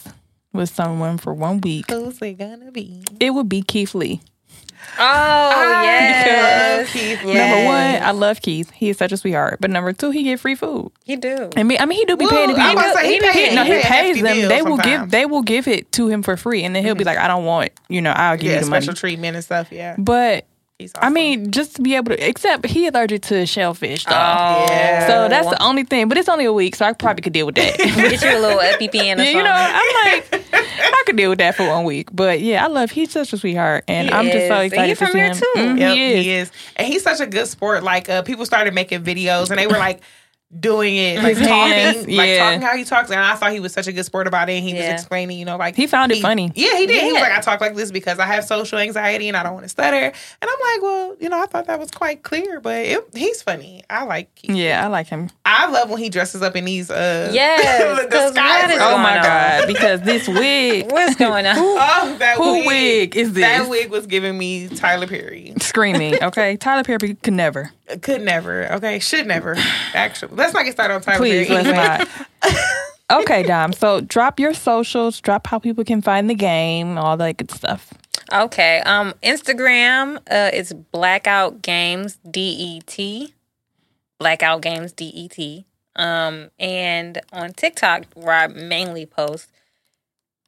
with 0.54 0.70
someone 0.70 1.18
for 1.18 1.34
one 1.34 1.60
week, 1.62 1.90
Who's 1.90 2.22
it 2.22 2.38
gonna 2.38 2.72
be? 2.72 3.04
it 3.20 3.32
would 3.32 3.50
be 3.50 3.62
Keith 3.62 3.96
Lee. 3.96 4.22
Oh 4.98 5.82
yes, 5.84 6.92
Keith. 6.92 7.20
Yes. 7.26 7.26
Number 7.26 7.66
one, 7.66 8.04
I 8.04 8.12
love 8.12 8.42
Keith. 8.42 8.72
He 8.72 8.90
is 8.90 8.98
such 8.98 9.12
a 9.12 9.18
sweetheart. 9.18 9.58
But 9.60 9.72
number 9.72 9.94
two, 9.94 10.12
he 10.12 10.24
get 10.24 10.40
free 10.40 10.56
food. 10.56 10.92
you 11.06 11.18
do. 11.18 11.50
I 11.58 11.64
mean, 11.64 11.78
I 11.82 11.86
mean, 11.86 11.98
he 12.00 12.06
do 12.06 12.16
be 12.18 12.26
Well, 12.26 12.34
paying 12.34 12.56
the 12.56 12.62
I'm 12.62 12.78
to 12.78 12.94
say, 12.94 13.08
he 13.08 13.14
He- 13.16 13.20
pay- 13.20 13.50
He, 13.50 13.56
no, 13.56 13.64
he 13.64 13.74
a 13.74 13.82
pays 13.82 14.22
them. 14.22 14.48
They 14.48 14.62
will 14.62 14.78
give. 14.78 15.12
They 15.12 15.26
will 15.26 15.42
give 15.42 15.68
it 15.68 15.92
to 15.94 16.08
him 16.08 16.24
for 16.24 16.38
free, 16.38 16.64
and 16.64 16.76
then 16.76 16.84
he'll 16.84 16.96
be 16.96 17.00
mm-hmm. 17.00 17.08
like, 17.08 17.18
"I 17.18 17.28
don't 17.28 17.46
want. 17.46 17.72
You 17.90 18.02
know, 18.02 18.12
I'll 18.12 18.38
give 18.38 18.46
yeah, 18.46 18.56
you 18.56 18.64
the 18.66 18.70
money." 18.70 18.84
special 18.84 18.96
treatment 18.96 19.36
and 19.36 19.44
stuff. 19.44 19.72
Yeah, 19.72 19.96
But 19.98 20.46
He's 20.78 20.92
I 21.00 21.10
mean, 21.10 21.52
just 21.52 21.78
to 21.78 21.82
be 21.82 21.96
able 21.96 22.14
to, 22.18 22.28
except 22.28 22.66
he 22.66 22.86
allergic 22.88 23.22
to 23.24 23.46
shellfish, 23.46 24.04
though. 24.04 24.12
Oh, 24.14 24.66
Yeah. 24.70 25.08
So 25.08 25.30
that's 25.30 25.50
the 25.50 25.64
only 25.64 25.84
thing. 25.86 26.10
But 26.10 26.18
it's 26.18 26.28
only 26.28 26.44
a 26.44 26.52
week, 26.52 26.76
so 26.76 26.84
I 26.86 26.92
probably 26.92 27.22
could 27.22 27.32
deal 27.32 27.46
with 27.46 27.56
that. 27.56 27.78
Get 27.78 28.22
you 28.22 28.38
a 28.38 28.42
little 28.42 28.60
EpiPen 28.60 28.94
or 28.94 29.00
Yeah, 29.00 29.16
something. 29.16 29.38
you 29.38 29.44
know, 29.44 29.54
I'm 29.54 30.12
like, 30.14 30.46
I 30.54 31.04
could 31.06 31.16
deal 31.16 31.30
with 31.30 31.40
that 31.40 31.56
for 31.56 31.66
one 31.66 31.86
week. 31.86 32.10
But 32.12 32.42
yeah, 32.42 32.66
I 32.66 32.68
love. 32.68 32.92
He's 32.92 33.10
such 33.12 33.32
a 33.32 33.38
sweetheart, 33.38 33.86
and 33.88 34.10
He 34.10 34.14
I'm 34.14 34.26
just 34.26 34.48
so 34.50 34.60
is. 34.60 34.74
excited 34.74 34.88
He 34.90 34.94
to 34.96 34.96
from 34.98 35.12
see 35.14 35.18
here, 35.20 35.28
him. 35.30 35.36
too. 35.38 35.54
Mhm, 35.56 35.80
Yep, 35.80 35.96
he 35.96 36.30
is. 36.32 36.52
and 36.76 36.88
he's 36.88 37.04
such 37.04 37.22
a 37.22 37.26
good 37.26 37.48
sport. 37.48 37.82
Like 37.84 38.10
uh, 38.10 38.24
people 38.24 38.46
started 38.46 38.74
making 38.74 39.02
videos, 39.02 39.52
and 39.52 39.58
they 39.58 39.68
were 39.68 39.78
like 39.78 40.02
doing 40.60 40.96
it, 40.96 41.22
like 41.22 41.38
His 41.38 41.48
talking, 41.48 41.74
hands, 41.74 41.98
like 42.08 42.28
yeah. 42.28 42.38
talking 42.46 42.62
how 42.62 42.76
he 42.76 42.84
talks. 42.84 43.10
And 43.10 43.20
I 43.20 43.36
thought 43.36 43.52
he 43.52 43.60
was 43.60 43.74
such 43.74 43.88
a 43.88 43.92
good 43.92 44.06
sport 44.06 44.28
about 44.28 44.50
it. 44.50 44.54
And 44.54 44.64
he 44.68 44.74
was 44.74 44.86
explaining, 44.86 45.38
you 45.38 45.46
know, 45.46 45.58
like 45.58 45.76
He 45.76 45.88
found 45.88 46.12
it 46.12 46.22
funny. 46.22 46.52
Yeah, 46.56 46.78
he 46.78 46.88
did. 46.88 47.04
He 47.04 47.12
was 47.12 47.22
like, 47.22 47.32
I 47.32 47.42
talk 47.42 47.62
like 47.62 47.76
this 47.76 47.92
because 47.92 48.20
I 48.20 48.26
have 48.26 48.46
social 48.46 48.80
anxiety 48.80 49.28
and 49.28 49.38
I 49.38 49.44
don't 49.44 49.54
want 49.54 49.66
to 49.66 49.70
stutter. 49.70 49.98
And 49.98 50.14
I'm 50.42 50.50
like, 50.50 50.82
well, 50.82 51.16
you 51.20 51.30
know, 51.30 51.42
I 51.42 51.46
thought 51.46 51.68
that 51.68 51.80
was 51.80 51.92
quite 51.92 52.24
clear, 52.24 52.60
but 52.60 52.86
it, 52.86 53.08
he's 53.14 53.42
funny. 53.42 53.84
I 53.90 54.04
like. 54.04 54.34
Keith. 54.36 54.56
Yeah, 54.56 54.84
I 54.84 54.88
like 54.88 55.08
him. 55.08 55.30
I 55.48 55.70
love 55.70 55.90
when 55.92 56.00
he 56.00 56.10
dresses 56.10 56.42
up 56.42 56.56
in 56.56 56.66
these. 56.66 56.90
uh 56.90 57.30
Yes, 57.32 57.62
the 58.04 58.08
'cause 58.10 58.24
what 58.24 58.34
disguises. 58.34 58.76
is 58.78 58.82
Oh 58.82 58.98
my 58.98 59.18
on? 59.18 59.24
god! 59.24 59.68
Because 59.68 60.02
this 60.02 60.28
wig, 60.28 60.92
What's 60.92 61.16
going 61.16 61.46
on? 61.46 61.56
Oh, 61.58 62.16
that 62.20 62.38
who 62.38 62.54
wig. 62.60 62.68
wig 62.68 63.16
is 63.16 63.34
this? 63.34 63.44
That 63.44 63.70
wig 63.70 63.90
was 63.92 64.08
giving 64.08 64.38
me 64.38 64.68
Tyler 64.70 65.06
Perry. 65.08 65.54
Screaming. 65.62 66.22
Okay, 66.24 66.58
Tyler 66.58 66.84
Perry 66.84 67.14
could 67.16 67.34
never. 67.34 67.72
Could 68.02 68.24
never. 68.24 68.72
Okay, 68.74 68.98
should 69.00 69.28
never. 69.28 69.56
Actually, 69.94 70.36
let's 70.36 70.54
not 70.54 70.66
get 70.66 70.74
started 70.74 70.96
on 70.96 71.02
Tyler 71.02 71.18
Please, 71.20 71.48
Perry. 71.48 71.64
let's 71.64 72.10
not. 72.44 72.58
Okay, 73.12 73.44
Dom. 73.44 73.72
So 73.72 74.02
drop 74.02 74.40
your 74.40 74.56
socials. 74.56 75.22
Drop 75.22 75.46
how 75.46 75.60
people 75.60 75.84
can 75.84 76.02
find 76.02 76.28
the 76.28 76.34
game. 76.34 76.98
All 76.98 77.16
that 77.18 77.38
good 77.38 77.52
stuff. 77.52 77.94
Okay. 78.34 78.80
Um, 78.80 79.14
Instagram, 79.22 80.18
uh, 80.32 80.50
it's 80.52 80.74
Blackout 80.74 81.62
Games 81.62 82.18
D 82.30 82.42
E 82.58 82.82
T. 82.88 83.35
Blackout 84.20 84.62
Games 84.62 84.92
D 84.92 85.06
E 85.06 85.28
T. 85.28 85.66
Um, 85.96 86.50
and 86.60 87.22
on 87.32 87.54
TikTok, 87.54 88.06
where 88.16 88.34
I 88.34 88.48
mainly 88.48 89.06
post, 89.06 89.50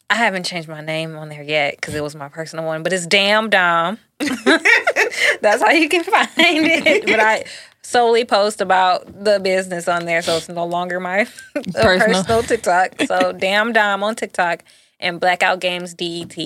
I 0.10 0.16
haven't 0.16 0.46
changed 0.46 0.68
my 0.68 0.82
name 0.82 1.16
on 1.16 1.30
there 1.30 1.44
yet 1.44 1.76
because 1.76 1.96
it 1.96 2.02
was 2.04 2.16
my 2.16 2.28
personal 2.30 2.66
one, 2.66 2.84
but 2.84 2.92
it's 2.94 3.06
Damn 3.08 3.50
Dom. 3.50 3.98
That's 4.20 5.62
how 5.62 5.72
you 5.72 5.88
can 5.90 6.04
find 6.04 6.30
it. 6.38 7.06
But 7.06 7.20
I 7.20 7.46
solely 7.82 8.26
post 8.26 8.60
about 8.62 9.24
the 9.24 9.40
business 9.40 9.88
on 9.88 10.06
there, 10.06 10.22
so 10.22 10.38
it's 10.38 10.50
no 10.50 10.66
longer 10.66 11.00
my 11.00 11.26
Personal. 11.74 12.24
personal, 12.24 12.44
TikTok. 12.44 13.02
So 13.06 13.32
Damn 13.34 13.72
Dom 13.74 14.04
on 14.04 14.16
TikTok 14.16 14.64
and 15.00 15.20
Blackout 15.20 15.60
Games 15.60 15.94
DET 15.94 16.38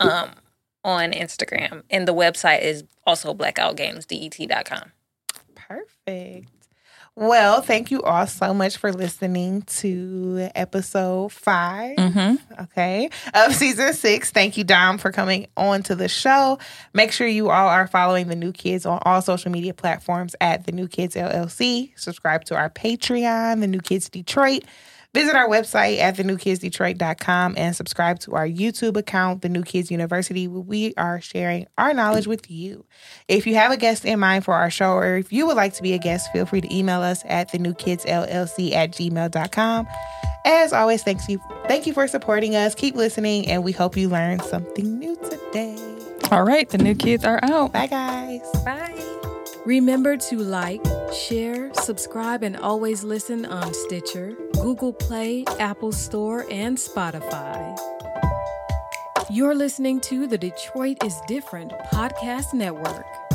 um, 0.00 0.30
on 0.84 1.12
Instagram. 1.12 1.82
And 1.90 2.06
the 2.08 2.14
website 2.14 2.62
is 2.62 2.84
also 3.06 3.32
blackoutgamesdet.com. 3.34 4.92
Perfect. 5.68 6.48
Well, 7.18 7.62
thank 7.62 7.90
you 7.90 8.02
all 8.02 8.26
so 8.26 8.52
much 8.52 8.76
for 8.76 8.92
listening 8.92 9.62
to 9.62 10.50
episode 10.54 11.32
5 11.32 11.96
Mm-hmm. 11.96 12.62
okay, 12.64 13.08
of 13.32 13.54
season 13.54 13.94
six. 13.94 14.30
Thank 14.30 14.58
you, 14.58 14.64
Dom, 14.64 14.98
for 14.98 15.10
coming 15.12 15.46
on 15.56 15.82
to 15.84 15.94
the 15.94 16.08
show. 16.08 16.58
Make 16.92 17.12
sure 17.12 17.26
you 17.26 17.48
all 17.48 17.68
are 17.68 17.86
following 17.86 18.28
the 18.28 18.36
New 18.36 18.52
Kids 18.52 18.84
on 18.84 18.98
all 19.06 19.22
social 19.22 19.50
media 19.50 19.72
platforms 19.72 20.36
at 20.42 20.66
the 20.66 20.72
New 20.72 20.88
Kids 20.88 21.14
LLC. 21.14 21.98
Subscribe 21.98 22.44
to 22.44 22.54
our 22.54 22.68
Patreon, 22.68 23.60
the 23.60 23.66
New 23.66 23.80
Kids 23.80 24.10
Detroit. 24.10 24.64
Visit 25.16 25.34
our 25.34 25.48
website 25.48 25.98
at 25.98 26.18
thenewkidsdetroit.com 26.18 27.54
and 27.56 27.74
subscribe 27.74 28.18
to 28.20 28.34
our 28.34 28.46
YouTube 28.46 28.98
account, 28.98 29.40
The 29.40 29.48
New 29.48 29.62
Kids 29.62 29.90
University, 29.90 30.46
where 30.46 30.60
we 30.60 30.92
are 30.98 31.22
sharing 31.22 31.66
our 31.78 31.94
knowledge 31.94 32.26
with 32.26 32.50
you. 32.50 32.84
If 33.26 33.46
you 33.46 33.54
have 33.54 33.72
a 33.72 33.78
guest 33.78 34.04
in 34.04 34.20
mind 34.20 34.44
for 34.44 34.52
our 34.52 34.68
show, 34.68 34.92
or 34.92 35.16
if 35.16 35.32
you 35.32 35.46
would 35.46 35.56
like 35.56 35.72
to 35.72 35.82
be 35.82 35.94
a 35.94 35.98
guest, 35.98 36.30
feel 36.34 36.44
free 36.44 36.60
to 36.60 36.74
email 36.74 37.00
us 37.00 37.22
at 37.24 37.50
thenewkidsllc 37.50 38.72
at 38.72 38.90
gmail.com. 38.90 39.88
As 40.44 40.74
always, 40.74 41.02
thanks 41.02 41.26
you. 41.30 41.40
Thank 41.66 41.86
you 41.86 41.94
for 41.94 42.06
supporting 42.06 42.54
us. 42.54 42.74
Keep 42.74 42.94
listening, 42.94 43.48
and 43.48 43.64
we 43.64 43.72
hope 43.72 43.96
you 43.96 44.10
learned 44.10 44.42
something 44.42 44.98
new 44.98 45.16
today. 45.16 45.78
All 46.30 46.44
right, 46.44 46.68
the 46.68 46.76
new 46.76 46.94
kids 46.94 47.24
are 47.24 47.40
out. 47.42 47.72
Bye, 47.72 47.86
guys. 47.86 48.42
Bye. 48.66 49.32
Remember 49.66 50.16
to 50.16 50.38
like, 50.38 50.80
share, 51.12 51.74
subscribe, 51.74 52.44
and 52.44 52.56
always 52.56 53.02
listen 53.02 53.44
on 53.44 53.74
Stitcher, 53.74 54.36
Google 54.62 54.92
Play, 54.92 55.44
Apple 55.58 55.90
Store, 55.90 56.46
and 56.52 56.78
Spotify. 56.78 57.76
You're 59.28 59.56
listening 59.56 60.00
to 60.02 60.28
the 60.28 60.38
Detroit 60.38 61.02
is 61.02 61.20
Different 61.26 61.72
podcast 61.92 62.54
network. 62.54 63.25